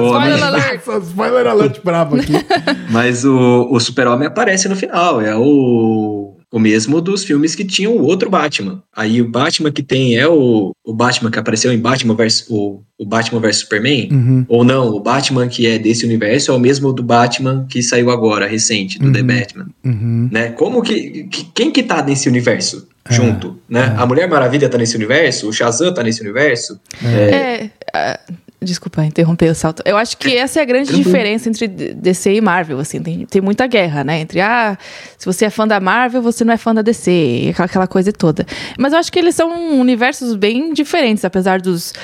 [0.00, 0.80] o homem- Spoiler alert!
[1.06, 2.32] Spoiler alert brabo aqui.
[2.90, 6.15] Mas o, o Super-Homem aparece no final, é o,
[6.52, 8.82] o mesmo dos filmes que tinham o outro Batman.
[8.94, 12.80] Aí o Batman que tem é o, o Batman que apareceu em Batman vs o,
[12.98, 14.08] o Batman vs Superman?
[14.12, 14.46] Uhum.
[14.48, 18.10] Ou não, o Batman que é desse universo é o mesmo do Batman que saiu
[18.10, 19.26] agora, recente, do The Uhum.
[19.26, 19.66] Batman.
[19.84, 20.28] Uhum.
[20.30, 20.48] Né?
[20.50, 23.58] Como que, que- Quem que tá nesse universo É, junto?
[23.68, 23.94] Né?
[23.96, 26.78] A Mulher Maravilha tá nesse universo, o Shazam tá nesse universo.
[27.04, 27.70] É.
[27.92, 28.20] ah,
[28.66, 29.82] desculpa, interromper o salto.
[29.84, 33.02] Eu acho que essa é a grande diferença entre DC e Marvel, assim.
[33.02, 34.20] Tem, tem muita guerra, né?
[34.20, 34.76] Entre, ah,
[35.16, 38.12] se você é fã da Marvel, você não é fã da DC, aquela, aquela coisa
[38.12, 38.46] toda.
[38.78, 41.94] Mas eu acho que eles são universos bem diferentes, apesar dos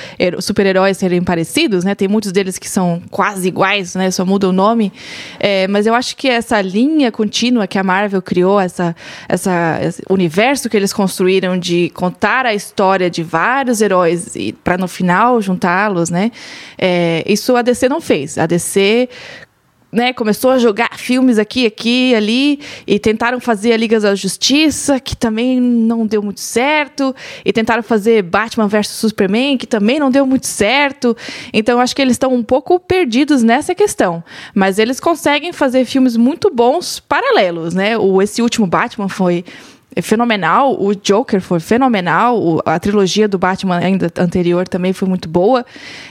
[0.41, 1.95] super-heróis serem parecidos, né?
[1.95, 4.11] Tem muitos deles que são quase iguais, né?
[4.11, 4.93] Só muda o nome.
[5.39, 8.95] É, mas eu acho que essa linha contínua que a Marvel criou, essa,
[9.29, 14.79] essa, esse universo que eles construíram de contar a história de vários heróis e para
[14.79, 16.31] no final juntá-los, né?
[16.79, 18.39] É, isso a DC não fez.
[18.39, 19.09] A DC
[19.93, 24.99] né, começou a jogar filmes aqui, aqui, ali, e tentaram fazer a Liga da Justiça,
[24.99, 27.15] que também não deu muito certo,
[27.45, 31.15] e tentaram fazer Batman vs Superman, que também não deu muito certo.
[31.53, 34.25] Então, acho que eles estão um pouco perdidos nessa questão.
[34.55, 37.99] Mas eles conseguem fazer filmes muito bons paralelos, né?
[37.99, 39.45] O, esse último Batman foi
[40.01, 45.67] fenomenal, o Joker foi fenomenal, a trilogia do Batman ainda anterior também foi muito boa.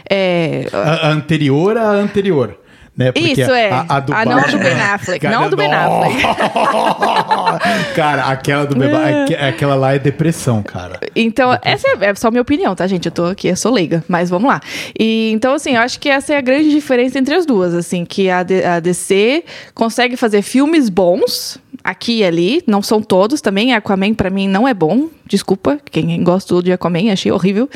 [0.10, 2.58] É, A, a anterior à anterior.
[2.96, 3.10] Né?
[3.10, 3.72] Porque Isso, é.
[3.72, 6.22] A, a do A não Batman- do Ben Affleck, Cara, não do Ben Affleck.
[7.96, 11.00] cara, aquela do Ben aque- aquela lá é depressão, cara.
[11.16, 13.06] Então, essa é, é só minha opinião, tá, gente?
[13.06, 14.60] Eu tô aqui, eu sou leiga, mas vamos lá.
[15.00, 18.04] E, então, assim, eu acho que essa é a grande diferença entre as duas, assim,
[18.06, 19.44] que a, D- a DC
[19.74, 24.68] consegue fazer filmes bons, aqui e ali, não são todos também, Aquaman pra mim não
[24.68, 27.70] é bom, desculpa, quem gosta de Aquaman, achei horrível.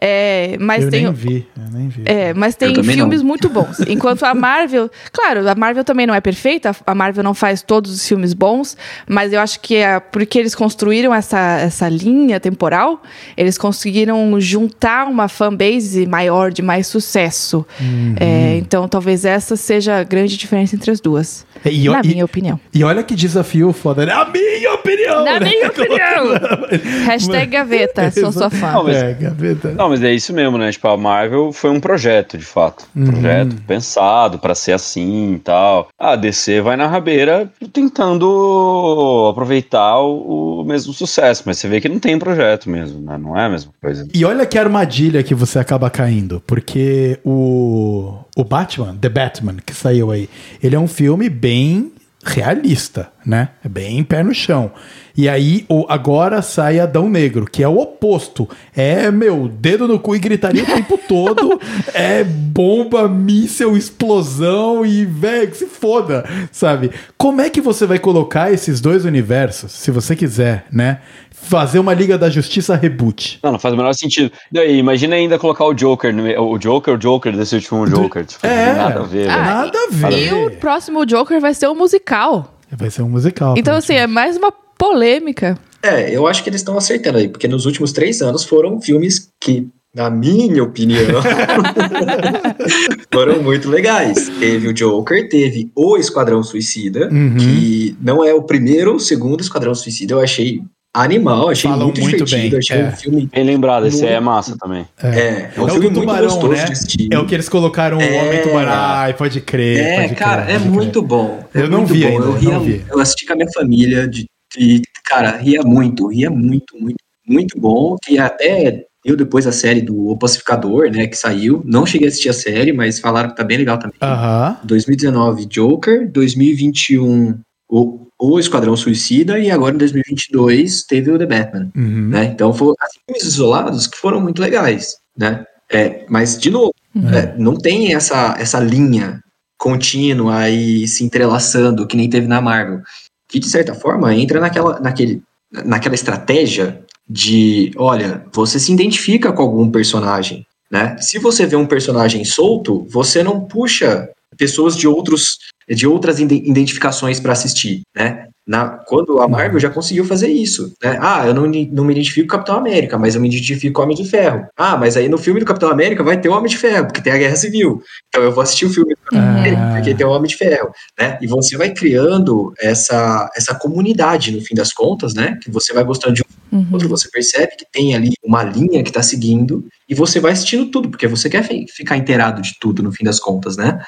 [0.00, 1.04] É, mas eu tem...
[1.04, 2.02] nem vi, eu nem vi.
[2.04, 3.26] É, mas tem filmes não.
[3.26, 3.80] muito bons.
[3.88, 7.90] Enquanto a Marvel, claro, a Marvel também não é perfeita, a Marvel não faz todos
[7.90, 8.76] os filmes bons,
[9.08, 13.02] mas eu acho que é porque eles construíram essa, essa linha temporal,
[13.36, 17.64] eles conseguiram juntar uma fanbase maior de mais sucesso.
[17.80, 18.14] Uhum.
[18.20, 21.46] É, então talvez essa seja a grande diferença entre as duas.
[21.64, 22.60] E, na e- minha opinião.
[22.74, 24.12] E olha que desafio foda, né?
[24.12, 25.24] A minha opinião!
[25.24, 25.48] Na né?
[25.48, 27.04] minha opinião!
[27.04, 28.72] Hashtag gaveta, sou sua fã.
[28.72, 29.70] Não, mas- É, gaveta.
[29.70, 30.70] Não, mas é isso mesmo, né?
[30.70, 32.86] Tipo, a Marvel foi um projeto, de fato.
[32.94, 35.88] Um projeto pensado pra ser assim e tal.
[35.98, 41.88] A DC vai na rabeira tentando aproveitar o, o mesmo sucesso, mas você vê que
[41.88, 43.18] não tem projeto mesmo, né?
[43.18, 44.06] Não é a mesma coisa.
[44.12, 49.74] E olha que armadilha que você acaba caindo, porque o, o Batman, The Batman, que
[49.74, 50.28] saiu aí,
[50.62, 53.50] ele é um filme bem realista, né?
[53.64, 54.72] É bem pé no chão.
[55.16, 58.48] E aí, o, agora sai Adão Negro, que é o oposto.
[58.74, 61.60] É, meu, dedo no cu e gritaria o tempo todo.
[61.94, 66.90] É bomba, míssel, explosão e, velho, se foda, sabe?
[67.16, 71.00] Como é que você vai colocar esses dois universos, se você quiser, né?
[71.42, 73.38] Fazer uma Liga da Justiça reboot.
[73.42, 74.30] Não, não faz o menor sentido.
[74.52, 77.86] E aí, imagina ainda colocar o Joker, no, meio- o Joker, o Joker desse último
[77.88, 78.24] Joker.
[78.24, 78.72] Tipo, É.
[78.74, 79.28] nada a ver.
[79.28, 79.36] Ah.
[79.64, 80.28] Nada a ver.
[80.28, 82.54] E o próximo Joker vai ser um musical.
[82.70, 83.54] Vai ser um musical.
[83.56, 85.58] Então, assim, é mais uma polêmica.
[85.82, 89.28] É, eu acho que eles estão acertando aí, porque nos últimos três anos foram filmes
[89.42, 91.00] que, na minha opinião,
[93.12, 94.28] foram muito legais.
[94.38, 97.36] Teve o Joker, teve o Esquadrão Suicida, Uhum.
[97.36, 100.62] que não é o primeiro, o segundo Esquadrão Suicida, eu achei
[100.94, 102.84] animal, achei Falam muito, muito divertido, bem, achei é.
[102.88, 103.28] um filme.
[103.32, 104.86] Bem lembrado, esse Muito- é massa também.
[105.02, 106.64] É, é um É o filme do muito tubarão, gostoso né?
[106.64, 107.08] de assistir.
[107.12, 108.22] É o que eles colocaram o É.
[108.22, 108.72] Homem Tubarão.
[108.72, 109.78] Ai, pode crer.
[109.78, 111.44] É, pode cara, crer, é pode muito bom.
[111.54, 112.08] É Eu não muito vi bom.
[112.08, 112.84] ainda, eu ria, não vi.
[112.90, 114.26] eu assisti com a minha família de,
[114.56, 116.96] de- cara, ria muito, ria muito, muito,
[117.26, 117.96] muito bom.
[118.04, 121.62] Que até eu depois a série do O Pacificador, né, que saiu.
[121.64, 123.96] Não cheguei a assistir a série, mas falaram que tá bem legal também.
[124.02, 124.58] Aham.
[124.64, 127.38] 2019 Joker, 2021
[127.70, 132.08] o, o Esquadrão Suicida e agora em 2022 teve o The Batman Uhum.
[132.08, 132.24] né?
[132.26, 135.44] Então foram assim, filmes isolados que foram muito legais, né?
[135.72, 136.74] É, mas de novo,
[137.14, 139.22] é, não tem essa essa linha
[139.60, 142.80] contínua e se entrelaçando, que nem teve na Marvel.
[143.28, 145.22] Que, de certa forma, entra naquela, naquele,
[145.52, 150.96] naquela estratégia de, olha, você se identifica com algum personagem, né?
[150.98, 155.38] Se você vê um personagem solto, você não puxa pessoas de outros
[155.68, 158.26] de outras identificações para assistir, né?
[158.46, 160.98] Na, quando a Marvel já conseguiu fazer isso, né?
[161.00, 163.82] Ah, eu não, não me identifico com o Capitão América, mas eu me identifico com
[163.82, 164.48] o Homem de Ferro.
[164.56, 167.00] Ah, mas aí no filme do Capitão América vai ter o Homem de Ferro, porque
[167.00, 167.80] tem a Guerra Civil.
[168.08, 169.38] Então eu vou assistir o filme do Capitão ah.
[169.38, 171.18] América, porque tem o Homem de Ferro, né?
[171.22, 175.38] E você vai criando essa, essa comunidade, no fim das contas, né?
[175.40, 176.66] Que você vai gostando de um uhum.
[176.72, 180.66] outro, você percebe que tem ali uma linha que está seguindo, e você vai assistindo
[180.66, 183.78] tudo, porque você quer ficar inteirado de tudo, no fim das contas, né?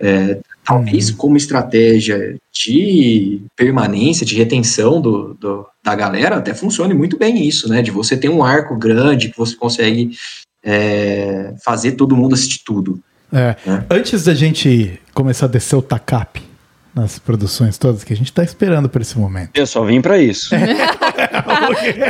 [0.00, 1.16] É, talvez uhum.
[1.16, 7.68] como estratégia de permanência, de retenção do, do, da galera, até funcione muito bem isso,
[7.68, 7.82] né?
[7.82, 10.10] De você ter um arco grande que você consegue
[10.62, 13.00] é, fazer todo mundo assistir tudo.
[13.32, 13.56] É.
[13.66, 13.84] Né?
[13.90, 16.48] Antes da gente começar a descer o TACAP,
[16.98, 19.50] nas produções todas que a gente tá esperando por esse momento.
[19.54, 20.50] Eu só vim para isso.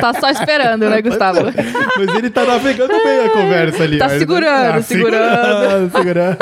[0.00, 1.40] tá só esperando, né, Gustavo?
[1.96, 3.98] Mas ele tá navegando bem a conversa ali.
[3.98, 5.92] Tá segurando, tá segurando, segurando.
[5.92, 6.38] segurando.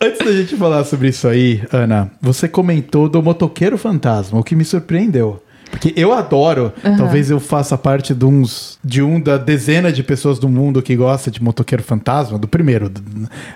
[0.00, 4.54] Antes da gente falar sobre isso aí, Ana, você comentou do motoqueiro fantasma, o que
[4.56, 5.42] me surpreendeu.
[5.70, 6.96] Porque eu adoro, uhum.
[6.96, 10.94] talvez eu faça parte de uns de um da dezena de pessoas do mundo que
[10.94, 12.90] gosta de motoqueiro fantasma, do primeiro.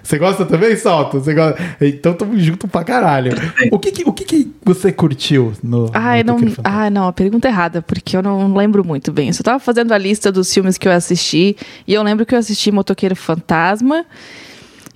[0.03, 1.21] Você gosta também, Salto?
[1.21, 1.59] Você gosta?
[1.81, 3.33] Então tamo junto pra caralho.
[3.71, 7.49] O que, que o que, que, você curtiu no Ai, não, ah, não, a pergunta
[7.49, 9.29] é errada, porque eu não lembro muito bem.
[9.29, 11.57] Eu só tava fazendo a lista dos filmes que eu assisti,
[11.87, 14.05] e eu lembro que eu assisti Motoqueiro Fantasma,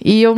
[0.04, 0.34] e eu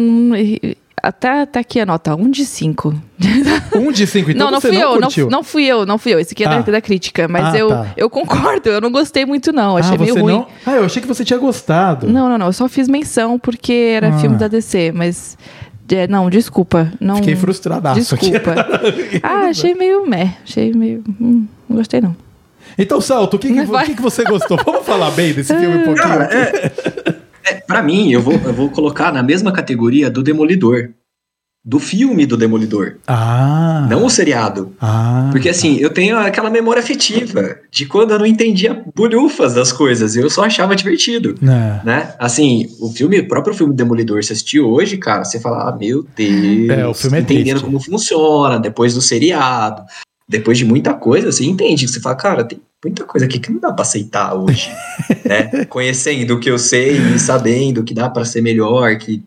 [1.05, 2.95] até, até aqui a nota, um de cinco.
[3.75, 5.01] Um de cinco, então não, não fui não eu, não,
[5.31, 6.21] não, fui eu, não fui eu.
[6.21, 6.61] Esse aqui é ah.
[6.61, 7.87] da, da, crítica, mas ah, eu, tá.
[7.97, 10.35] eu concordo, eu não gostei muito não, achei ah, meio ruim.
[10.35, 10.47] Não?
[10.65, 12.07] Ah, eu achei que você tinha gostado.
[12.07, 14.19] Não, não, não, eu só fiz menção porque era ah.
[14.19, 15.37] filme da DC, mas...
[15.91, 16.91] É, não, desculpa.
[16.99, 18.55] Não, Fiquei frustradaço Desculpa.
[19.23, 21.05] ah, achei meio meh, achei meio...
[21.21, 22.17] Hum, não gostei não.
[22.79, 24.59] Então, Salto, o que, que, que, que você gostou?
[24.65, 26.09] Vamos falar bem desse filme um pouquinho?
[26.09, 27.15] Cara, é...
[27.45, 30.91] É, para mim, eu vou, eu vou colocar na mesma categoria do Demolidor.
[31.67, 32.97] Do filme do Demolidor.
[33.07, 33.87] Ah.
[33.89, 34.75] Não o seriado.
[34.79, 35.31] Ah.
[35.33, 40.15] Porque assim, eu tenho aquela memória afetiva de quando eu não entendia bolhufas das coisas.
[40.15, 41.35] Eu só achava divertido.
[41.43, 41.81] É.
[41.83, 42.15] Né?
[42.19, 46.07] Assim, o filme, o próprio filme Demolidor, você assistiu hoje, cara, você fala, ah, meu
[46.15, 46.69] Deus.
[46.69, 47.65] É, o filme é Entendendo triste.
[47.65, 49.85] como funciona, depois do seriado.
[50.29, 51.89] Depois de muita coisa, você entende.
[51.89, 54.71] Você fala, cara, tem muita coisa aqui que não dá para aceitar hoje,
[55.25, 55.65] né?
[55.67, 59.23] Conhecendo o que eu sei e sabendo que dá para ser melhor, que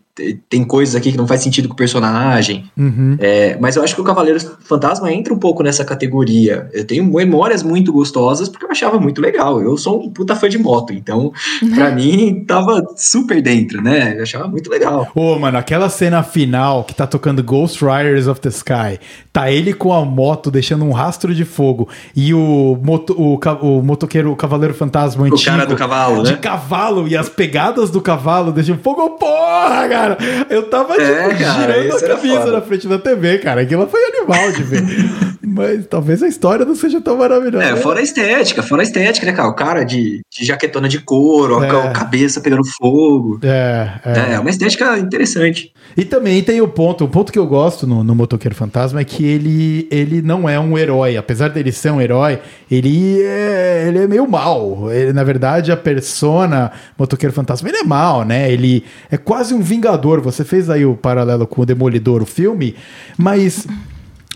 [0.48, 2.64] tem coisas aqui que não faz sentido com o personagem.
[2.76, 3.16] Uhum.
[3.18, 6.68] É, mas eu acho que o Cavaleiro Fantasma entra um pouco nessa categoria.
[6.72, 9.60] Eu tenho memórias muito gostosas porque eu achava muito legal.
[9.60, 11.32] Eu sou um puta fã de moto, então
[11.74, 14.14] para mim tava super dentro, né?
[14.16, 15.10] Eu achava muito legal.
[15.14, 18.98] Ô, oh, mano, aquela cena final que tá tocando Ghost Riders of the Sky,
[19.32, 23.82] tá ele com a moto deixando um rastro de fogo e o, moto, o, o
[23.82, 25.40] motoqueiro, o Cavaleiro Fantasma antigo.
[25.40, 26.36] O cara do cavalo, de né?
[26.36, 29.10] De cavalo e as pegadas do cavalo deixando fogo.
[29.10, 30.07] Porra, cara!
[30.16, 30.46] Cara.
[30.48, 33.62] Eu tava é, tipo, cara, girando a camisa na frente da TV, cara.
[33.62, 34.82] Aquilo foi animal de ver.
[35.58, 37.64] Mas talvez a história não seja tão maravilhosa.
[37.64, 39.48] É, fora a estética, fora a estética, né, cara?
[39.48, 41.68] O cara de, de jaquetona de couro, é.
[41.68, 43.40] a cabeça pegando fogo.
[43.42, 44.34] É, é.
[44.34, 45.72] É uma estética interessante.
[45.96, 49.04] E também tem o ponto, o ponto que eu gosto no, no Motoqueiro Fantasma é
[49.04, 51.16] que ele, ele não é um herói.
[51.16, 52.38] Apesar dele ser um herói,
[52.70, 54.92] ele é, ele é meio mal.
[54.92, 58.52] Ele, na verdade, a persona Motoqueiro Fantasma, ele é mal, né?
[58.52, 59.97] Ele é quase um vingador.
[60.20, 62.74] Você fez aí o paralelo com o Demolidor, o filme,
[63.16, 63.66] mas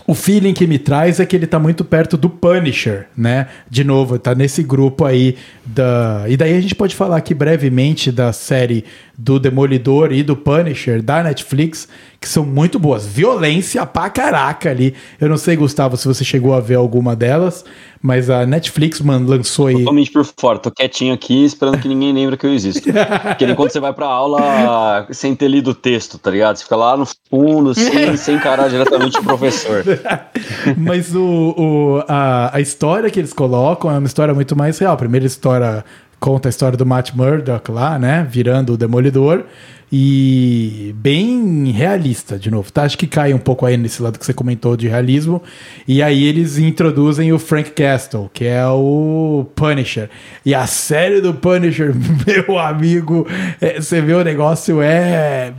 [0.05, 3.47] o feeling que me traz é que ele tá muito perto do Punisher, né?
[3.69, 6.25] De novo, tá nesse grupo aí da.
[6.27, 8.83] E daí a gente pode falar aqui brevemente da série
[9.17, 11.87] do Demolidor e do Punisher da Netflix,
[12.23, 13.05] que são muito boas.
[13.05, 14.95] Violência pra caraca ali.
[15.19, 17.65] Eu não sei, Gustavo, se você chegou a ver alguma delas,
[18.01, 19.79] mas a Netflix, mano, lançou aí.
[19.79, 22.87] Totalmente por fora, tô quietinho aqui esperando que ninguém lembre que eu existo.
[23.27, 26.55] Porque nem quando você vai pra aula sem ter lido o texto, tá ligado?
[26.55, 29.83] Você fica lá no fundo, assim, sem encarar diretamente o professor.
[30.77, 34.93] mas o, o, a, a história que eles colocam é uma história muito mais real.
[34.93, 35.83] A primeira história
[36.21, 38.25] conta a história do Matt Murdock lá, né?
[38.31, 39.43] Virando o Demolidor.
[39.95, 42.81] E bem realista, de novo, tá?
[42.81, 45.39] Acho que cai um pouco aí nesse lado que você comentou de realismo.
[45.87, 50.09] E aí eles introduzem o Frank Castle, que é o Punisher.
[50.43, 51.93] E a série do Punisher,
[52.25, 53.27] meu amigo,
[53.61, 55.53] é, você vê o negócio é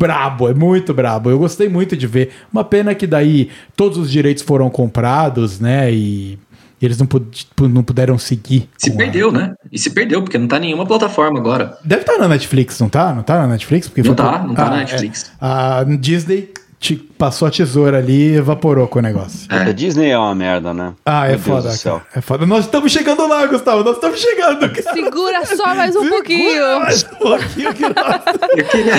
[0.00, 1.30] brabo, é muito brabo.
[1.30, 2.30] Eu gostei muito de ver.
[2.52, 5.92] Uma pena que daí todos os direitos foram comprados, né?
[5.92, 6.40] E
[6.80, 8.68] e eles não, tipo, não puderam seguir.
[8.78, 9.32] Se perdeu, a...
[9.32, 9.54] né?
[9.70, 11.76] E se perdeu, porque não tá em nenhuma plataforma agora.
[11.84, 13.14] Deve estar tá na Netflix, não tá?
[13.14, 13.88] Não tá na Netflix?
[13.88, 14.80] Porque não tá, não tá ah, na é.
[14.80, 15.24] Netflix.
[15.24, 19.46] É, a Disney te passou a tesoura ali e evaporou com o negócio.
[19.50, 20.94] A Disney é uma merda, né?
[21.04, 22.02] Ah, é Deus foda, cara.
[22.16, 22.46] É foda.
[22.46, 23.84] Nós estamos chegando lá, Gustavo.
[23.84, 24.60] Nós estamos chegando.
[24.60, 24.94] cara.
[24.94, 26.80] Segura só mais um Segura pouquinho.
[26.80, 28.22] mais um pouquinho que nós...
[28.56, 28.94] Eu queria...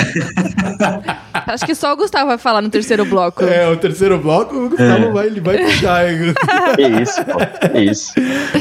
[1.46, 3.42] Acho que só o Gustavo vai falar no terceiro bloco.
[3.42, 6.08] É, o terceiro bloco, o Gustavo vai, ele vai puxar.
[6.12, 6.34] hein?
[6.76, 7.68] Que isso, pô.
[7.68, 8.12] Que isso.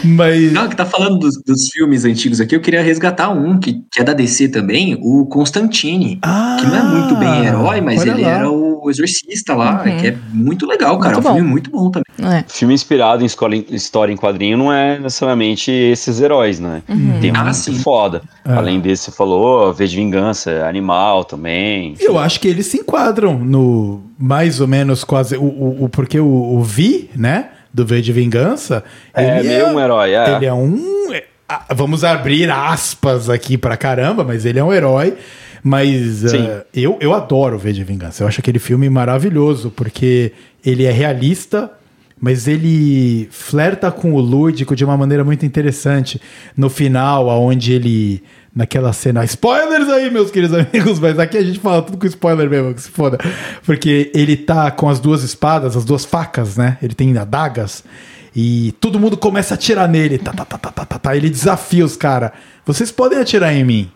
[0.04, 0.52] Mas.
[0.52, 4.02] Não, que tá falando dos, dos filmes antigos aqui, eu queria resgatar um que, que
[4.02, 6.20] é da DC também, o Constantine.
[6.22, 8.30] Ah, que não é muito bem herói, mas ele lá.
[8.30, 9.98] era o exorcista lá, Uhum.
[9.98, 11.14] que é muito legal, cara.
[11.16, 11.36] Muito é um bom.
[11.38, 12.38] filme muito bom também.
[12.38, 12.44] É.
[12.48, 13.28] Filme inspirado em
[13.72, 16.82] história em quadrinho não é necessariamente esses heróis, né?
[17.20, 17.76] Tem Ah, muito sim.
[17.80, 18.22] foda.
[18.46, 18.54] É.
[18.54, 21.96] Além desse, você falou, V de Vingança, Animal também.
[22.00, 25.36] Eu acho que eles se enquadram no mais ou menos quase.
[25.38, 27.50] O, o, o- porque o, o Vi, né?
[27.74, 28.84] Do V de Vingança.
[29.14, 30.36] É ele meio um herói, é.
[30.36, 31.10] Ele é um.
[31.14, 31.24] é,
[31.74, 35.16] Vamos abrir aspas aqui pra caramba, mas ele é um herói.
[35.64, 38.24] Mas ah, eu, eu adoro o V de Vingança.
[38.24, 40.32] Eu acho aquele filme maravilhoso, porque
[40.66, 41.72] ele é realista,
[42.20, 46.22] mas ele flerta com o lúdico de uma maneira muito interessante.
[46.56, 48.24] No final, aonde ele.
[48.54, 49.24] Naquela cena.
[49.24, 52.82] Spoilers aí, meus queridos amigos, mas aqui a gente fala tudo com spoiler mesmo, que
[52.82, 53.18] se foda.
[53.66, 56.78] Porque ele tá com as duas espadas, as duas facas, né?
[56.84, 57.82] Ele tem adagas.
[58.36, 60.18] E todo mundo começa a atirar nele.
[60.18, 61.16] Tá, tá, tá, tá, tá, tá, tá.
[61.16, 62.32] Ele desafia os caras.
[62.66, 63.92] Vocês podem atirar em mim.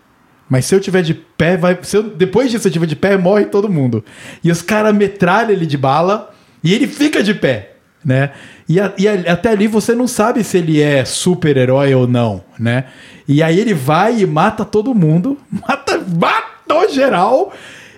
[0.50, 1.78] Mas se eu tiver de pé, vai.
[1.82, 4.04] Se eu, depois disso eu tiver de pé, morre todo mundo.
[4.44, 6.32] E os caras metralham ele de bala
[6.64, 7.74] e ele fica de pé,
[8.04, 8.32] né?
[8.70, 12.44] E, a- e a- até ali você não sabe se ele é super-herói ou não,
[12.60, 12.86] né?
[13.28, 17.52] E aí ele vai e mata todo mundo, mata, matou geral.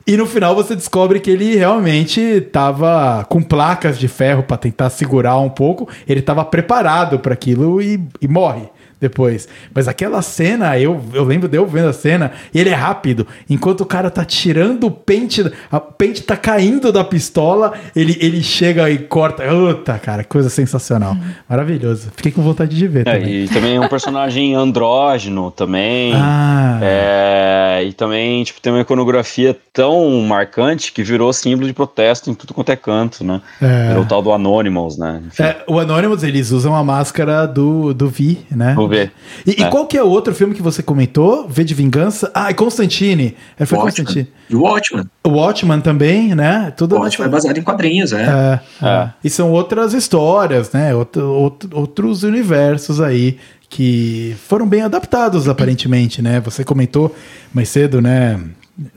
[0.06, 4.90] E no final você descobre que ele realmente tava com placas de ferro pra tentar
[4.90, 5.90] segurar um pouco.
[6.08, 8.70] Ele tava preparado para aquilo e, e morre
[9.00, 9.48] depois.
[9.74, 13.28] Mas aquela cena, eu, eu lembro de eu vendo a cena, e ele é rápido.
[13.50, 18.42] Enquanto o cara tá tirando o pente, a pente tá caindo da pistola, ele, ele
[18.44, 19.44] chega e corta.
[19.44, 21.16] Puta, cara, coisa sensacional.
[21.50, 22.12] Maravilhoso.
[22.16, 23.44] Fiquei com vontade de ver É, também.
[23.44, 26.14] e também é um personagem andrógeno também.
[26.16, 32.30] Ah, É, e também, tipo, tem uma iconografia tão marcante que virou símbolo de protesto
[32.30, 33.42] em tudo quanto é canto, né?
[33.62, 33.90] É.
[33.90, 35.22] Virou o tal do Anonymous, né?
[35.28, 38.74] Enfim, É, o Anonymous, eles usam a máscara do, do Vi, né?
[38.88, 39.12] Ver.
[39.46, 39.70] E, e É.
[39.70, 41.48] qual que é o outro filme que você comentou?
[41.48, 42.32] V de Vingança?
[42.34, 43.36] Ah, e Constantine.
[43.60, 44.06] É, foi Watchmen.
[44.06, 44.28] Constantine.
[44.50, 45.06] E o Watchmen.
[45.24, 46.72] O Watchman também, né?
[46.76, 48.24] Tudo O Watchmen é baseado em quadrinhos, é.
[48.24, 48.88] É, É.
[48.88, 49.10] é.
[49.24, 50.94] E são outras histórias, né?
[50.96, 53.38] Outro, outro- outros universos aí
[53.70, 56.40] que foram bem adaptados, aparentemente, né?
[56.42, 57.14] Você comentou
[57.54, 58.40] mais cedo, né?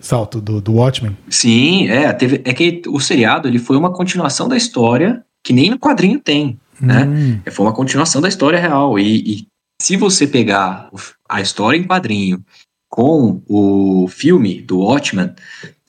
[0.00, 1.16] Salto do, do Watchmen.
[1.28, 2.12] Sim, é.
[2.12, 6.20] Teve, é que o seriado ele foi uma continuação da história que nem no quadrinho
[6.20, 7.04] tem, né?
[7.04, 8.98] Hum, Foi uma continuação da história real.
[8.98, 9.46] E, e
[9.80, 10.90] se você pegar
[11.28, 12.44] a história em quadrinho
[12.88, 15.30] com o filme do Watchmen,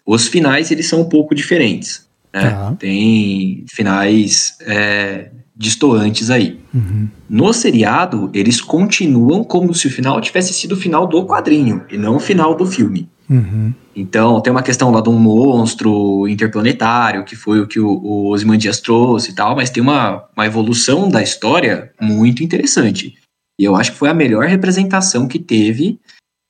[0.06, 2.08] os finais eles são um pouco diferentes.
[2.34, 2.50] Né?
[2.50, 2.76] Tá.
[2.80, 6.60] Tem finais é, distoantes aí.
[6.74, 7.10] uhum.
[7.30, 11.98] No seriado, eles continuam como se o final tivesse sido o final do quadrinho e
[11.98, 13.10] não o final do filme.
[13.30, 13.74] Uhum.
[13.94, 18.28] Então, tem uma questão lá de um monstro interplanetário, que foi o que o, o
[18.28, 23.16] Ozymandias trouxe e tal, mas tem uma, uma evolução da história muito interessante.
[23.62, 26.00] E eu acho que foi a melhor representação que teve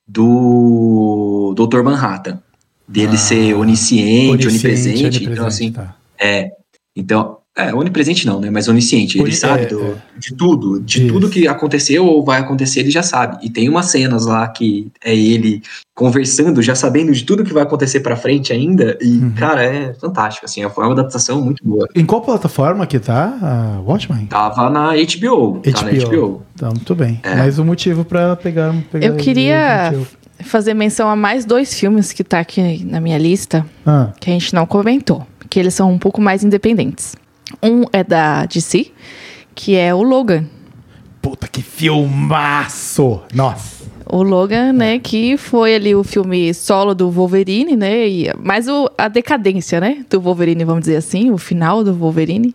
[0.08, 1.84] do Dr.
[1.84, 2.42] Manhattan.
[2.88, 5.04] Dele Ah, ser onisciente, onipresente.
[5.04, 5.98] onipresente, Então, assim, tá.
[6.18, 6.52] é.
[6.96, 8.49] Então, é, onipresente não, né?
[8.49, 9.18] Mas onisciente.
[9.18, 9.94] Ele Oni- sabe é, do- é.
[10.18, 10.80] de tudo.
[10.80, 11.14] De Isso.
[11.14, 13.38] tudo que aconteceu ou vai acontecer, ele já sabe.
[13.45, 15.61] E tem umas cenas lá que é ele
[15.94, 18.98] conversando, já sabendo de tudo que vai acontecer pra frente ainda.
[19.02, 19.32] E, Uhum.
[19.32, 20.45] cara, é fantástico.
[20.45, 21.88] Assim, foi uma adaptação muito boa.
[21.94, 24.26] Em qual plataforma que tá a Watchmen?
[24.28, 25.60] Tava na HBO.
[25.60, 26.41] Tá na HBO.
[26.56, 27.19] Então, muito bem.
[27.22, 27.36] É.
[27.36, 28.73] Mais um motivo pra pegar.
[28.91, 29.94] pegar Eu queria
[30.45, 34.34] fazer menção a mais dois filmes que tá aqui na minha lista, Ah, que a
[34.34, 37.14] gente não comentou, que eles são um pouco mais independentes.
[37.61, 38.88] Um é da DC,
[39.56, 40.45] que é o Logan.
[41.22, 43.22] puta que filmaço!
[43.34, 43.82] Nossa.
[44.06, 48.90] O Logan, né, que foi ali o filme solo do Wolverine, né, e, mas o,
[48.98, 52.53] a decadência, né, do Wolverine, vamos dizer assim, o final do Wolverine.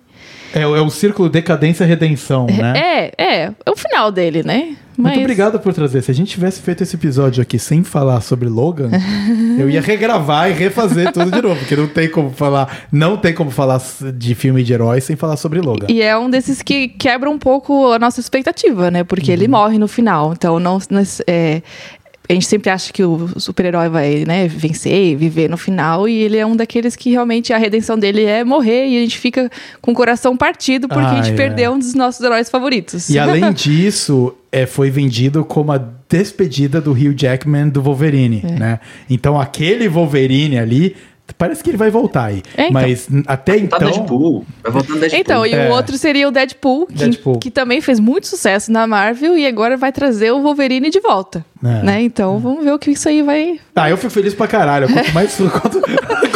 [0.52, 2.72] É, o- é o círculo decadência-redenção, né?
[2.78, 4.76] É, é, é o final dele, né?
[4.96, 6.02] Muito obrigado por trazer.
[6.02, 8.90] Se a gente tivesse feito esse episódio aqui sem falar sobre Logan,
[9.58, 13.34] eu ia regravar e refazer tudo de novo, porque não tem como falar, não tem
[13.34, 13.80] como falar
[14.14, 15.86] de filme de herói sem falar sobre Logan.
[15.88, 19.04] E é um desses que quebra um pouco a nossa expectativa, né?
[19.04, 20.32] Porque ele morre no final.
[20.32, 21.62] Então, não, não- é,
[22.28, 26.08] a gente sempre acha que o super-herói vai né, vencer, viver no final.
[26.08, 28.88] E ele é um daqueles que realmente a redenção dele é morrer.
[28.88, 29.48] E a gente fica
[29.80, 31.36] com o coração partido porque a Ah, gente é.
[31.36, 33.08] perdeu um dos nossos heróis favoritos.
[33.10, 35.78] E além disso, é, foi vendido como a
[36.08, 38.80] despedida do Hugh Jackman do Wolverine, né?
[39.10, 40.96] Então aquele Wolverine ali
[41.36, 42.42] Parece que ele vai voltar aí.
[42.56, 42.72] É, então.
[42.72, 43.78] Mas até Tá então.
[43.78, 44.46] Deadpool.
[44.62, 45.20] Vai voltando Deadpool.
[45.20, 45.68] Então, e É.
[45.68, 47.38] o outro seria o Deadpool que, Deadpool.
[47.38, 51.44] que também fez muito sucesso na Marvel e agora vai trazer o Wolverine de volta.
[51.64, 51.82] É.
[51.82, 52.02] Né?
[52.02, 53.58] Então, vamos ver o que isso aí vai.
[53.74, 54.88] Ah, eu fico feliz pra caralho.
[54.92, 55.80] Quanto mais, quanto,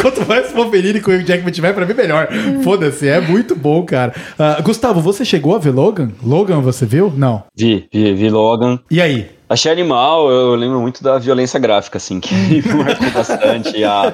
[0.01, 2.27] quanto mais Wolverine com o Jackman tiver, pra mim melhor.
[2.63, 4.13] Foda-se, é muito bom, cara.
[4.37, 6.11] Ah, Gustavo, você chegou a ver Logan?
[6.23, 7.13] Logan, você viu?
[7.15, 7.43] Não.
[7.55, 8.79] Vi, vi, vi Logan.
[8.89, 9.29] E aí?
[9.51, 12.33] Achei animal, eu lembro muito da violência gráfica, assim, que
[12.73, 13.83] marcou bastante.
[13.83, 14.13] A,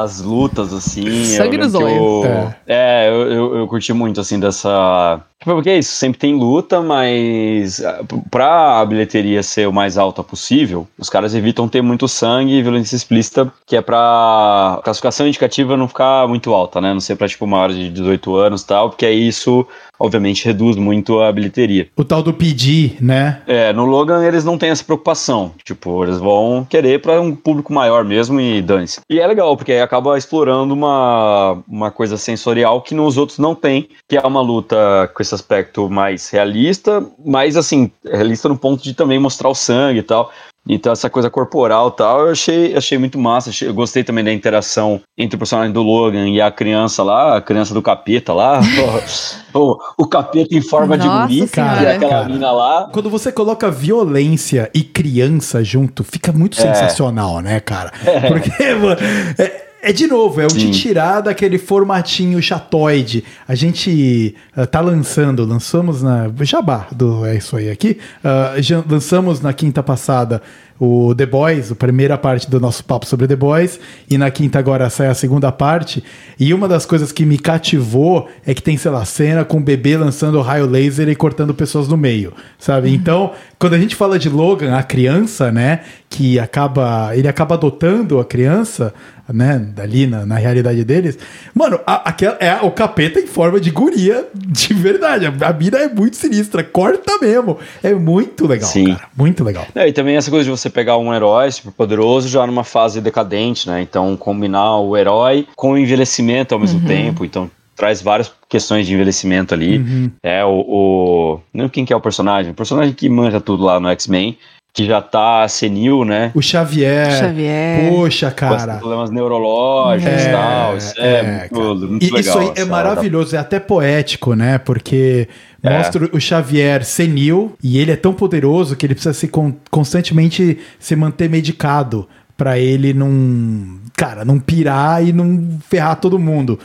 [0.00, 1.24] as lutas, assim.
[1.24, 1.96] Sangue eu nos olhos.
[2.24, 5.20] eu- É, eu, eu, eu curti muito, assim, dessa.
[5.54, 8.00] Porque é isso, sempre tem luta, mas ah,
[8.30, 12.62] pra a bilheteria ser o mais alta possível, os caras evitam ter muito sangue e
[12.62, 16.92] violência explícita, que é pra classificação indicativa não ficar muito alta, né?
[16.92, 19.66] Não ser pra, tipo, maiores de 18 anos e tal, porque aí isso,
[19.98, 21.88] obviamente, reduz muito a bilheteria.
[21.96, 23.42] O tal do pedir, né?
[23.46, 25.52] É, no Logan eles não têm essa preocupação.
[25.64, 29.00] Tipo, eles vão querer pra um público maior mesmo e dane-se.
[29.08, 33.54] E é legal, porque aí acaba explorando uma, uma coisa sensorial que nos outros não
[33.54, 38.82] tem, que é uma luta com esse aspecto mais realista, mas assim, realista no ponto
[38.82, 40.30] de também mostrar o sangue e tal.
[40.70, 43.48] Então, essa coisa corporal e tal, eu achei, achei muito massa.
[43.48, 47.38] Achei- eu gostei também da interação entre o personagem do Logan e a criança lá,
[47.38, 48.60] a criança do capeta lá.
[49.54, 51.82] o, o capeta em forma de Nossa guri, Senhora.
[51.82, 52.28] e aquela Cara.
[52.28, 52.90] mina lá.
[52.92, 56.62] Quando você coloca violência e criança junto, fica muito É.
[56.62, 57.90] sensacional, né, cara?
[58.28, 59.00] Porque, mano,
[59.38, 63.24] é, é de novo, é o de tirar daquele formatinho chatoide.
[63.46, 66.30] A gente ah, tá lançando, lançamos na.
[66.40, 67.98] Jabá do É Isso Aí aqui.
[68.24, 70.42] ah, já lançamos na quinta passada
[70.80, 74.58] o The Boys, a primeira parte do nosso papo sobre The Boys, e na quinta
[74.58, 76.04] agora sai a segunda parte.
[76.38, 79.60] E uma das coisas que me cativou é que tem, sei lá, cena com o
[79.60, 82.94] bebê lançando raio laser e cortando pessoas no meio, sabe?
[82.94, 88.20] Então, quando a gente fala de Logan, a criança, né, que acaba, ele acaba adotando
[88.20, 88.94] a criança,
[89.32, 91.18] né, ali na, na realidade deles,
[91.54, 95.26] mano, a- aquela, é o capeta em forma de guria, de verdade.
[95.26, 97.58] A, a mina é muito sinistra, corta mesmo.
[97.82, 98.94] É muito legal, Sim.
[98.94, 99.66] cara, muito legal.
[99.74, 103.00] É, e também essa coisa de você pegar um herói super poderoso já numa fase
[103.00, 103.80] decadente, né?
[103.82, 107.24] Então, combinar o herói com o envelhecimento ao mesmo tempo.
[107.24, 109.78] Então, traz várias questões de envelhecimento ali.
[109.78, 110.10] Uhum.
[110.22, 111.40] É o, o.
[111.54, 112.50] Não quem que é o personagem?
[112.50, 114.36] O personagem que manja tudo lá no X-Men,
[114.72, 116.30] que já tá senil, né?
[116.34, 117.10] O Xavier.
[117.10, 117.90] Xavier.
[117.90, 118.74] Poxa, Com cara.
[118.76, 120.76] problemas neurológicos É, e tal.
[120.76, 122.20] Isso é, é, muito, muito E legal.
[122.20, 124.56] isso aí é essa- maravilhoso, é até poético, né?
[124.58, 125.28] Porque
[125.64, 125.76] É.
[125.76, 130.58] mostra o Xavier senil e ele é tão poderoso que ele precisa se con- constantemente
[130.78, 136.56] se manter medicado pra ele não, cara, não pirar e não ferrar todo mundo.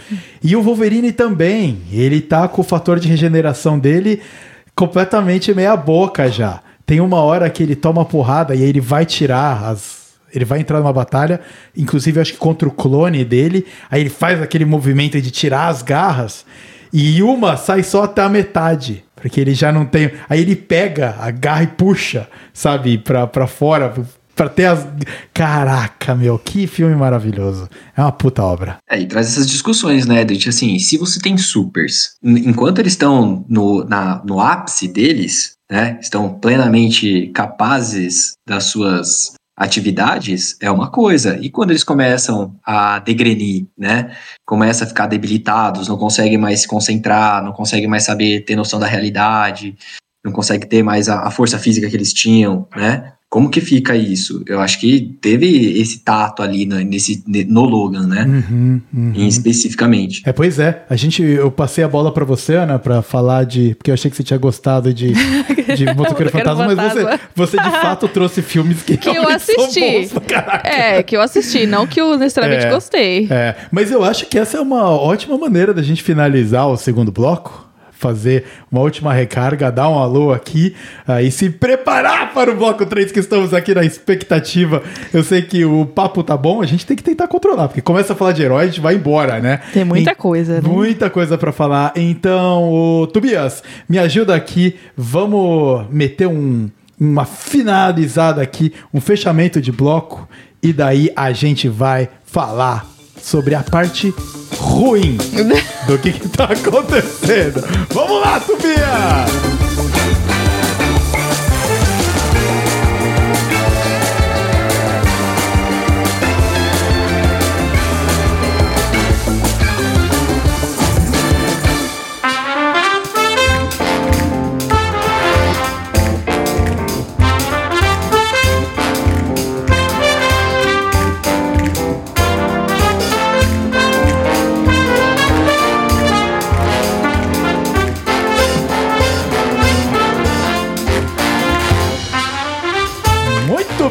[0.44, 4.22] E o Wolverine também, ele tá com o fator de regeneração dele
[4.76, 6.60] completamente meia boca já.
[6.86, 10.04] Tem uma hora que ele toma porrada e aí ele vai tirar as
[10.34, 11.40] ele vai entrar numa batalha,
[11.78, 13.68] inclusive acho que contra o clone dele.
[13.90, 16.44] Aí ele faz aquele movimento de tirar as garras
[16.92, 20.12] e uma sai só até a metade, porque ele já não tem.
[20.28, 23.94] Aí ele pega a garra e puxa, sabe, pra, pra fora,
[24.36, 24.88] pra ter as.
[25.34, 27.70] Caraca, meu, que filme maravilhoso.
[27.96, 28.78] É uma puta obra.
[28.90, 30.24] É, e traz essas discussões, né?
[30.24, 35.98] De assim, se você tem supers, enquanto eles estão no, na, no ápice deles, né?
[36.02, 41.38] Estão plenamente capazes das suas atividades, é uma coisa.
[41.40, 44.16] E quando eles começam a degrenir, né?
[44.46, 48.80] Começa a ficar debilitados, não conseguem mais se concentrar, não conseguem mais saber ter noção
[48.80, 49.76] da realidade,
[50.26, 53.14] não conseguem ter mais a, a força física que eles tinham, né?
[53.34, 54.44] Como que fica isso?
[54.46, 58.26] Eu acho que teve esse tato ali no, nesse, no Logan, né?
[58.26, 59.12] Uhum, uhum.
[59.16, 60.22] Em especificamente.
[60.24, 60.84] É, pois é.
[60.88, 63.74] A gente, eu passei a bola pra você, Ana, pra falar de.
[63.74, 65.14] Porque eu achei que você tinha gostado de,
[65.76, 69.80] de Motoqueiro Fantasma, mas você, você de fato trouxe filmes que, Que eu assisti.
[69.80, 70.12] bons.
[70.64, 72.70] É, que eu assisti, não que eu necessariamente É.
[72.70, 73.28] gostei.
[73.32, 77.12] É, mas eu acho que essa é uma ótima maneira da gente finalizar o segundo
[77.12, 77.68] bloco.
[78.04, 80.76] Fazer uma última recarga, dar um alô aqui
[81.08, 84.84] ah, e se preparar para o bloco 3 que estamos aqui na expectativa.
[85.14, 88.12] Eu sei que o papo tá bom, a gente tem que tentar controlar, porque começa
[88.12, 89.62] a falar de herói, a gente vai embora, né?
[89.72, 90.68] Tem muita E- coisa, né?
[90.68, 91.94] Muita coisa para falar.
[91.96, 94.76] Então, o Tobias, me ajuda aqui.
[94.98, 96.70] Vamos meter um,
[97.00, 100.28] uma finalizada aqui, um fechamento de bloco.
[100.62, 102.86] E daí a gente vai falar
[103.18, 104.14] sobre a parte
[104.64, 105.18] ruim
[105.88, 107.64] do que, que tá acontecendo.
[107.94, 109.63] Vamos lá, Tobias!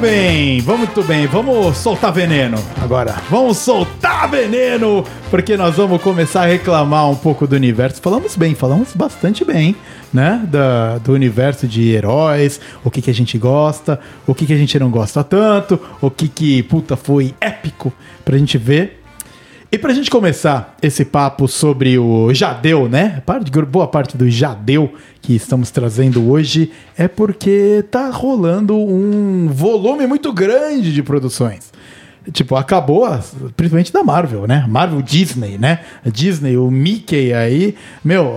[0.03, 1.29] Bem, vamos muito bem.
[1.29, 3.15] Vamos soltar veneno agora.
[3.31, 8.03] Vamos soltar veneno, porque nós vamos começar a reclamar um pouco do universo.
[8.03, 9.77] Falamos bem, falamos bastante bem,
[10.12, 10.45] né?
[10.51, 14.57] Da, do universo de heróis, o que, que a gente gosta, o que, que a
[14.57, 17.93] gente não gosta tanto, o que que, puta, foi épico
[18.24, 19.02] pra gente ver.
[19.74, 23.23] E pra gente começar esse papo sobre o Jadeu, né?
[23.70, 24.93] Boa parte do Jadeu
[25.23, 31.73] que estamos trazendo hoje é porque tá rolando um volume muito grande de produções.
[32.32, 33.09] Tipo, acabou,
[33.57, 34.66] principalmente da Marvel, né?
[34.69, 35.81] Marvel Disney, né?
[36.05, 37.74] Disney, o Mickey aí,
[38.05, 38.35] meu,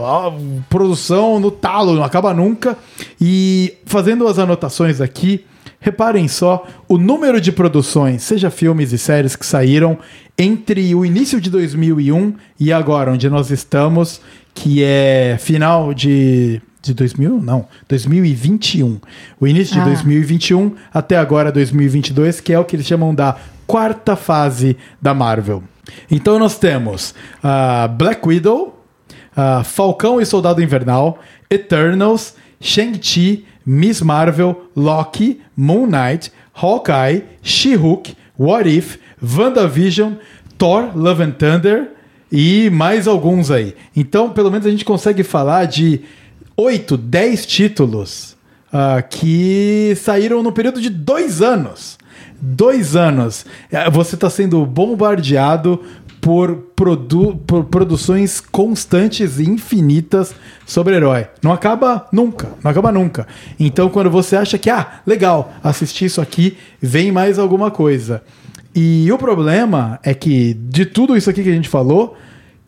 [0.69, 2.77] produção no talo, não acaba nunca.
[3.19, 5.43] E fazendo as anotações aqui,
[5.85, 9.99] Reparem só o número de produções, seja filmes e séries que saíram
[10.35, 14.19] entre o início de 2001 e agora, onde nós estamos,
[14.51, 16.59] que é final de.
[16.81, 17.39] De 2000?
[17.39, 18.99] Não, 2021.
[19.39, 19.85] O início de Ah.
[19.85, 23.35] 2021 até agora 2022, que é o que eles chamam da
[23.67, 25.63] quarta fase da Marvel.
[26.09, 27.13] Então nós temos
[27.43, 28.83] ah, Black Widow,
[29.37, 38.69] ah, Falcão e Soldado Invernal, Eternals, Shang-Chi, Miss Marvel, Loki, Moon Knight, Hawkeye, She-Hulk, What
[38.69, 40.13] If, WandaVision,
[40.57, 41.91] Thor, Love and Thunder
[42.31, 43.75] e mais alguns aí.
[43.95, 46.01] Então, pelo menos a gente consegue falar de
[46.55, 48.35] 8, 10 títulos
[48.71, 51.97] ah, que saíram no período de dois anos.
[52.41, 53.45] Dois anos.
[53.71, 55.81] Eh, Você está sendo bombardeado
[56.25, 60.33] por, produ por produções constantes e infinitas
[60.65, 61.27] sobre herói.
[61.39, 63.27] Não acaba nunca, não acaba nunca.
[63.59, 68.23] Então, quando você acha que, ah, legal, assisti isso aqui, vem mais alguma coisa.
[68.73, 72.17] E o problema é que, de tudo isso aqui que a gente falou,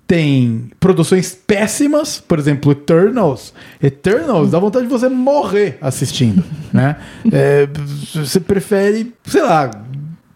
[0.05, 3.55] tem produções péssimas, por exemplo, Eternals.
[3.81, 6.95] Eternals dá vontade de você morrer assistindo, né?
[7.31, 7.67] É,
[8.13, 9.71] você prefere, sei lá,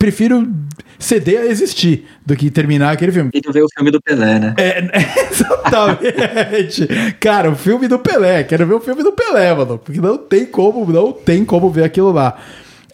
[0.01, 0.51] prefiro
[0.97, 3.29] ceder a existir do que terminar aquele filme.
[3.31, 4.55] E tu vê o filme do Pelé, né?
[4.57, 4.79] É,
[5.29, 6.87] exatamente.
[7.19, 8.43] Cara, o filme do Pelé.
[8.43, 9.77] Quero ver o filme do Pelé, mano.
[9.77, 12.35] Porque não tem como, não tem como ver aquilo lá.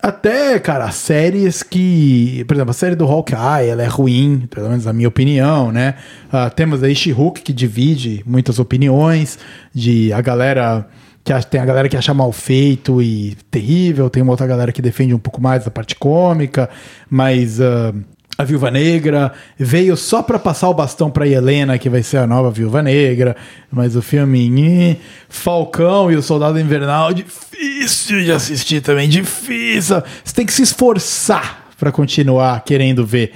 [0.02, 2.44] Até, cara, séries que.
[2.46, 5.96] Por exemplo, a série do Hawkeye, ela é ruim, pelo menos na minha opinião, né?
[6.30, 9.40] Ah, temos aí She-Hulk, que divide muitas opiniões,
[9.74, 10.86] de a galera.
[11.28, 14.82] Que tem a galera que acha mal feito e terrível, tem uma outra galera que
[14.82, 16.70] defende um pouco mais a parte cômica,
[17.10, 17.60] mas.
[17.60, 17.94] ah,
[18.38, 22.28] a Viúva Negra veio só pra passar o bastão pra Helena, que vai ser a
[22.28, 23.36] nova Viúva Negra,
[23.72, 30.04] mas o filme Falcão e o Soldado Invernal, difícil de assistir também, difícil.
[30.24, 33.34] Você tem que se esforçar pra continuar querendo ver.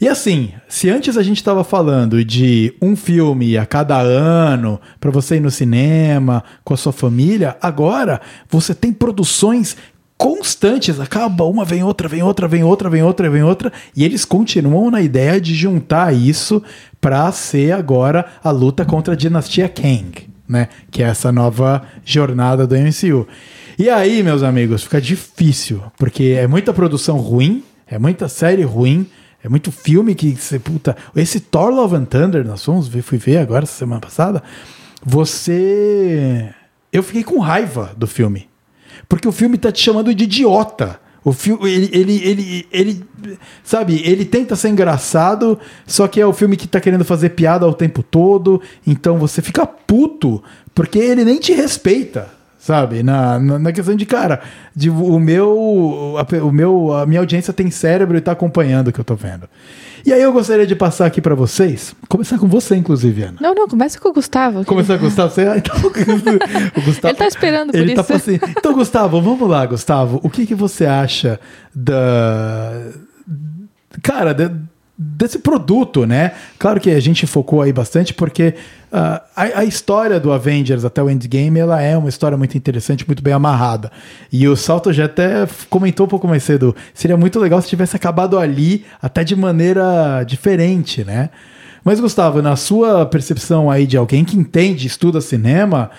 [0.00, 5.10] E assim, se antes a gente tava falando de um filme a cada ano pra
[5.10, 9.76] você ir no cinema com a sua família, agora você tem produções
[10.18, 14.24] constantes, acaba uma, vem outra, vem outra, vem outra, vem outra, vem outra, e eles
[14.24, 16.62] continuam na ideia de juntar isso
[17.00, 20.68] pra ser agora a luta contra a dinastia Kang, né?
[20.90, 23.26] Que é essa nova jornada do MCU.
[23.78, 29.06] E aí, meus amigos, fica difícil, porque é muita produção ruim, é muita série ruim,
[29.46, 33.16] é muito filme que você, puta, esse Thor Love and Thunder, nós fomos ver, fui
[33.16, 34.42] ver agora semana passada,
[35.04, 36.52] você
[36.92, 38.48] eu fiquei com raiva do filme.
[39.08, 40.98] Porque o filme tá te chamando de idiota.
[41.22, 43.04] O filme, ele, ele, ele, ele,
[43.62, 47.68] sabe, ele tenta ser engraçado, só que é o filme que tá querendo fazer piada
[47.68, 50.42] o tempo todo, então você fica puto,
[50.74, 52.28] porque ele nem te respeita,
[52.66, 53.00] sabe?
[53.04, 54.40] Na, na, na questão de, cara,
[54.74, 58.92] de, o meu, a, o meu, a minha audiência tem cérebro e tá acompanhando o
[58.92, 59.48] que eu tô vendo.
[60.04, 63.38] E aí eu gostaria de passar aqui pra vocês, começar com você, inclusive, Ana.
[63.40, 64.64] Não, não, começa com o Gustavo.
[64.64, 68.02] Começar com o Gustavo, você, ah, então, o Gustavo, Ele tá esperando por ele tá
[68.02, 68.12] isso.
[68.14, 68.40] assim.
[68.48, 70.20] Então, Gustavo, vamos lá, Gustavo.
[70.24, 71.38] O que, que você acha
[71.74, 72.72] da.
[74.02, 74.50] Cara, de-
[74.98, 76.32] desse produto, né?
[76.58, 78.54] Claro que a gente focou aí bastante porque
[78.90, 83.06] ah, a, a história do Avengers até o Endgame ela é uma história muito interessante,
[83.06, 83.92] muito bem amarrada.
[84.32, 86.74] E o Salto já até comentou um pouco mais cedo.
[86.94, 91.30] Seria muito legal se tivesse acabado ali, até de maneira diferente, né?
[91.84, 95.90] Mas, Gustavo, na sua percepção aí de alguém que entende, estuda cinema,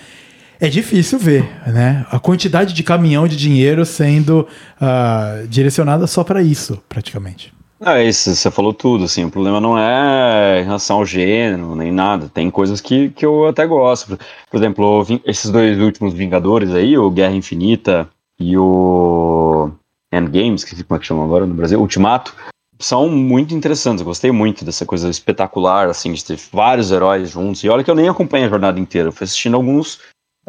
[0.60, 2.06] é difícil ver, né?
[2.12, 4.48] A quantidade de caminhão de dinheiro sendo
[4.82, 7.57] ah, direcionada só para isso, praticamente.
[7.80, 11.76] Não, é isso, você falou tudo, assim, o problema não é em relação ao gênero,
[11.76, 14.18] nem nada, tem coisas que, que eu até gosto,
[14.50, 18.10] por exemplo, esses dois últimos Vingadores aí, o Guerra Infinita
[18.40, 19.70] e o
[20.12, 22.34] Endgame, esqueci como é que chama agora no Brasil, Ultimato,
[22.80, 27.64] são muito interessantes, eu gostei muito dessa coisa espetacular, assim, de ter vários heróis juntos,
[27.64, 30.00] e olha que eu nem acompanho a jornada inteira, eu fui assistindo alguns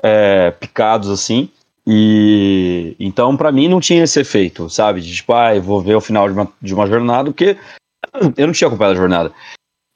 [0.02, 1.50] é, picados, assim,
[1.90, 5.00] E então, para mim, não tinha esse efeito, sabe?
[5.00, 7.56] De tipo, ah, vou ver o final de uma, de uma jornada, porque
[8.36, 9.32] eu não tinha acompanhado a jornada.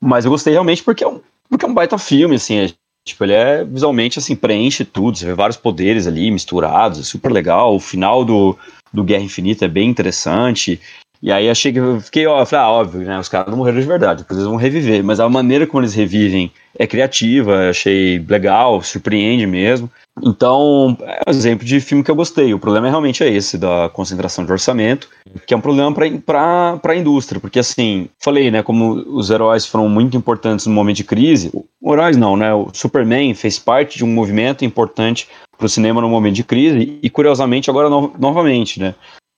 [0.02, 1.20] Mas eu gostei realmente porque é um,
[1.50, 2.56] porque é um baita filme, assim.
[2.56, 2.70] É,
[3.06, 5.18] tipo, ele é visualmente, assim, preenche tudo.
[5.18, 7.76] Você vê vários poderes ali misturados, é super legal.
[7.76, 8.56] O final do,
[8.90, 10.80] do Guerra Infinita é bem interessante.
[11.22, 13.16] E aí achei que eu fiquei, ó, falei, ah, óbvio, né?
[13.16, 15.04] Os caras não morreram de verdade, depois eles vão reviver.
[15.04, 19.88] Mas a maneira como eles revivem é criativa, achei legal, surpreende mesmo.
[20.20, 22.52] Então, é um exemplo de filme que eu gostei.
[22.52, 25.08] O problema é realmente é esse, da concentração de orçamento,
[25.46, 25.94] que é um problema
[26.26, 30.96] para a indústria, porque assim, falei, né, como os heróis foram muito importantes no momento
[30.96, 35.68] de crise, heróis não, né, o Superman fez parte de um movimento importante para o
[35.68, 38.94] cinema no momento de crise, e curiosamente agora no, novamente, né,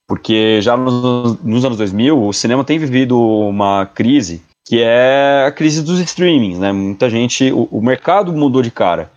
[0.06, 5.52] porque já nos, nos, anos 2000 o cinema tem vivido uma crise que é a
[5.52, 6.72] crise dos streamings, né?
[6.72, 9.10] Muita gente, o, o mercado mudou de cara.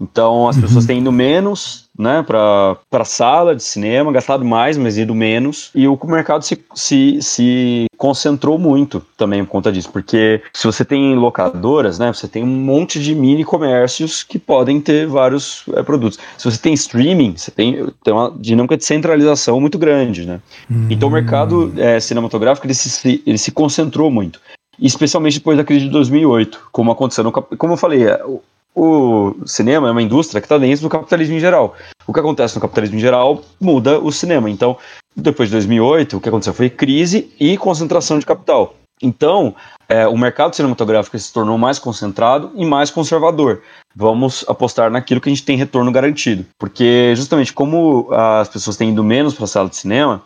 [0.00, 4.96] Então as pessoas têm ido menos né, para a sala de cinema, gastado mais, mas
[4.96, 5.70] ido menos.
[5.74, 10.84] E o mercado se, se, se concentrou muito também por conta disso, porque se você
[10.84, 15.82] tem locadoras, né, você tem um monte de mini comércios que podem ter vários é,
[15.82, 16.18] produtos.
[16.38, 20.24] Se você tem streaming, você tem, tem uma dinâmica de centralização muito grande.
[20.24, 20.40] Né?
[20.88, 24.40] Então o mercado é, cinematográfico ele se, ele se concentrou muito
[24.80, 28.18] especialmente depois da crise de 2008, como aconteceu no, como eu falei, é,
[28.74, 31.74] o cinema é uma indústria que está dentro do capitalismo em geral.
[32.06, 34.48] O que acontece no capitalismo em geral muda o cinema.
[34.48, 34.76] Então,
[35.16, 38.74] depois de 2008, o que aconteceu foi crise e concentração de capital.
[39.02, 39.54] Então,
[39.88, 43.62] é, o mercado cinematográfico se tornou mais concentrado e mais conservador.
[43.96, 46.44] Vamos apostar naquilo que a gente tem retorno garantido.
[46.58, 50.22] Porque, justamente, como as pessoas têm ido menos para a sala de cinema,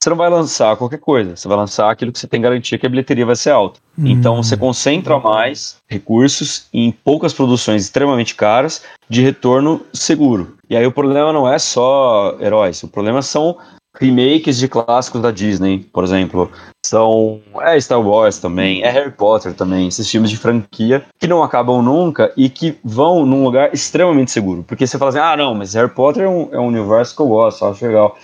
[0.00, 2.86] você não vai lançar qualquer coisa, você vai lançar aquilo que você tem garantia que
[2.86, 3.80] a bilheteria vai ser alta.
[3.98, 4.06] Hum.
[4.06, 10.56] Então você concentra mais recursos em poucas produções extremamente caras de retorno seguro.
[10.70, 13.56] E aí o problema não é só heróis, o problema são
[14.00, 16.50] remakes de clássicos da Disney, por exemplo.
[16.86, 21.42] São é Star Wars também, é Harry Potter também, esses filmes de franquia que não
[21.42, 24.62] acabam nunca e que vão num lugar extremamente seguro.
[24.62, 27.22] Porque você fala assim, ah não, mas Harry Potter é um, é um universo que
[27.22, 28.16] eu gosto, acho legal.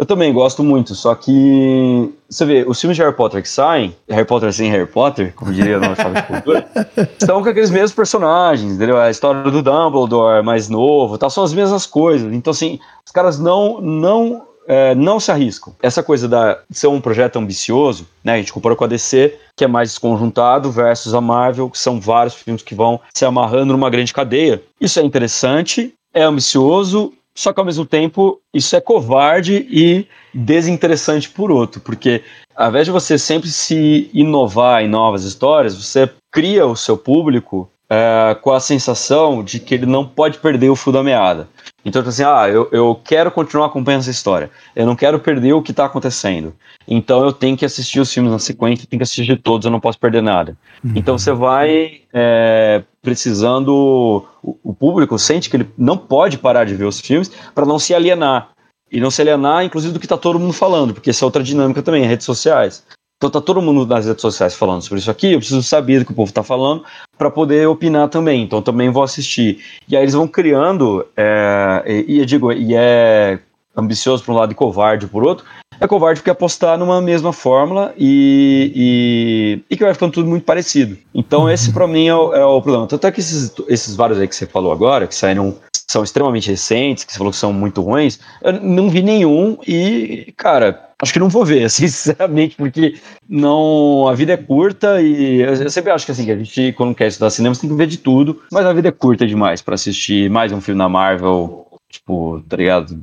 [0.00, 3.94] Eu também gosto muito, só que você vê, os filmes de Harry Potter que saem,
[4.08, 6.66] Harry Potter sem Harry Potter, como diria no Chave de Cultura,
[7.20, 8.96] estão com aqueles mesmos personagens, entendeu?
[8.96, 12.32] A história do Dumbledore mais novo, tal, são as mesmas coisas.
[12.32, 15.74] Então, assim, os caras não, não, é, não se arriscam.
[15.82, 18.32] Essa coisa da, de ser um projeto ambicioso, né?
[18.32, 22.00] A gente compara com a DC, que é mais desconjuntado, versus a Marvel, que são
[22.00, 24.62] vários filmes que vão se amarrando numa grande cadeia.
[24.80, 31.28] Isso é interessante, é ambicioso, só que ao mesmo tempo isso é covarde e desinteressante
[31.28, 32.22] por outro, porque
[32.54, 37.70] ao invés de você sempre se inovar em novas histórias, você cria o seu público
[37.90, 41.48] é, com a sensação de que ele não pode perder o fio da meada.
[41.84, 44.50] Então, tipo assim, ah, eu, eu quero continuar acompanhando essa história.
[44.76, 46.54] Eu não quero perder o que está acontecendo.
[46.86, 49.80] Então, eu tenho que assistir os filmes na sequência, tenho que assistir todos, eu não
[49.80, 50.56] posso perder nada.
[50.84, 50.92] Uhum.
[50.94, 54.26] Então, você vai é, precisando.
[54.42, 57.78] O, o, público sente que ele não pode parar de ver os filmes para não
[57.78, 58.50] se alienar.
[58.90, 61.42] E não se alienar, inclusive, do que está todo mundo falando, porque essa é outra
[61.42, 62.84] dinâmica também, redes sociais.
[63.16, 66.06] Então tá todo mundo nas redes sociais falando sobre isso aqui, eu preciso saber do
[66.06, 66.82] que o povo tá falando
[67.18, 68.42] para poder opinar também.
[68.42, 69.62] Então também vou assistir.
[69.86, 73.38] E aí eles vão criando, é, e, e eu digo, e é
[73.76, 75.44] ambicioso por um lado e covarde por outro,
[75.80, 80.44] é covarde porque apostar numa mesma fórmula e, e, e que vai ficando tudo muito
[80.44, 80.96] parecido.
[81.14, 82.86] Então esse para mim é o, é o, problema.
[82.86, 85.56] Tanto é que esses, esses vários aí que você falou agora, que saíram
[85.90, 90.32] são extremamente recentes, que você falou que são muito ruins, eu não vi nenhum e,
[90.36, 92.94] cara, acho que não vou ver, sinceramente, porque
[93.28, 96.94] não a vida é curta e eu sempre acho que assim, que a gente quando
[96.94, 99.62] quer estudar cinema você tem que ver de tudo, mas a vida é curta demais
[99.62, 102.96] para assistir mais um filme da Marvel, tipo, tá ligado?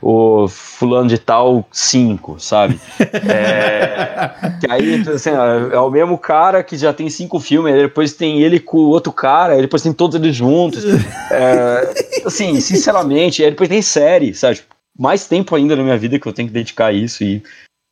[0.00, 2.80] O fulano de tal 5, sabe?
[3.28, 4.30] É,
[4.60, 8.58] que aí, assim, é o mesmo cara que já tem cinco filmes, depois tem ele
[8.58, 10.84] com o outro cara, depois tem todos eles juntos.
[11.30, 14.60] É, assim, sinceramente, depois tem série, sabe?
[14.98, 17.42] mais tempo ainda na minha vida que eu tenho que dedicar a isso e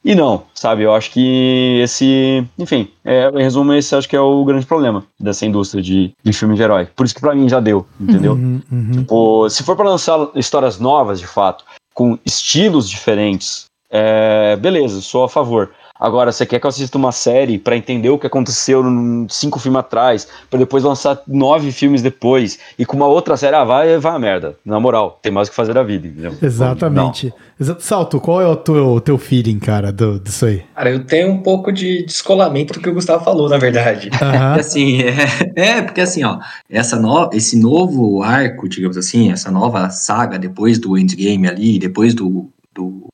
[0.04, 0.82] e não, sabe?
[0.82, 5.02] Eu acho que esse, enfim, é, em resumo, esse acho que é o grande problema
[5.18, 6.86] dessa indústria de, de filme de herói.
[6.94, 8.34] Por isso que para mim já deu, entendeu?
[8.34, 8.92] Uhum, uhum.
[8.92, 11.64] Tipo, se for para lançar histórias novas, de fato,
[11.94, 15.70] com estilos diferentes, é, beleza, sou a favor.
[15.98, 18.82] Agora, você quer que eu assista uma série pra entender o que aconteceu
[19.28, 23.62] cinco filmes atrás, pra depois lançar nove filmes depois, e com uma outra série, ah,
[23.64, 24.56] vai, vai a merda.
[24.64, 26.34] Na moral, tem mais o que fazer da vida, entendeu?
[26.42, 27.32] Exatamente.
[27.60, 30.64] Exa- Salto, qual é o teu, teu feeling, cara, do, disso aí?
[30.74, 34.10] Cara, eu tenho um pouco de descolamento do que o Gustavo falou, na verdade.
[34.20, 34.54] Aham.
[34.64, 35.14] Assim, é,
[35.54, 36.38] é, porque assim, ó,
[36.68, 42.14] essa no, esse novo arco, digamos assim, essa nova saga depois do Endgame ali, depois
[42.14, 43.06] do, do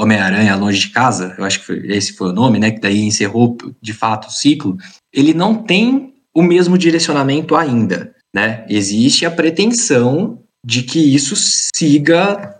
[0.00, 3.00] Homem-Aranha Longe de Casa, eu acho que foi- esse foi o nome, né, que daí
[3.02, 4.76] encerrou de fato o ciclo,
[5.12, 8.64] ele não tem o mesmo direcionamento ainda, né?
[8.68, 11.34] Existe a pretensão de que isso
[11.74, 12.54] siga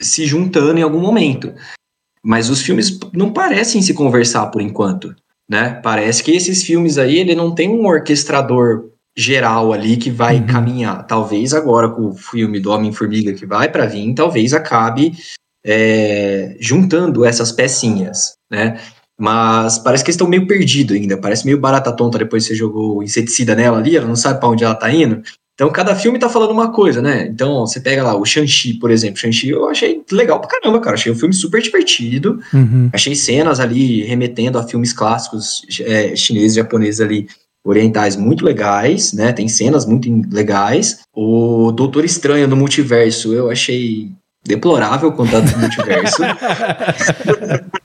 [0.00, 1.52] se juntando em algum momento.
[2.24, 5.14] Mas os filmes não parecem se conversar por enquanto
[5.48, 5.80] né?
[5.80, 10.46] Parece que esses filmes aí, ele não tem um orquestrador geral ali que vai Uhum.
[10.48, 11.06] caminhar.
[11.06, 15.12] Talvez agora com o filme do Homem-Formiga que vai para vir, talvez acabe
[15.66, 18.78] é, juntando essas pecinhas, né?
[19.18, 21.16] Mas parece que eles estão meio perdidos ainda.
[21.16, 24.48] Parece meio barata tonta depois que você jogou inseticida nela ali, ela não sabe para
[24.48, 25.22] onde ela tá indo.
[25.54, 27.26] Então, cada filme tá falando uma coisa, né?
[27.28, 29.18] Então, você pega lá o Shang-Chi, por exemplo.
[29.18, 30.94] Shang-Chi eu achei legal pra caramba, cara.
[30.94, 32.38] Achei um filme super divertido.
[32.52, 32.90] Uhum.
[32.92, 37.26] Achei cenas ali remetendo a filmes clássicos é, chineses, japoneses ali,
[37.64, 39.32] orientais muito legais, né?
[39.32, 41.00] Tem cenas muito legais.
[41.14, 44.12] O Doutor Estranho no Multiverso eu achei
[44.48, 46.22] deplorável ao do Multiverso.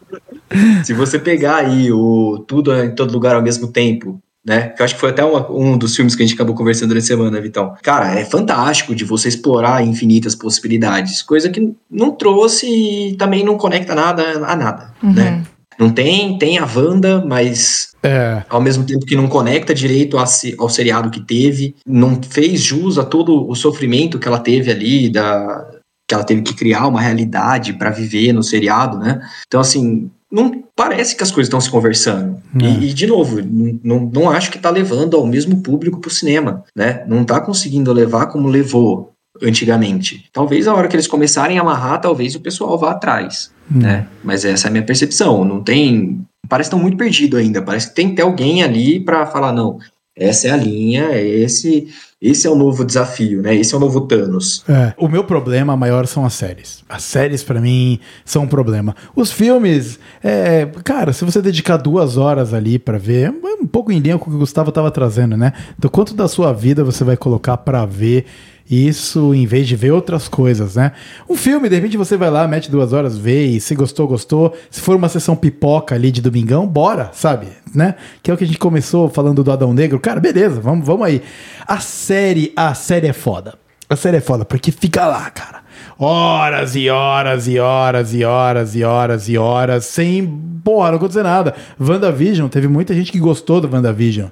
[0.84, 4.70] Se você pegar aí o Tudo em Todo Lugar ao mesmo tempo, né?
[4.70, 6.90] Que eu acho que foi até uma- um dos filmes que a gente acabou conversando
[6.90, 7.74] durante a semana, Vitão.
[7.82, 13.58] Cara, é fantástico de você explorar infinitas possibilidades, coisa que não trouxe e também não
[13.58, 15.14] conecta nada a nada, Uhum.
[15.14, 15.44] né?
[15.80, 18.44] Não tem, tem a Wanda, mas É.
[18.50, 20.26] ao mesmo tempo que não conecta direito a
[20.60, 25.10] ao seriado que teve, não fez jus a todo o sofrimento que ela teve ali,
[25.10, 25.66] da,
[26.12, 29.22] que ela teve que criar uma realidade para viver no seriado, né?
[29.48, 32.38] Então, assim, não parece que as coisas estão se conversando.
[32.62, 32.66] É.
[32.66, 33.40] E, e, de novo,
[33.82, 37.06] não, não acho que tá levando ao mesmo público pro cinema, né?
[37.08, 40.26] Não tá conseguindo levar como levou antigamente.
[40.34, 44.06] Talvez a hora que eles começarem a amarrar, talvez o pessoal vá atrás, né?
[44.22, 45.46] Mas essa é a minha percepção.
[45.46, 46.20] Não tem.
[46.50, 47.62] Parece que estão muito perdido ainda.
[47.62, 49.80] Parece que tem que ter alguém ali para falar, não,
[50.16, 51.88] essa é a linha, é esse,
[52.22, 53.56] esse é o novo desafio, né?
[53.56, 54.64] Esse é o novo Thanos.
[54.68, 56.84] É, o meu problema maior são as séries.
[56.90, 58.96] As séries, pra mim, são um problema.
[59.16, 63.92] Os filmes, é, cara, se você dedicar duas horas ali pra ver, é um pouco
[63.92, 65.54] em linha com o que o Gustavo tava trazendo, né?
[65.80, 68.26] Do quanto da sua vida você vai colocar pra ver
[68.72, 70.94] isso em vez de ver outras coisas, né?
[71.30, 74.56] Um filme, de repente você vai lá, mete duas horas, vê e se gostou, gostou.
[74.70, 77.48] Se for uma sessão pipoca ali de domingão, bora, sabe?
[77.76, 77.96] Né?
[78.24, 80.00] Que é o que a gente começou falando do Adão Negro.
[80.00, 81.22] Cara, beleza, vamos, vamos aí.
[81.68, 83.56] A série, a série é foda.
[83.90, 85.62] A série é foda, porque fica lá, cara.
[85.98, 90.28] Horas e horas e horas e horas e horas e horas sem.
[90.64, 91.56] Porra, não acontecer nada.
[91.80, 94.30] WandaVision, teve muita gente que gostou do WandaVision.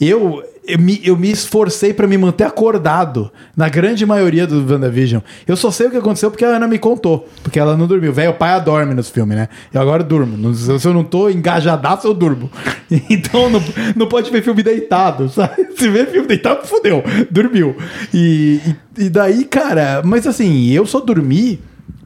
[0.00, 5.20] Eu, eu, me, eu me esforcei pra me manter acordado na grande maioria do WandaVision.
[5.46, 7.28] Eu só sei o que aconteceu porque a Ana me contou.
[7.42, 8.12] Porque ela não dormiu.
[8.12, 9.48] Velho, o pai dorme nos filmes, né?
[9.72, 10.54] Eu agora durmo.
[10.54, 12.50] Se eu não tô engajadaço, eu durmo.
[13.08, 13.62] Então não,
[13.96, 15.66] não pode ver filme deitado, sabe?
[15.76, 17.02] Se ver filme deitado, fodeu.
[17.30, 17.74] Dormiu.
[18.12, 18.60] E,
[18.98, 21.58] e, e daí, cara, mas assim, eu só dormi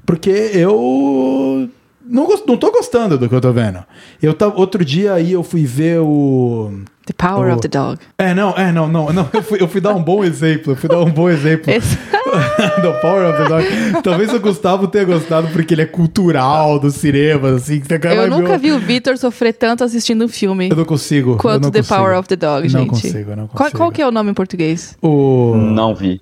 [0.05, 1.69] porque eu
[2.09, 3.83] não, gost- não tô gostando do que eu tô vendo.
[4.23, 6.73] Eu tava, outro dia aí eu fui ver o.
[7.07, 7.55] The Power Oh.
[7.55, 7.99] of the Dog.
[8.19, 9.29] É, não, é, não, não, não.
[9.33, 10.73] Eu fui, eu fui dar um bom exemplo.
[10.73, 11.71] Eu fui dar um bom exemplo.
[11.73, 11.97] Esse-
[12.83, 14.03] do Power of the Dog.
[14.03, 17.81] Talvez o Gustavo tenha gostado porque ele é cultural do cinema, assim.
[18.13, 21.37] Eu nunca o- vi o Victor sofrer tanto assistindo um filme Eu não consigo.
[21.37, 21.97] quanto não The consigo.
[21.97, 22.89] Power of the Dog, Não gente.
[22.91, 23.77] consigo, eu não Qual, consigo.
[23.79, 24.97] qual que é o nome em português?
[25.03, 25.55] O...
[25.57, 26.21] Não vi.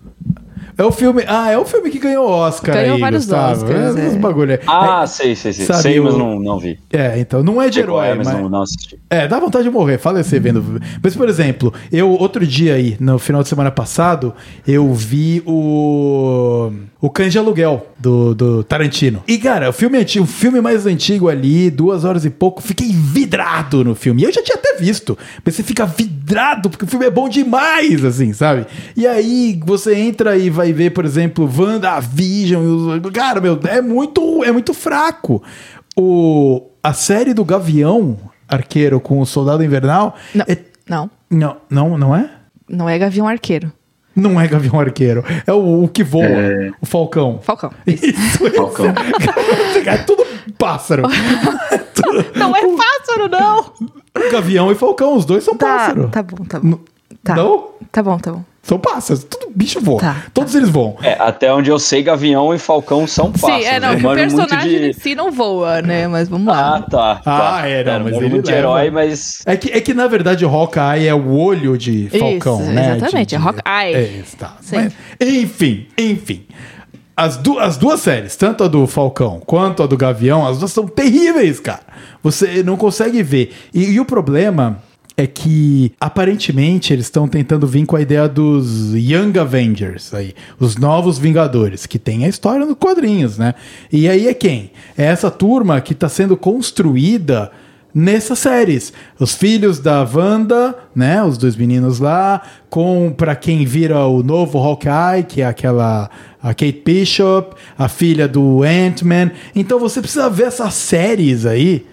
[0.76, 1.24] É o filme.
[1.26, 3.64] Ah, é o filme que ganhou Oscar Ganhou aí, vários Gustavo.
[3.64, 4.18] Oscars, é, é.
[4.18, 4.59] bagulho.
[4.66, 5.66] Ah, sei, sei, sei.
[5.66, 6.78] Sabe sei, mas não, não vi.
[6.92, 8.36] É, então, não é de herói, é, mas mas...
[8.36, 8.98] não, não assisti.
[9.09, 10.80] É, dá vontade de morrer, falecer vendo.
[11.02, 14.34] Mas, por exemplo, eu, outro dia aí, no final de semana passado,
[14.66, 16.72] eu vi o.
[17.01, 19.22] O Cães de Aluguel, do, do Tarantino.
[19.28, 22.88] E, cara, o filme antigo, o filme mais antigo ali, duas horas e pouco, fiquei
[22.88, 24.22] vidrado no filme.
[24.22, 26.23] E eu já tinha até visto, mas você fica vidrado,
[26.70, 28.66] porque o filme é bom demais, assim, sabe?
[28.96, 32.96] E aí você entra e vai ver, por exemplo, WandaVision.
[32.96, 35.42] e Cara, meu, é muito, é muito fraco.
[35.96, 38.16] O, a série do Gavião
[38.48, 40.16] Arqueiro com o Soldado Invernal.
[40.34, 42.30] Não, é- não, não, não, não é?
[42.68, 43.72] não é Gavião Arqueiro.
[44.16, 45.24] Não é Gavião Arqueiro.
[45.46, 46.24] É o, o que voa,
[46.80, 47.40] o Falcão.
[47.42, 47.72] Falcão.
[47.86, 48.06] Isso,
[48.46, 48.55] isso.
[48.55, 48.86] Falcão.
[49.86, 50.24] É tudo
[50.59, 51.03] pássaro.
[51.07, 51.85] É
[52.39, 53.73] Não é pássaro, não!
[54.31, 56.09] Gavião e Falcão, os dois são Tá, pássaro.
[56.09, 56.69] tá bom, tá bom.
[56.69, 56.81] Não-
[57.23, 57.35] Tá.
[57.37, 57.69] Não?
[57.91, 58.45] Tá bom, tá bom.
[58.62, 59.25] São pássaros.
[59.25, 59.99] Tudo bicho voa.
[60.01, 60.97] Tá, Todos eles voam.
[61.03, 63.62] É, até onde eu sei, Gavião e Falcão são pássaros.
[63.65, 66.07] Sim, é, não, que o personagem de- em si não voa, né?
[66.07, 66.83] Mas vamos Ah, lá.
[66.83, 67.12] tá.
[67.25, 67.69] Ah, tá.
[67.69, 68.53] é, não, Era, mas ele de leva.
[68.59, 69.43] herói, mas...
[69.47, 72.97] É que, é que na verdade o Hawkeye é o olho de Falcão, Isso, né?
[72.97, 73.95] exatamente, De- é de- Hawkeye.
[73.95, 74.23] É.
[74.61, 74.77] Sim.
[74.77, 76.47] Mas, enfim, enfim.
[77.16, 80.73] As, du as duas séries, tanto a do Falcão quanto a do Gavião, as duas
[80.73, 81.82] são terríveis, cara.
[82.23, 83.53] Você não consegue ver.
[83.73, 84.82] E, e o problema
[85.16, 90.77] é que aparentemente eles estão tentando vir com a ideia dos Young Avengers aí, os
[90.77, 93.55] novos Vingadores, que tem a história nos quadrinhos, né?
[93.93, 94.73] E aí é quem?
[94.99, 97.53] É essa turma que está sendo construída
[97.95, 98.93] nessas séries.
[99.19, 104.59] Os filhos da Wanda, né, os dois meninos lá, com para quem vira o novo
[104.59, 106.11] Hawkeye, que é aquela
[106.43, 109.31] a Kate Bishop, a filha do Ant-Man.
[109.55, 111.87] Então você precisa ver essas séries aí,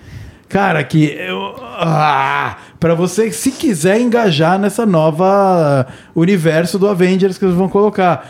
[0.50, 7.46] cara, que eu, ah, para você se quiser engajar nessa nova universo do Avengers que
[7.46, 8.30] eles vão colocar.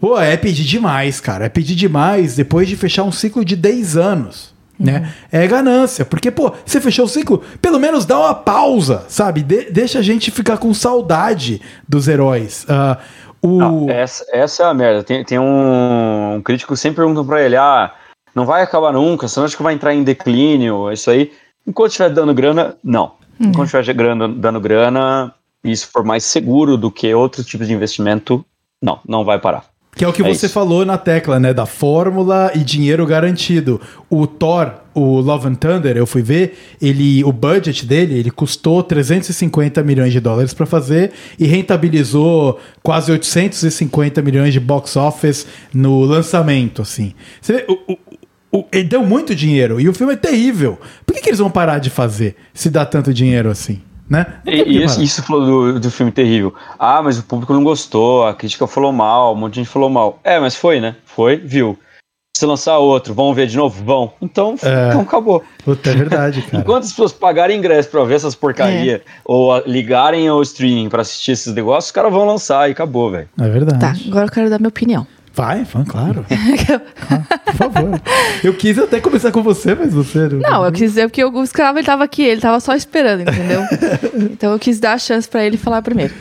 [0.00, 1.44] Pô, é pedir demais, cara.
[1.44, 4.49] É pedir demais depois de fechar um ciclo de 10 anos.
[4.80, 5.12] Né?
[5.30, 9.42] É ganância, porque, pô, você fechou o ciclo, pelo menos dá uma pausa, sabe?
[9.42, 12.64] De- deixa a gente ficar com saudade dos heróis.
[12.66, 12.96] Ah,
[13.42, 13.58] o...
[13.58, 15.02] Não, essa, essa é a merda.
[15.02, 17.92] Tem, tem um, um crítico que sempre pergunta pra ele: ah,
[18.34, 20.90] não vai acabar nunca, você não acha que vai entrar em declínio?
[20.90, 21.30] Isso aí.
[21.66, 23.12] Enquanto estiver dando grana, não.
[23.38, 28.42] Enquanto estiver grana, dando grana, isso for mais seguro do que outros tipos de investimento,
[28.82, 29.64] não, não vai parar.
[30.00, 30.54] Que é o que É você isso.
[30.54, 31.52] falou na tecla, né?
[31.52, 33.78] Da fórmula e dinheiro garantido.
[34.08, 38.82] O Thor, o Love and Thunder, eu fui ver, ele, o budget dele, ele custou
[38.82, 46.00] 350 milhões de dólares para fazer e rentabilizou quase 850 milhões de box office no
[46.00, 47.12] lançamento, assim.
[47.40, 47.98] Você vê, o, o-
[48.60, 50.78] o- ele deu muito dinheiro e o filme é terrível.
[51.04, 53.82] Por que, que eles vão parar de fazer se dá tanto dinheiro assim?
[54.10, 54.26] Né?
[54.44, 56.52] Que E isso, falou do, do filme terrível.
[56.76, 59.88] Ah, mas o público não gostou, a crítica falou mal, um monte de gente falou
[59.88, 60.18] mal.
[60.24, 60.96] É, mas foi, né?
[61.04, 61.78] Foi, viu.
[62.36, 63.84] Se lançar outro, vão ver de novo?
[63.84, 64.12] Vão.
[64.20, 64.88] Então, É.
[64.88, 65.44] então acabou.
[65.64, 66.62] Puta, é verdade, cara.
[66.62, 71.02] Enquanto as pessoas pagarem ingresso pra ver essas porcaria ou a- ligarem ao streaming pra
[71.02, 73.28] assistir esses negócios, os caras vão lançar e acabou, velho.
[73.38, 73.78] É verdade.
[73.78, 75.06] Tá, agora eu quero dar minha opinião.
[75.40, 76.26] Vai, vai, claro.
[77.10, 78.00] Ah, por favor.
[78.44, 80.38] Eu quis até começar com você, mas você não.
[80.38, 83.62] Não, eu quis dizer porque o escravo ele tava aqui, ele tava só esperando, entendeu?
[84.30, 86.14] então eu quis dar a chance pra ele falar primeiro.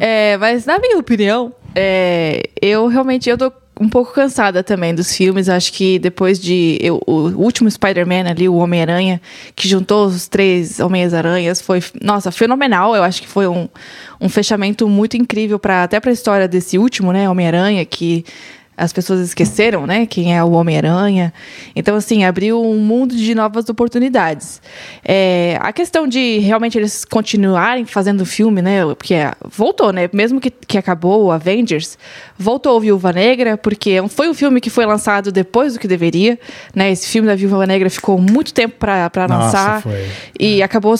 [0.00, 3.52] É, mas na minha opinião, é, eu realmente eu tô
[3.82, 5.48] um pouco cansada também dos filmes.
[5.48, 9.20] Acho que depois de eu- o último Spider-Man ali, o Homem-Aranha,
[9.56, 12.94] que juntou os três Homens-Aranhas, foi, nossa, fenomenal.
[12.94, 13.68] Eu acho que foi um,
[14.20, 18.24] um fechamento muito incrível para até para a história desse último, né, Homem-Aranha, que
[18.76, 21.32] as pessoas esqueceram, né, quem é o Homem-Aranha.
[21.76, 24.62] Então, assim, abriu um mundo de novas oportunidades.
[25.04, 30.40] É, a questão de realmente eles continuarem fazendo filme, né, porque é, voltou, né, mesmo
[30.40, 31.98] que, que acabou o Avengers,
[32.38, 36.38] voltou o Viúva Negra, porque foi um filme que foi lançado depois do que deveria,
[36.74, 40.06] né, esse filme da Viúva Negra ficou muito tempo para lançar foi.
[40.38, 40.94] e acabou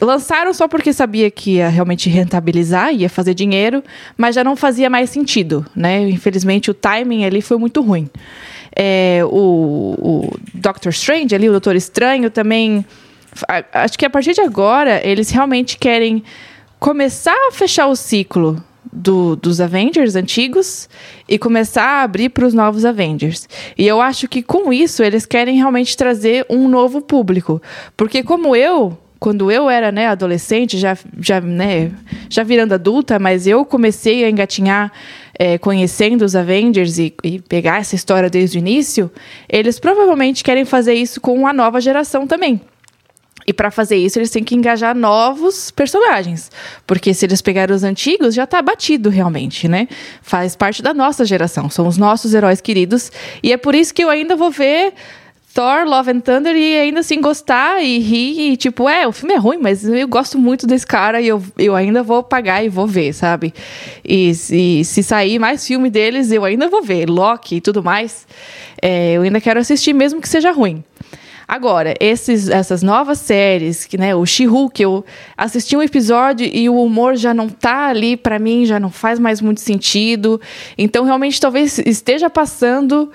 [0.00, 3.82] lançaram só porque sabia que ia realmente rentabilizar, ia fazer dinheiro,
[4.16, 6.08] mas já não fazia mais sentido, né?
[6.08, 8.08] Infelizmente o timing ali foi muito ruim.
[8.74, 12.84] É, o, o Doctor Strange ali, o Doutor Estranho também,
[13.72, 16.22] acho que a partir de agora eles realmente querem
[16.78, 18.62] começar a fechar o ciclo
[18.92, 20.88] do- dos Avengers antigos
[21.28, 23.48] e começar a abrir para os novos Avengers.
[23.78, 27.60] E eu acho que com isso eles querem realmente trazer um novo público,
[27.96, 31.92] porque como eu quando eu era né, adolescente, já, já, né,
[32.28, 34.90] já virando adulta, mas eu comecei a engatinhar
[35.38, 39.08] é, conhecendo os Avengers e, e pegar essa história desde o início,
[39.48, 42.60] eles provavelmente querem fazer isso com a nova geração também.
[43.46, 46.50] E para fazer isso, eles têm que engajar novos personagens.
[46.84, 49.86] Porque se eles pegarem os antigos, já tá batido realmente, né?
[50.20, 51.70] Faz parte da nossa geração.
[51.70, 53.12] São os nossos heróis queridos.
[53.40, 54.94] E é por isso que eu ainda vou ver
[55.54, 58.52] Thor, Love and Thunder e ainda assim gostar e rir.
[58.52, 61.42] E tipo, é, o filme é ruim, mas eu gosto muito desse cara e eu,
[61.58, 63.52] eu ainda vou pagar e vou ver, sabe?
[64.02, 67.08] E se, se sair mais filme deles, eu ainda vou ver.
[67.08, 68.26] Loki e tudo mais.
[68.80, 70.82] É, eu ainda quero assistir, mesmo que seja ruim.
[71.46, 75.04] Agora, esses, essas novas séries, que, né, o She-Hulk, eu
[75.36, 79.18] assisti um episódio e o humor já não tá ali, para mim, já não faz
[79.18, 80.40] mais muito sentido.
[80.78, 83.12] Então, realmente, talvez esteja passando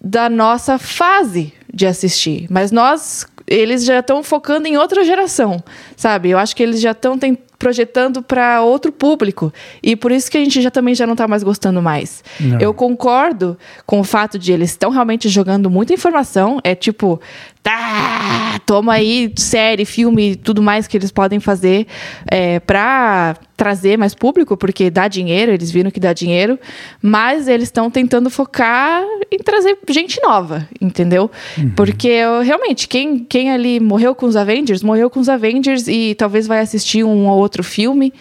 [0.00, 2.46] da nossa fase de assistir.
[2.50, 5.62] Mas nós, eles já estão focando em outra geração,
[5.96, 6.30] sabe?
[6.30, 7.18] Eu acho que eles já estão
[7.60, 9.52] projetando para outro público.
[9.82, 12.24] E por isso que a gente já também já não está mais gostando mais.
[12.40, 12.58] Não.
[12.58, 16.58] Eu concordo com o fato de eles estão realmente jogando muita informação.
[16.64, 17.20] É tipo,
[17.62, 21.88] tá toma aí série, filme, tudo mais que eles podem fazer
[22.30, 26.58] é, para trazer mais público, porque dá dinheiro, eles viram que dá dinheiro,
[27.02, 31.30] mas eles estão tentando focar em trazer gente nova, entendeu?
[31.58, 31.70] Uhum.
[31.70, 36.46] Porque realmente, quem, quem ali morreu com os Avengers, morreu com os Avengers e talvez
[36.46, 38.12] vai assistir um ou outro filme,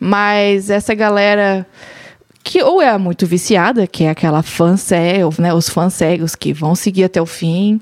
[0.00, 1.66] mas essa galera
[2.42, 6.50] que ou é muito viciada, que é aquela fã cego, né, os fãs cegos que
[6.52, 7.78] vão seguir até o fim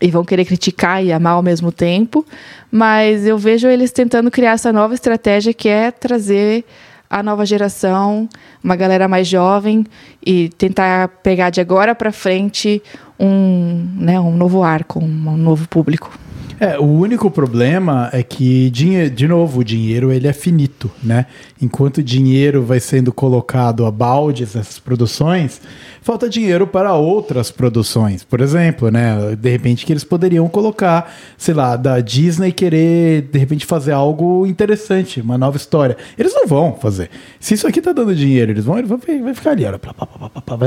[0.00, 2.24] e vão querer criticar e amar ao mesmo tempo,
[2.70, 6.64] mas eu vejo eles tentando criar essa nova estratégia que é trazer
[7.08, 8.28] a nova geração,
[8.62, 9.84] uma galera mais jovem
[10.24, 12.82] e tentar pegar de agora para frente
[13.18, 16.10] um, né, um novo arco, um novo público.
[16.58, 21.26] É, o único problema é que, de novo, o dinheiro ele é finito, né?
[21.60, 25.60] Enquanto o dinheiro vai sendo colocado a baldes nessas produções,
[26.06, 28.22] falta dinheiro para outras produções.
[28.22, 29.34] Por exemplo, né?
[29.34, 34.46] De repente que eles poderiam colocar, sei lá, da Disney querer, de repente, fazer algo
[34.46, 35.96] interessante, uma nova história.
[36.16, 37.10] Eles não vão fazer.
[37.40, 39.80] Se isso aqui tá dando dinheiro, eles vão, eles vão vai ficar ali, olha,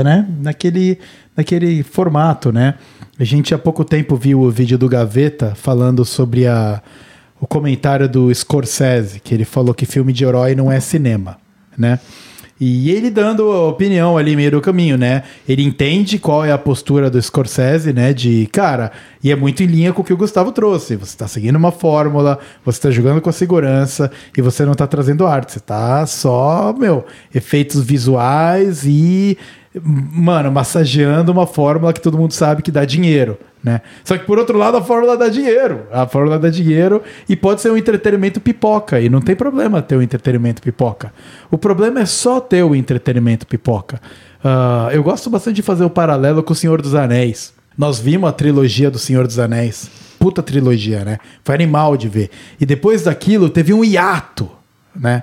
[0.04, 0.28] né?
[0.42, 0.98] Naquele,
[1.34, 2.74] naquele formato, né?
[3.18, 6.82] A gente há pouco tempo viu o vídeo do Gaveta falando sobre a,
[7.40, 11.38] o comentário do Scorsese, que ele falou que filme de herói não é cinema,
[11.78, 11.98] né?
[12.60, 15.22] E ele dando a opinião ali meio do caminho, né?
[15.48, 18.12] Ele entende qual é a postura do Scorsese, né?
[18.12, 18.92] De, cara,
[19.24, 20.94] e é muito em linha com o que o Gustavo trouxe.
[20.96, 24.86] Você tá seguindo uma fórmula, você tá jogando com a segurança e você não tá
[24.86, 25.52] trazendo arte.
[25.52, 29.38] Você tá só, meu, efeitos visuais e
[29.82, 33.80] mano, massageando uma fórmula que todo mundo sabe que dá dinheiro, né?
[34.02, 37.60] Só que por outro lado a fórmula dá dinheiro, a fórmula dá dinheiro e pode
[37.60, 41.12] ser um entretenimento pipoca e não tem problema ter um entretenimento pipoca.
[41.50, 44.00] O problema é só ter o entretenimento pipoca.
[44.44, 47.52] Uh, eu gosto bastante de fazer o paralelo com o Senhor dos Anéis.
[47.78, 49.88] Nós vimos a trilogia do Senhor dos Anéis,
[50.18, 51.18] puta trilogia, né?
[51.44, 52.30] Foi animal de ver.
[52.58, 54.50] E depois daquilo teve um hiato,
[54.94, 55.22] né?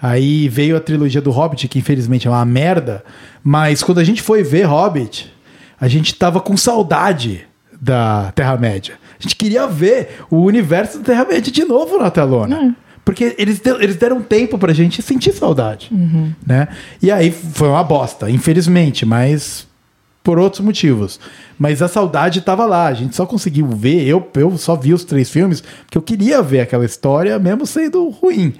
[0.00, 3.04] Aí veio a trilogia do Hobbit, que infelizmente é uma merda,
[3.42, 5.32] mas quando a gente foi ver Hobbit,
[5.80, 7.46] a gente tava com saudade
[7.80, 8.94] da Terra-média.
[9.18, 12.60] A gente queria ver o universo da Terra-média de novo na telona.
[12.60, 12.74] Hum.
[13.04, 15.88] Porque eles, eles deram tempo pra gente sentir saudade.
[15.90, 16.32] Uhum.
[16.46, 16.68] Né?
[17.00, 19.66] E aí foi uma bosta, infelizmente, mas
[20.22, 21.18] por outros motivos.
[21.58, 25.04] Mas a saudade estava lá, a gente só conseguiu ver, eu, eu só vi os
[25.04, 28.52] três filmes, porque eu queria ver aquela história, mesmo sendo ruim.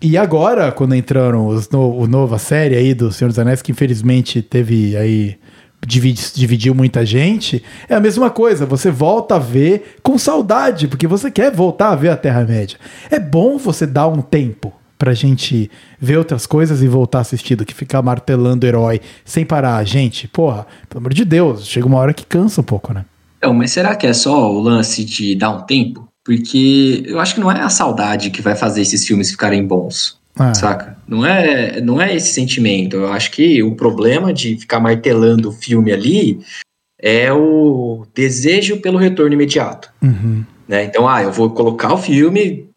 [0.00, 3.72] E agora, quando entraram os no, o nova série aí do Senhor dos Anéis, que
[3.72, 5.36] infelizmente teve aí.
[5.86, 8.66] Dividi, dividiu muita gente, é a mesma coisa.
[8.66, 12.76] Você volta a ver com saudade, porque você quer voltar a ver a Terra-média.
[13.08, 15.70] É bom você dar um tempo pra gente
[16.00, 19.84] ver outras coisas e voltar a assistir do que ficar martelando herói sem parar.
[19.84, 23.04] Gente, porra, pelo amor de Deus, chega uma hora que cansa um pouco, né?
[23.42, 26.08] Não, mas será que é só o lance de dar um tempo?
[26.26, 30.18] Porque eu acho que não é a saudade que vai fazer esses filmes ficarem bons.
[30.36, 30.52] Ah.
[30.52, 30.98] Saca?
[31.06, 32.96] Não é, não é esse sentimento.
[32.96, 36.40] Eu acho que o problema de ficar martelando o filme ali
[37.00, 39.88] é o desejo pelo retorno imediato.
[40.02, 40.44] Uhum.
[40.66, 40.84] Né?
[40.86, 42.68] Então, ah, eu vou colocar o filme,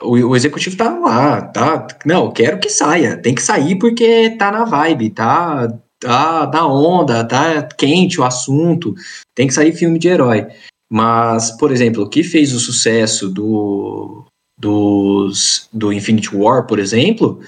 [0.00, 1.86] o, o, executivo tá lá, tá?
[2.06, 3.18] Não, quero que saia.
[3.18, 5.68] Tem que sair porque tá na vibe, tá,
[6.00, 8.94] tá na onda, tá quente o assunto.
[9.34, 10.46] Tem que sair filme de herói.
[10.90, 14.24] Mas, por exemplo, o que fez o sucesso do,
[14.58, 17.40] dos, do Infinity War, por exemplo,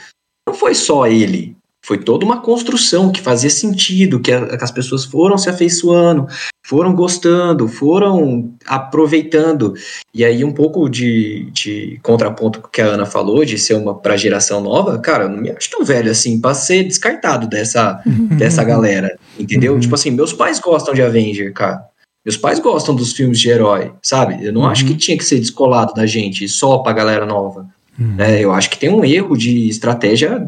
[0.46, 1.56] não foi só ele.
[1.84, 6.26] Foi toda uma construção que fazia sentido, que, a, que as pessoas foram se afeiçoando,
[6.66, 9.72] foram gostando, foram aproveitando.
[10.12, 14.18] E aí, um pouco de, de contraponto que a Ana falou, de ser uma para
[14.18, 18.02] geração nova, cara, eu não me acho tão velho assim, para ser descartado dessa,
[18.36, 19.72] dessa galera, entendeu?
[19.72, 19.80] Uhum.
[19.80, 21.88] Tipo assim, meus pais gostam de Avenger, cara.
[22.24, 24.44] Meus pais gostam dos filmes de herói, sabe?
[24.44, 24.66] Eu não uhum.
[24.68, 27.68] acho que tinha que ser descolado da gente só pra galera nova.
[27.98, 28.16] Uhum.
[28.18, 30.46] É, eu acho que tem um erro de estratégia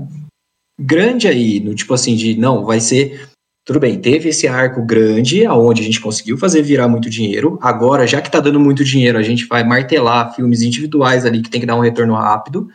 [0.80, 3.28] grande aí, no tipo assim, de não, vai ser.
[3.66, 7.58] Tudo bem, teve esse arco grande, aonde a gente conseguiu fazer virar muito dinheiro.
[7.60, 11.50] Agora, já que tá dando muito dinheiro, a gente vai martelar filmes individuais ali que
[11.50, 12.68] tem que dar um retorno rápido.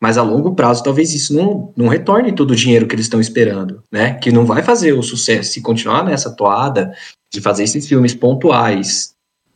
[0.00, 3.20] Mas a longo prazo, talvez isso não, não retorne todo o dinheiro que eles estão
[3.20, 4.14] esperando, né?
[4.14, 5.52] Que não vai fazer o sucesso.
[5.52, 6.92] Se continuar nessa toada
[7.32, 9.14] de fazer esses filmes pontuais,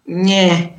[0.09, 0.73] nhé,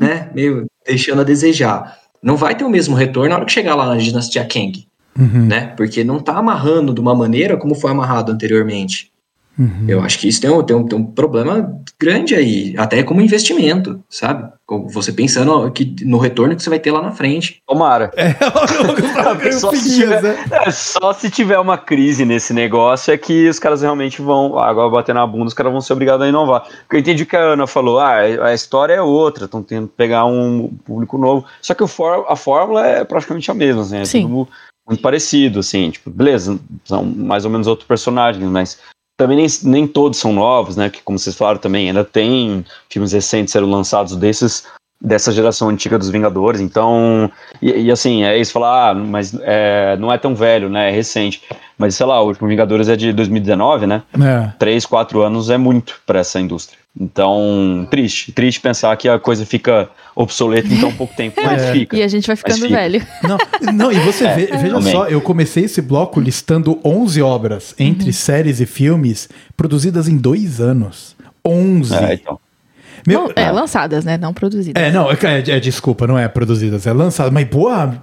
[0.00, 1.98] né, meio deixando a desejar.
[2.22, 4.86] Não vai ter o mesmo retorno na hora que chegar lá na dinastia Kang,
[5.18, 5.46] uhum.
[5.46, 5.66] né?
[5.76, 9.10] Porque não tá amarrando de uma maneira como foi amarrado anteriormente.
[9.58, 9.84] Uhum.
[9.86, 13.20] Eu acho que isso tem um, tem, um, tem um problema grande aí, até como
[13.20, 14.52] investimento, sabe?
[14.92, 17.62] Você pensando que no retorno que você vai ter lá na frente.
[17.66, 18.10] Tomara.
[18.16, 18.34] É,
[19.52, 20.44] só, se tiver, né?
[20.50, 24.90] é, só se tiver uma crise nesse negócio é que os caras realmente vão, agora
[24.90, 26.62] bater na bunda, os caras vão ser obrigados a inovar.
[26.62, 30.24] Porque eu entendi que a Ana falou, ah, a história é outra, estão tentando pegar
[30.24, 31.44] um público novo.
[31.60, 34.22] Só que o for, a fórmula é praticamente a mesma, assim, é Sim.
[34.22, 34.48] tudo
[34.86, 38.78] muito parecido, assim, tipo, beleza, são mais ou menos outros personagens, mas
[39.16, 40.90] também nem, nem todos são novos, né?
[40.90, 44.64] Que como vocês falaram também, ainda tem filmes recentes sendo lançados desses
[45.00, 46.60] dessa geração antiga dos Vingadores.
[46.60, 47.30] Então,
[47.60, 50.88] e, e assim, é isso falar, ah, mas é, não é tão velho, né?
[50.88, 51.42] É recente.
[51.76, 54.02] Mas sei lá, o último Vingadores é de 2019, né?
[54.14, 54.52] É.
[54.58, 56.78] Três, quatro anos é muito para essa indústria.
[56.98, 58.30] Então, triste.
[58.30, 61.72] Triste pensar que a coisa fica obsoleta em tão pouco tempo, mas é.
[61.72, 61.96] fica.
[61.96, 63.04] E a gente vai ficando velho.
[63.22, 63.38] Não,
[63.72, 64.92] não, e você é, vê, veja também.
[64.92, 68.12] só, eu comecei esse bloco listando 11 obras entre uhum.
[68.12, 71.16] séries e filmes produzidas em dois anos.
[71.44, 71.94] 11.
[71.94, 72.38] É, então.
[73.06, 74.16] Meu, não, é, lançadas, né?
[74.16, 74.82] Não produzidas.
[74.82, 77.32] É, não, é, é, é, desculpa, não é produzidas, é lançadas.
[77.32, 78.00] Mas, boa,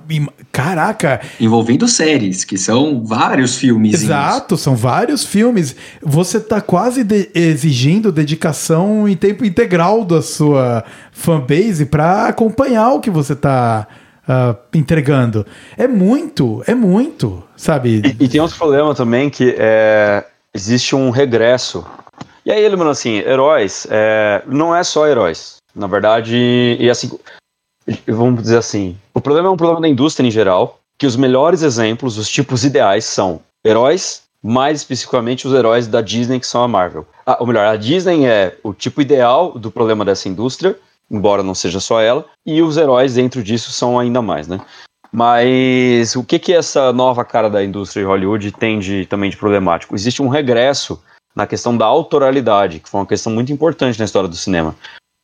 [0.51, 1.21] caraca.
[1.39, 3.93] Envolvendo séries, que são vários filmes.
[3.93, 5.75] Exato, são vários filmes.
[6.01, 12.99] Você tá quase de exigindo dedicação em tempo integral da sua fanbase para acompanhar o
[12.99, 13.87] que você tá
[14.27, 15.45] uh, entregando.
[15.77, 18.01] É muito, é muito, sabe?
[18.19, 20.23] E, e tem outro problema também que é,
[20.53, 21.85] existe um regresso
[22.45, 25.57] e aí ele falou assim, heróis, é, não é só heróis.
[25.75, 27.17] Na verdade, e assim,
[28.07, 31.61] vamos dizer assim, o problema é um problema da indústria em geral, que os melhores
[31.61, 36.67] exemplos, os tipos ideais são heróis, mais especificamente os heróis da Disney, que são a
[36.67, 37.05] Marvel.
[37.25, 40.77] Ah, ou melhor, a Disney é o tipo ideal do problema dessa indústria,
[41.09, 44.59] embora não seja só ela, e os heróis dentro disso são ainda mais, né?
[45.11, 49.35] Mas o que que essa nova cara da indústria de Hollywood tem de, também de
[49.35, 49.93] problemático?
[49.93, 51.01] Existe um regresso
[51.35, 54.75] na questão da autoralidade, que foi uma questão muito importante na história do cinema.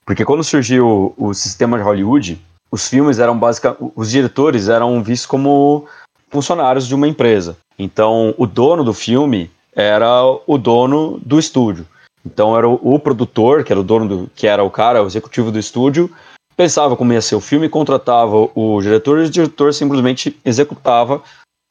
[0.05, 2.39] Porque quando surgiu o, o sistema de Hollywood,
[2.71, 3.91] os filmes eram basicamente.
[3.95, 5.85] Os diretores eram vistos como
[6.29, 7.57] funcionários de uma empresa.
[7.77, 11.85] Então, o dono do filme era o dono do estúdio.
[12.25, 14.31] Então, era o, o produtor, que era o dono do.
[14.35, 16.09] que era o cara, o executivo do estúdio,
[16.55, 21.21] pensava como ia ser o filme, contratava o diretor e o diretor simplesmente executava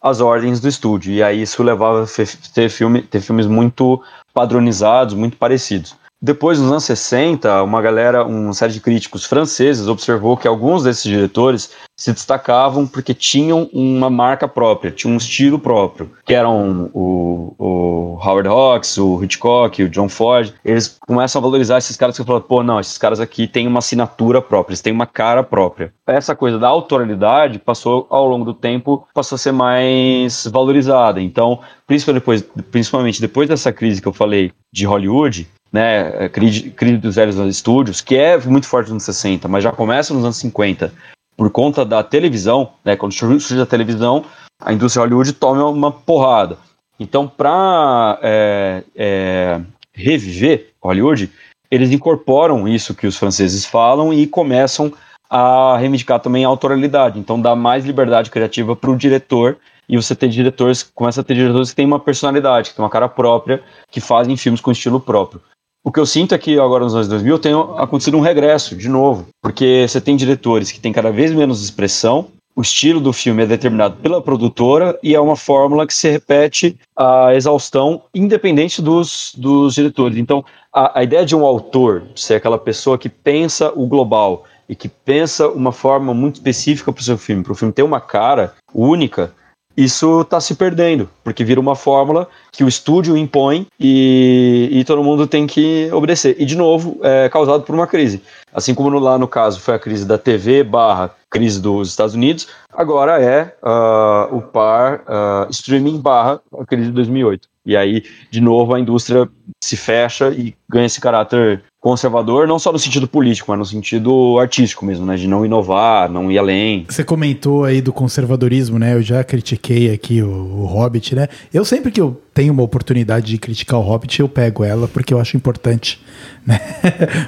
[0.03, 1.13] as ordens do estúdio.
[1.13, 2.07] E aí isso levava a
[2.55, 4.03] ter, filme, ter filmes muito
[4.33, 5.97] padronizados, muito parecidos.
[6.27, 11.05] Depois, nos anos 60, uma galera, uma série de críticos franceses observou que alguns desses
[11.05, 17.55] diretores se destacavam porque tinham uma marca própria, tinham um estilo próprio, que eram o,
[17.57, 20.53] o Howard Hawks, o Hitchcock, o John Ford.
[20.65, 23.79] Eles começam a valorizar esses caras que falam, pô, não, esses caras aqui têm uma
[23.79, 25.95] assinatura própria, eles têm uma cara própria.
[26.05, 31.23] Essa coisa da autoralidade passou, ao longo do tempo, passou a ser mais valorizada.
[31.23, 35.47] Então, principalmente depois, principalmente depois dessa crise que eu falei de Hollywood,
[35.77, 39.71] né, crise, crise dos velhos estúdios, que é muito forte nos anos 60, mas já
[39.71, 40.91] começa nos anos 50,
[41.37, 44.25] por conta da televisão, né, quando surge a televisão,
[44.59, 46.57] a indústria Hollywood toma uma porrada.
[46.99, 49.61] Então, para é, é,
[49.93, 51.31] reviver Hollywood,
[51.71, 54.91] eles incorporam isso que os franceses falam e começam
[55.29, 57.19] a reivindicar também a autoralidade.
[57.19, 61.35] Então, dá mais liberdade criativa para o diretor e você tem diretores, começa a ter
[61.35, 64.99] diretores que têm uma personalidade, que têm uma cara própria, que fazem filmes com estilo
[64.99, 65.43] próprio.
[65.87, 68.89] O que eu sinto é que agora nos anos 2000 tem acontecido um regresso, de
[68.89, 72.27] novo, porque você tem diretores que têm cada vez menos expressão,
[72.57, 76.77] o estilo do filme é determinado pela produtora e é uma fórmula que se repete
[76.97, 80.19] a exaustão, independente dos, dos diretores.
[80.19, 84.75] Então, a, a ideia de um autor ser aquela pessoa que pensa o global e
[84.75, 88.01] que pensa uma forma muito específica para o seu filme, para o filme ter uma
[88.01, 89.33] cara única,
[89.77, 95.05] isso está se perdendo, porque vira uma fórmula que o estúdio impõe e, e todo
[95.05, 96.35] mundo tem que obedecer.
[96.39, 98.23] E, de novo, é causado por uma crise.
[98.53, 102.15] Assim como no, lá no caso foi a crise da TV barra crise dos Estados
[102.15, 107.47] Unidos, agora é uh, o par uh, streaming barra a crise de 2008.
[107.67, 109.29] E aí, de novo, a indústria
[109.63, 114.39] se fecha e ganha esse caráter conservador, não só no sentido político, mas no sentido
[114.41, 115.17] artístico mesmo, né?
[115.17, 116.85] De não inovar, não ir além.
[116.89, 118.95] Você comentou aí do conservadorismo, né?
[118.95, 121.29] Eu já critiquei aqui o, o Hobbit, né?
[121.53, 125.15] Eu sempre que eu tenho uma oportunidade de criticar o Hobbit, eu pego ela porque
[125.15, 126.01] eu acho importante,
[126.47, 126.61] né?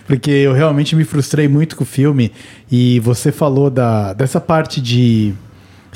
[0.06, 2.32] porque eu realmente me frustrei muito com o filme
[2.70, 5.34] e você falou da, dessa parte de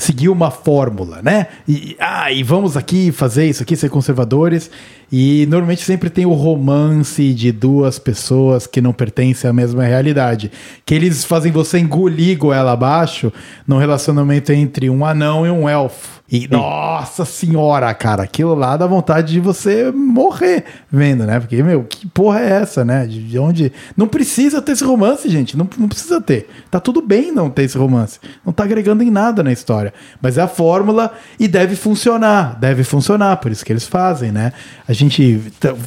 [0.02, 1.46] seguir uma fórmula, né?
[1.66, 4.70] E, ah, e vamos aqui fazer isso aqui, ser conservadores.
[5.12, 10.50] E normalmente sempre tem o romance de duas pessoas que não pertencem à mesma realidade.
[10.86, 13.30] Que eles fazem você engolir goela abaixo
[13.68, 16.22] num relacionamento entre um anão e um elfo.
[16.32, 21.38] E, nossa senhora, cara, aquilo lá dá vontade de você morrer vendo, né?
[21.38, 23.06] Porque, meu, que porra é essa, né?
[23.06, 23.70] De onde.
[23.94, 25.58] Não precisa ter esse romance, gente.
[25.58, 26.48] Não, não precisa ter.
[26.70, 28.18] Tá tudo bem não ter esse romance.
[28.46, 29.92] Não tá agregando em nada na história.
[30.22, 32.58] Mas é a fórmula e deve funcionar.
[32.58, 34.54] Deve funcionar, por isso que eles fazem, né?
[34.88, 35.01] A gente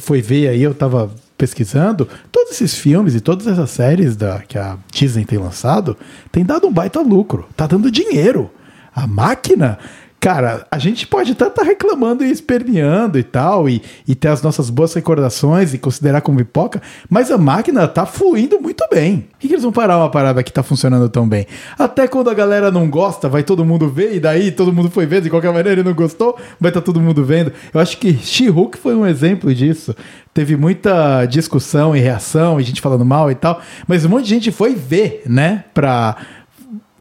[0.00, 4.58] foi ver aí, eu tava pesquisando, todos esses filmes e todas essas séries da, que
[4.58, 5.96] a Disney tem lançado,
[6.32, 7.46] tem dado um baita lucro.
[7.56, 8.50] Tá dando dinheiro.
[8.94, 9.78] A máquina
[10.20, 14.28] cara, a gente pode até estar tá reclamando e esperneando e tal, e, e ter
[14.28, 19.26] as nossas boas recordações e considerar como pipoca, mas a máquina tá fluindo muito bem.
[19.30, 21.46] Por que, que eles vão parar uma parada que tá funcionando tão bem?
[21.78, 25.06] Até quando a galera não gosta, vai todo mundo ver, e daí todo mundo foi
[25.06, 27.52] vendo, de qualquer maneira ele não gostou, vai estar tá todo mundo vendo.
[27.72, 29.94] Eu acho que She-Hulk foi um exemplo disso.
[30.32, 34.30] Teve muita discussão e reação, e gente falando mal e tal, mas um monte de
[34.30, 36.16] gente foi ver, né, pra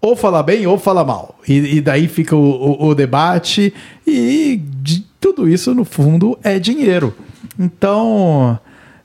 [0.05, 1.39] ou fala bem ou fala mal.
[1.47, 3.73] E, e daí fica o, o, o, debate,
[4.05, 7.15] e de, tudo isso, no fundo, é dinheiro.
[7.57, 8.59] Então,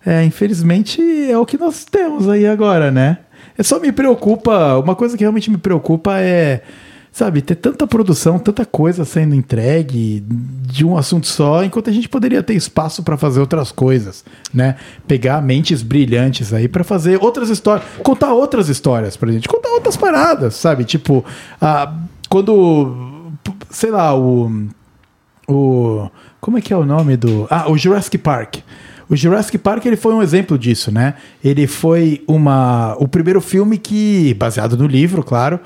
[0.05, 1.01] é, infelizmente,
[1.31, 3.19] é o que nós temos aí agora, né?
[3.57, 6.63] É só me preocupa, uma coisa que realmente me preocupa é
[7.13, 12.09] sabe, ter tanta produção, tanta coisa sendo entregue de um assunto só, enquanto a gente
[12.09, 14.25] poderia ter espaço para fazer outras coisas,
[14.55, 14.77] né?
[15.07, 19.97] Pegar mentes brilhantes aí para fazer outras histórias, contar outras histórias pra gente, contar outras
[19.97, 20.85] paradas, sabe?
[20.85, 21.25] Tipo,
[21.61, 21.93] ah,
[22.29, 23.33] quando,
[23.71, 24.69] sei lá, o,
[25.49, 26.09] o,
[26.41, 28.59] como é que é o nome do, ah, o Jurassic Park.
[29.09, 31.15] O Jurassic Park ele foi um exemplo disso, né?
[31.43, 35.59] Ele foi uma, o primeiro filme que, baseado no livro, claro,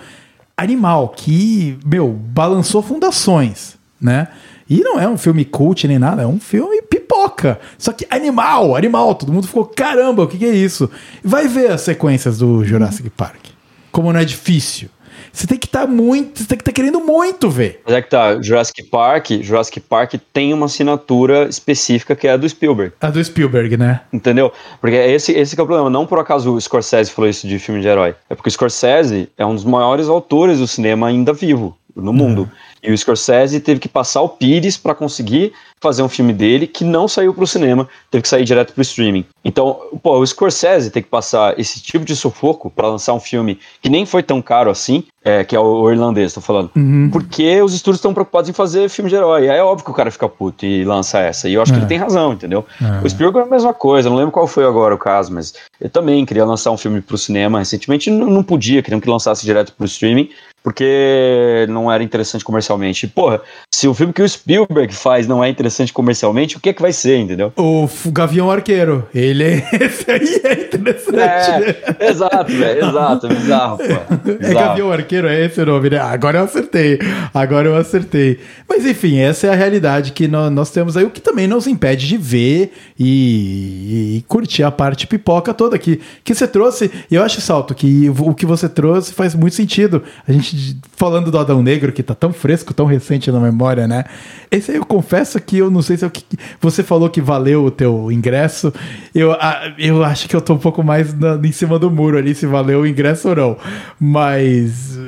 [0.57, 4.29] animal, que, meu, balançou fundações, né?
[4.69, 7.61] E não é um filme cult nem nada, é um filme pipoca.
[7.77, 10.91] Só que animal, animal, todo mundo ficou, caramba, o que, que é isso?
[11.23, 13.47] Vai ver as sequências do Jurassic Park.
[13.93, 14.89] Como não é difícil.
[15.35, 17.83] Você tem que estar tá muito, você tem que estar tá querendo muito ver.
[17.85, 22.37] Mas é que tá, Jurassic Park, Jurassic Park tem uma assinatura específica que é a
[22.37, 22.95] do Spielberg.
[23.01, 24.01] A do Spielberg, né?
[24.13, 24.53] Entendeu?
[24.81, 25.91] Porque esse, esse é o problema.
[25.91, 28.15] Não por acaso o Scorsese falou isso de filme de herói.
[28.31, 32.43] É porque o Scorsese é um dos maiores autores do cinema ainda vivo no mundo.
[32.43, 32.49] Uhum.
[32.85, 35.53] E o Scorsese teve que passar o Pires para conseguir
[35.85, 38.81] fazer um filme dele que não saiu para o cinema, teve que sair direto para
[38.81, 39.27] o streaming.
[39.45, 43.59] Então, pô, o Scorsese tem que passar esse tipo de sufoco para lançar um filme
[43.83, 46.71] que nem foi tão caro assim, é, que é o, irlandês, tô falando.
[46.75, 47.11] Uhum.
[47.13, 49.51] Porque os estúdios estão preocupados em fazer filme de herói.
[49.51, 51.51] Aí é óbvio que o cara fica puto e lança essa.
[51.51, 51.75] E eu acho é.
[51.75, 52.65] que ele tem razão, entendeu?
[52.81, 53.05] É.
[53.05, 55.91] O Spielberg é a mesma coisa, não lembro qual foi agora o caso, mas eu
[55.91, 59.45] também queria lançar um filme para o cinema recentemente, não, não podia, queriam que lançasse
[59.45, 60.31] direto para o streaming,
[60.65, 63.07] porque não era interessante comercialmente.
[63.07, 63.43] Porra,
[63.73, 66.83] se o filme que o Spielberg faz não é interessante comercialmente, o que é que
[66.83, 67.53] vai ser, entendeu?
[67.57, 69.07] O Gavião Arqueiro.
[69.15, 69.69] Ele é.
[69.85, 71.77] Esse aí é interessante.
[71.99, 72.89] É, exato, velho.
[72.89, 73.85] Exato, bizarro, pô.
[74.17, 74.39] Bizarro.
[74.41, 75.99] É Gavião Arqueiro, é esse o nome, né?
[75.99, 76.99] Agora eu acertei.
[77.33, 78.39] Agora eu acertei.
[78.69, 82.07] Mas enfim, essa é a realidade que nós temos aí, o que também nos impede
[82.07, 86.01] de ver e, e curtir a parte pipoca toda aqui.
[86.23, 90.03] Que você trouxe, e eu acho, Salto, que o que você trouxe faz muito sentido.
[90.27, 94.05] A gente falando do Adão Negro, que tá tão fresco, tão recente na memória, né?
[94.51, 96.25] Esse aí eu confesso que eu não sei se é o que.
[96.61, 98.73] Você falou que valeu o teu ingresso.
[99.15, 99.35] Eu,
[99.79, 102.47] eu acho que eu tô um pouco mais na, em cima do muro ali, se
[102.47, 103.57] valeu o ingresso ou não.
[103.99, 104.99] Mas.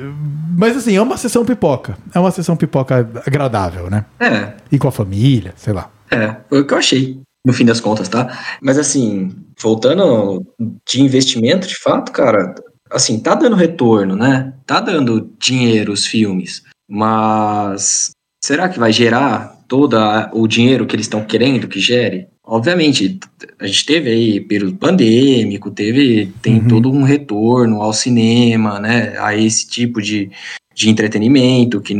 [0.57, 1.97] Mas assim, é uma sessão pipoca.
[2.13, 4.05] É uma sessão pipoca agradável, né?
[4.19, 4.53] É.
[4.71, 5.89] E com a família, sei lá.
[6.09, 8.37] É, foi o que eu achei, no fim das contas, tá?
[8.61, 10.45] Mas assim, voltando
[10.87, 12.55] de investimento, de fato, cara,
[12.91, 14.53] assim, tá dando retorno, né?
[14.65, 18.11] Tá dando dinheiro os filmes, mas
[18.43, 19.97] será que vai gerar todo
[20.33, 22.27] o dinheiro que eles estão querendo que gere?
[22.43, 23.19] Obviamente,
[23.59, 26.67] a gente teve aí período pandêmico, teve tem uhum.
[26.67, 29.15] todo um retorno ao cinema, né?
[29.19, 30.31] A esse tipo de,
[30.73, 31.93] de entretenimento que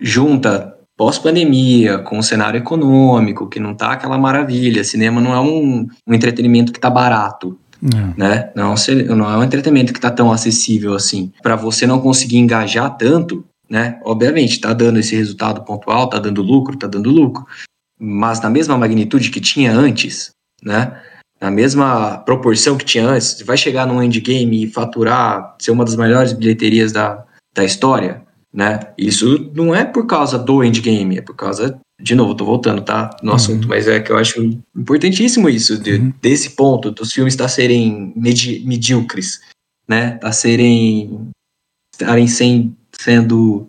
[0.00, 4.84] junta pós-pandemia, com o cenário econômico, que não tá aquela maravilha.
[4.84, 8.18] Cinema não é um, um entretenimento que tá barato, é.
[8.20, 8.50] Né?
[8.54, 8.74] Não,
[9.16, 11.32] não é um entretenimento que está tão acessível assim.
[11.42, 14.00] Para você não conseguir engajar tanto, né?
[14.04, 17.46] Obviamente, está dando esse resultado pontual, está dando lucro, está dando lucro.
[17.98, 20.32] Mas na mesma magnitude que tinha antes,
[20.62, 21.00] né?
[21.40, 25.96] Na mesma proporção que tinha antes, vai chegar num endgame e faturar, ser uma das
[25.96, 27.24] maiores bilheterias da,
[27.54, 28.22] da história,
[28.52, 28.80] né?
[28.98, 33.10] Isso não é por causa do endgame, é por causa de novo, tô voltando, tá?
[33.22, 33.36] No uhum.
[33.36, 34.42] assunto, mas é que eu acho
[34.74, 36.12] importantíssimo isso, de, uhum.
[36.20, 39.40] desse ponto, dos filmes estar tá serem medi medíocres,
[39.86, 40.12] né?
[40.12, 41.28] Tá serem.
[41.94, 43.68] estarem sem, sendo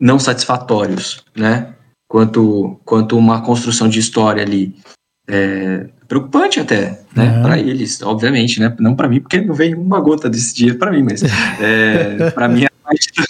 [0.00, 1.74] não satisfatórios, né?
[2.08, 4.76] Quanto, quanto uma construção de história ali.
[5.28, 7.36] É, preocupante até, né?
[7.36, 7.42] Uhum.
[7.42, 8.74] Para eles, obviamente, né?
[8.78, 11.22] Não para mim, porque não vem uma gota desse dinheiro para mim, mas
[11.60, 13.24] é, para mim a parte, do,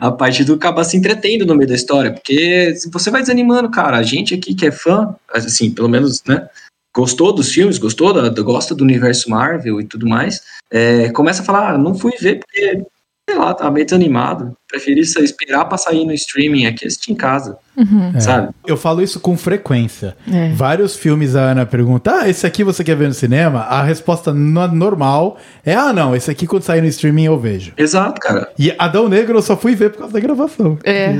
[0.00, 3.70] a parte do acabar se entretendo no meio da história, porque se você vai desanimando,
[3.70, 6.48] cara, a gente aqui que é fã, assim, pelo menos, né?
[6.94, 11.44] Gostou dos filmes, gostou da, gosta do universo Marvel e tudo mais, é, começa a
[11.44, 12.82] falar, ah, não fui ver porque,
[13.30, 17.14] sei lá, tava meio desanimado, preferi esperar pra sair no streaming aqui e assistir em
[17.14, 18.12] casa, Uhum.
[18.14, 18.20] É.
[18.20, 18.48] sabe?
[18.66, 20.16] Eu falo isso com frequência.
[20.30, 20.50] É.
[20.52, 23.60] Vários filmes a Ana pergunta: Ah, esse aqui você quer ver no cinema?
[23.60, 27.72] A resposta no- normal é: Ah, não, esse aqui quando sair no streaming eu vejo.
[27.76, 28.48] Exato, cara.
[28.58, 30.76] E Adão Negro eu só fui ver por causa da gravação.
[30.84, 31.12] É.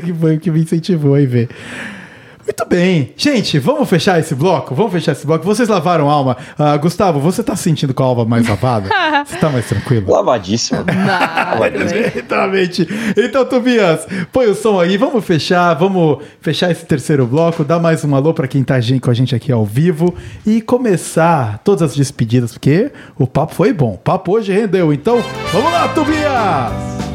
[0.00, 1.48] que foi o que me incentivou a ir ver.
[2.46, 3.12] Muito bem.
[3.16, 4.72] Gente, vamos fechar esse bloco?
[4.72, 5.44] Vamos fechar esse bloco.
[5.44, 6.36] Vocês lavaram a alma.
[6.56, 8.88] Ah, Gustavo, você tá se sentindo com a alma mais lavada?
[9.26, 10.08] você tá mais tranquilo?
[10.08, 10.84] Lavadíssimo.
[12.14, 12.86] Exatamente.
[13.16, 18.04] Então, Tobias, põe o som aí, vamos fechar, vamos fechar esse terceiro bloco, dar mais
[18.04, 20.14] um alô pra quem tá com a gente aqui ao vivo
[20.46, 23.94] e começar todas as despedidas, porque o papo foi bom.
[23.94, 24.92] O papo hoje rendeu.
[24.92, 25.20] Então,
[25.52, 27.05] vamos lá, Tobias!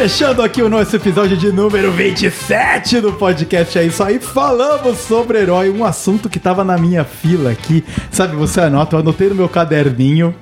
[0.00, 3.78] Fechando aqui o nosso episódio de número 27 do podcast.
[3.78, 4.18] É isso aí.
[4.18, 7.84] Falamos sobre herói, um assunto que tava na minha fila aqui.
[8.10, 10.34] Sabe, você anota, eu anotei no meu caderninho.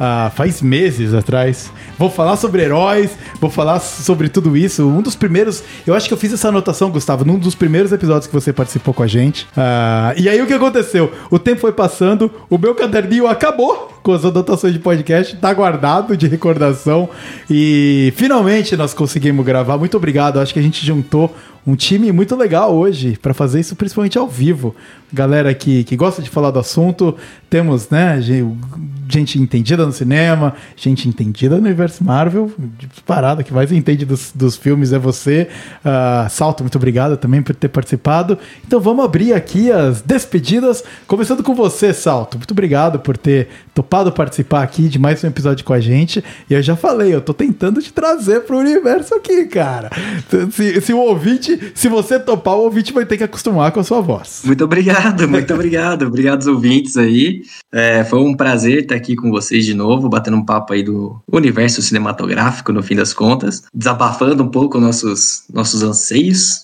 [0.00, 1.70] Ah, faz meses atrás.
[1.98, 4.88] Vou falar sobre heróis, vou falar sobre tudo isso.
[4.88, 8.26] Um dos primeiros, eu acho que eu fiz essa anotação, Gustavo, num dos primeiros episódios
[8.26, 9.46] que você participou com a gente.
[9.54, 11.12] Ah, e aí o que aconteceu?
[11.30, 16.16] O tempo foi passando, o meu caderninho acabou com as anotações de podcast, tá guardado
[16.16, 17.10] de recordação
[17.50, 19.76] e finalmente nós conseguimos gravar.
[19.76, 20.40] Muito obrigado.
[20.40, 21.34] Acho que a gente juntou
[21.70, 24.74] um time muito legal hoje para fazer isso principalmente ao vivo.
[25.12, 27.16] Galera que, que gosta de falar do assunto,
[27.48, 28.44] temos, né, ge-
[29.08, 32.48] gente entendida no cinema, gente entendida no universo Marvel,
[33.04, 35.48] parada que mais entende dos, dos filmes é você.
[35.84, 38.38] Ah, Salto, muito obrigado também por ter participado.
[38.64, 42.36] Então vamos abrir aqui as despedidas, começando com você, Salto.
[42.38, 46.22] Muito obrigado por ter topado participar aqui de mais um episódio com a gente.
[46.48, 49.90] E eu já falei, eu tô tentando te trazer pro universo aqui, cara.
[50.52, 53.84] Se, se o ouvinte, se você topar, o ouvinte vai ter que acostumar com a
[53.84, 54.42] sua voz.
[54.44, 56.06] Muito obrigado, muito obrigado.
[56.06, 57.42] Obrigado aos ouvintes aí.
[57.72, 61.20] É, foi um prazer estar aqui com vocês de novo, batendo um papo aí do
[61.30, 66.62] universo cinematográfico, no fim das contas, desabafando um pouco nossos, nossos anseios.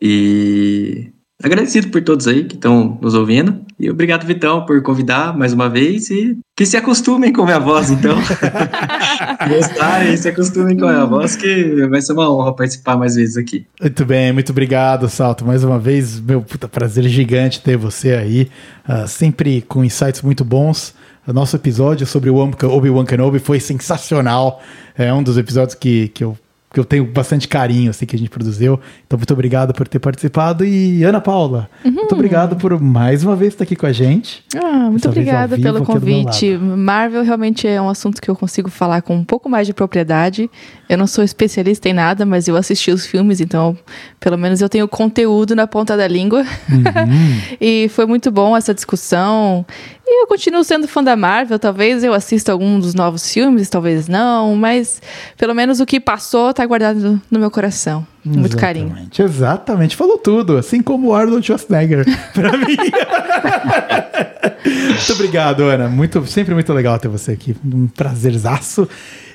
[0.00, 1.10] E
[1.42, 3.60] agradecido por todos aí que estão nos ouvindo.
[3.78, 7.60] E obrigado, Vitão, por convidar mais uma vez e que se acostumem com a minha
[7.60, 8.16] voz, então.
[9.48, 13.36] Gostarem, se acostumem com a minha voz, que vai ser uma honra participar mais vezes
[13.36, 13.66] aqui.
[13.80, 15.44] Muito bem, muito obrigado, Salto.
[15.44, 18.48] Mais uma vez, meu puta prazer gigante ter você aí,
[18.86, 20.94] ah, sempre com insights muito bons.
[21.26, 24.62] O nosso episódio sobre o Obi-Wan Kenobi foi sensacional.
[24.96, 26.38] É um dos episódios que, que, eu,
[26.76, 28.78] que eu tenho bastante carinho, assim, que a gente produziu.
[29.06, 30.62] Então, muito obrigado por ter participado.
[30.62, 34.44] E Ana Paula, muito obrigado por mais uma vez estar aqui com a gente.
[34.54, 36.54] Ah, muito obrigada pelo convite.
[36.58, 40.50] Marvel realmente é um assunto que eu consigo falar com um pouco mais de propriedade.
[40.86, 43.74] Eu não sou especialista em nada, mas eu assisti os filmes, então
[44.20, 46.42] pelo menos eu tenho conteúdo na ponta da língua.
[46.70, 47.40] Uhum.
[47.58, 49.64] e foi muito bom essa discussão.
[50.08, 51.58] E eu continuo sendo fã da Marvel.
[51.58, 55.02] Talvez eu assista algum dos novos filmes, talvez não, mas
[55.36, 58.06] pelo menos o que passou tá guardado no meu coração.
[58.24, 58.86] Muito carinho.
[58.86, 62.76] Exatamente, Exatamente, falou tudo, assim como o Arnold Schwarzenegger pra mim.
[64.64, 65.88] muito obrigado, Ana.
[65.88, 67.56] Muito, sempre muito legal ter você aqui.
[67.64, 68.88] Um prazerzaço.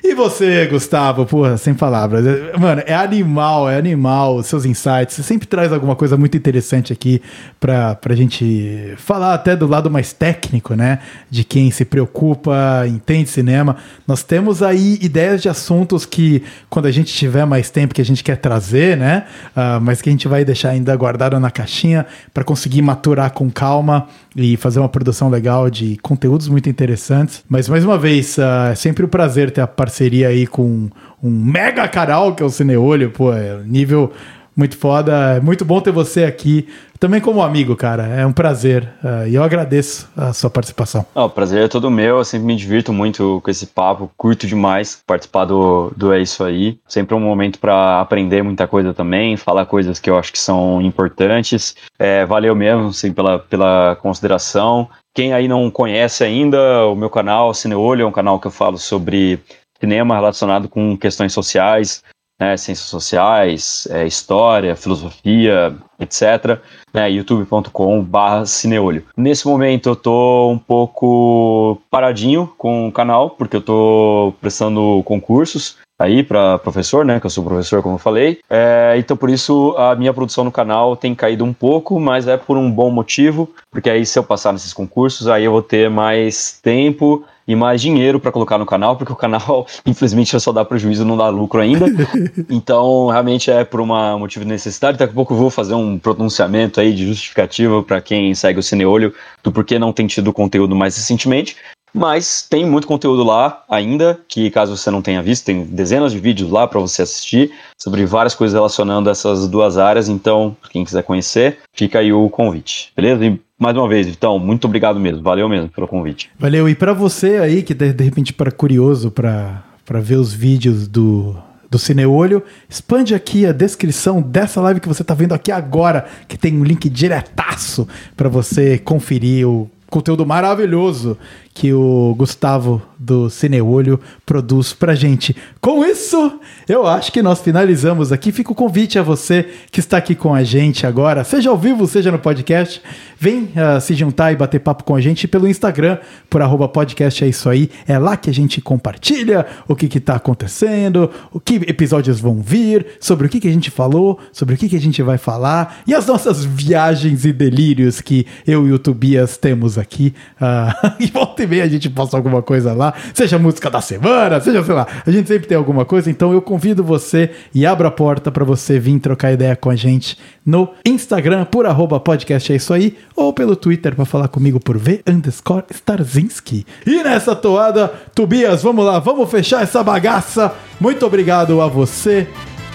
[0.04, 2.24] E você, Gustavo, porra, sem palavras.
[2.58, 5.14] Mano, é animal, é animal os seus insights.
[5.14, 7.22] Você sempre traz alguma coisa muito interessante aqui
[7.60, 10.98] pra, pra gente falar até do lado mais técnico, né?
[11.30, 13.76] De quem se preocupa, entende cinema.
[14.04, 18.04] Nós temos aí ideias de assuntos que, quando a gente tiver mais tempo que a
[18.04, 19.24] gente quer trazer, né?
[19.56, 22.04] Uh, mas que a gente vai deixar ainda guardado na caixinha
[22.34, 27.44] para conseguir maturar com calma e fazer uma produção legal de conteúdos muito interessantes.
[27.48, 29.91] Mas mais uma vez, uh, é sempre um prazer ter a parceria
[30.26, 30.88] aí com
[31.22, 34.12] um mega canal que é o Cineolho, pô, é nível
[34.56, 35.36] muito foda.
[35.36, 38.06] É muito bom ter você aqui, também como amigo, cara.
[38.06, 38.88] É um prazer.
[39.02, 41.04] Uh, e eu agradeço a sua participação.
[41.14, 42.18] o prazer é todo meu.
[42.18, 44.10] Eu sempre me divirto muito com esse papo.
[44.16, 46.78] Curto demais participar do, do É Isso Aí.
[46.86, 50.80] Sempre um momento para aprender muita coisa também, falar coisas que eu acho que são
[50.82, 51.74] importantes.
[51.98, 54.88] É, valeu mesmo, assim, pela, pela consideração.
[55.14, 58.78] Quem aí não conhece ainda, o meu canal Cineolho é um canal que eu falo
[58.78, 59.38] sobre
[59.82, 62.04] cinema relacionado com questões sociais,
[62.40, 66.60] né, ciências sociais, é, história, filosofia, etc.
[66.94, 69.04] Né, youtube.com.br cineolho.
[69.16, 75.76] Nesse momento eu tô um pouco paradinho com o canal, porque eu tô prestando concursos
[75.98, 77.20] aí para professor, né?
[77.20, 78.40] Que eu sou professor, como eu falei.
[78.50, 82.36] É, então, por isso, a minha produção no canal tem caído um pouco, mas é
[82.36, 85.88] por um bom motivo, porque aí se eu passar nesses concursos, aí eu vou ter
[85.88, 90.64] mais tempo e mais dinheiro para colocar no canal, porque o canal, infelizmente, só dá
[90.64, 91.86] prejuízo, não dá lucro ainda.
[92.48, 94.98] então, realmente é por um motivo de necessidade.
[94.98, 98.62] Daqui a pouco eu vou fazer um pronunciamento aí de justificativa para quem segue o
[98.62, 101.56] Cineolho do porquê não tem tido conteúdo mais recentemente.
[101.94, 106.18] Mas tem muito conteúdo lá ainda, que caso você não tenha visto, tem dezenas de
[106.18, 110.08] vídeos lá para você assistir sobre várias coisas relacionando essas duas áreas.
[110.08, 113.26] Então, quem quiser conhecer, fica aí o convite, beleza?
[113.26, 115.22] E mais uma vez, então, muito obrigado mesmo.
[115.22, 116.30] Valeu mesmo pelo convite.
[116.38, 116.68] Valeu.
[116.68, 119.62] E para você aí que de, de repente para curioso para
[120.00, 121.36] ver os vídeos do
[121.72, 126.36] do Cineolho, expande aqui a descrição dessa live que você está vendo aqui agora, que
[126.36, 131.16] tem um link diretaço para você conferir o conteúdo maravilhoso
[131.54, 135.36] que o Gustavo do Cineolho produz pra gente.
[135.60, 138.30] Com isso, eu acho que nós finalizamos aqui.
[138.30, 141.86] Fica o convite a você que está aqui com a gente agora, seja ao vivo,
[141.86, 142.80] seja no podcast.
[143.18, 145.98] Vem uh, se juntar e bater papo com a gente pelo Instagram,
[146.28, 147.70] por arroba podcast é isso aí.
[147.86, 152.86] É lá que a gente compartilha o que está acontecendo, o que episódios vão vir,
[153.00, 155.82] sobre o que, que a gente falou, sobre o que, que a gente vai falar
[155.86, 160.14] e as nossas viagens e delírios que eu e o Tobias temos aqui.
[160.40, 161.10] Uh, e
[161.42, 164.74] volta e meia a gente posta alguma coisa lá, seja música da semana, seja, sei
[164.74, 168.30] lá, a gente sempre tem alguma coisa, então eu convido você e abro a porta
[168.30, 172.72] para você vir trocar ideia com a gente no Instagram por arroba podcast é isso
[172.72, 176.66] aí, ou pelo Twitter para falar comigo por V underscore Starzinski.
[176.86, 180.52] E nessa toada, Tobias, vamos lá, vamos fechar essa bagaça.
[180.80, 182.26] Muito obrigado a você,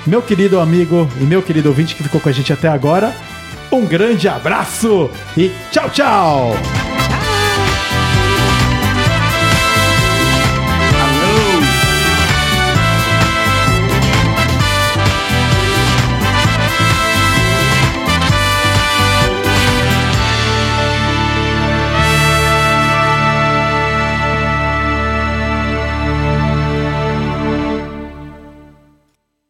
[0.06, 3.14] meu querido amigo e meu querido ouvinte que ficou com a gente até agora.
[3.72, 7.07] Um grande abraço e tchau, tchau!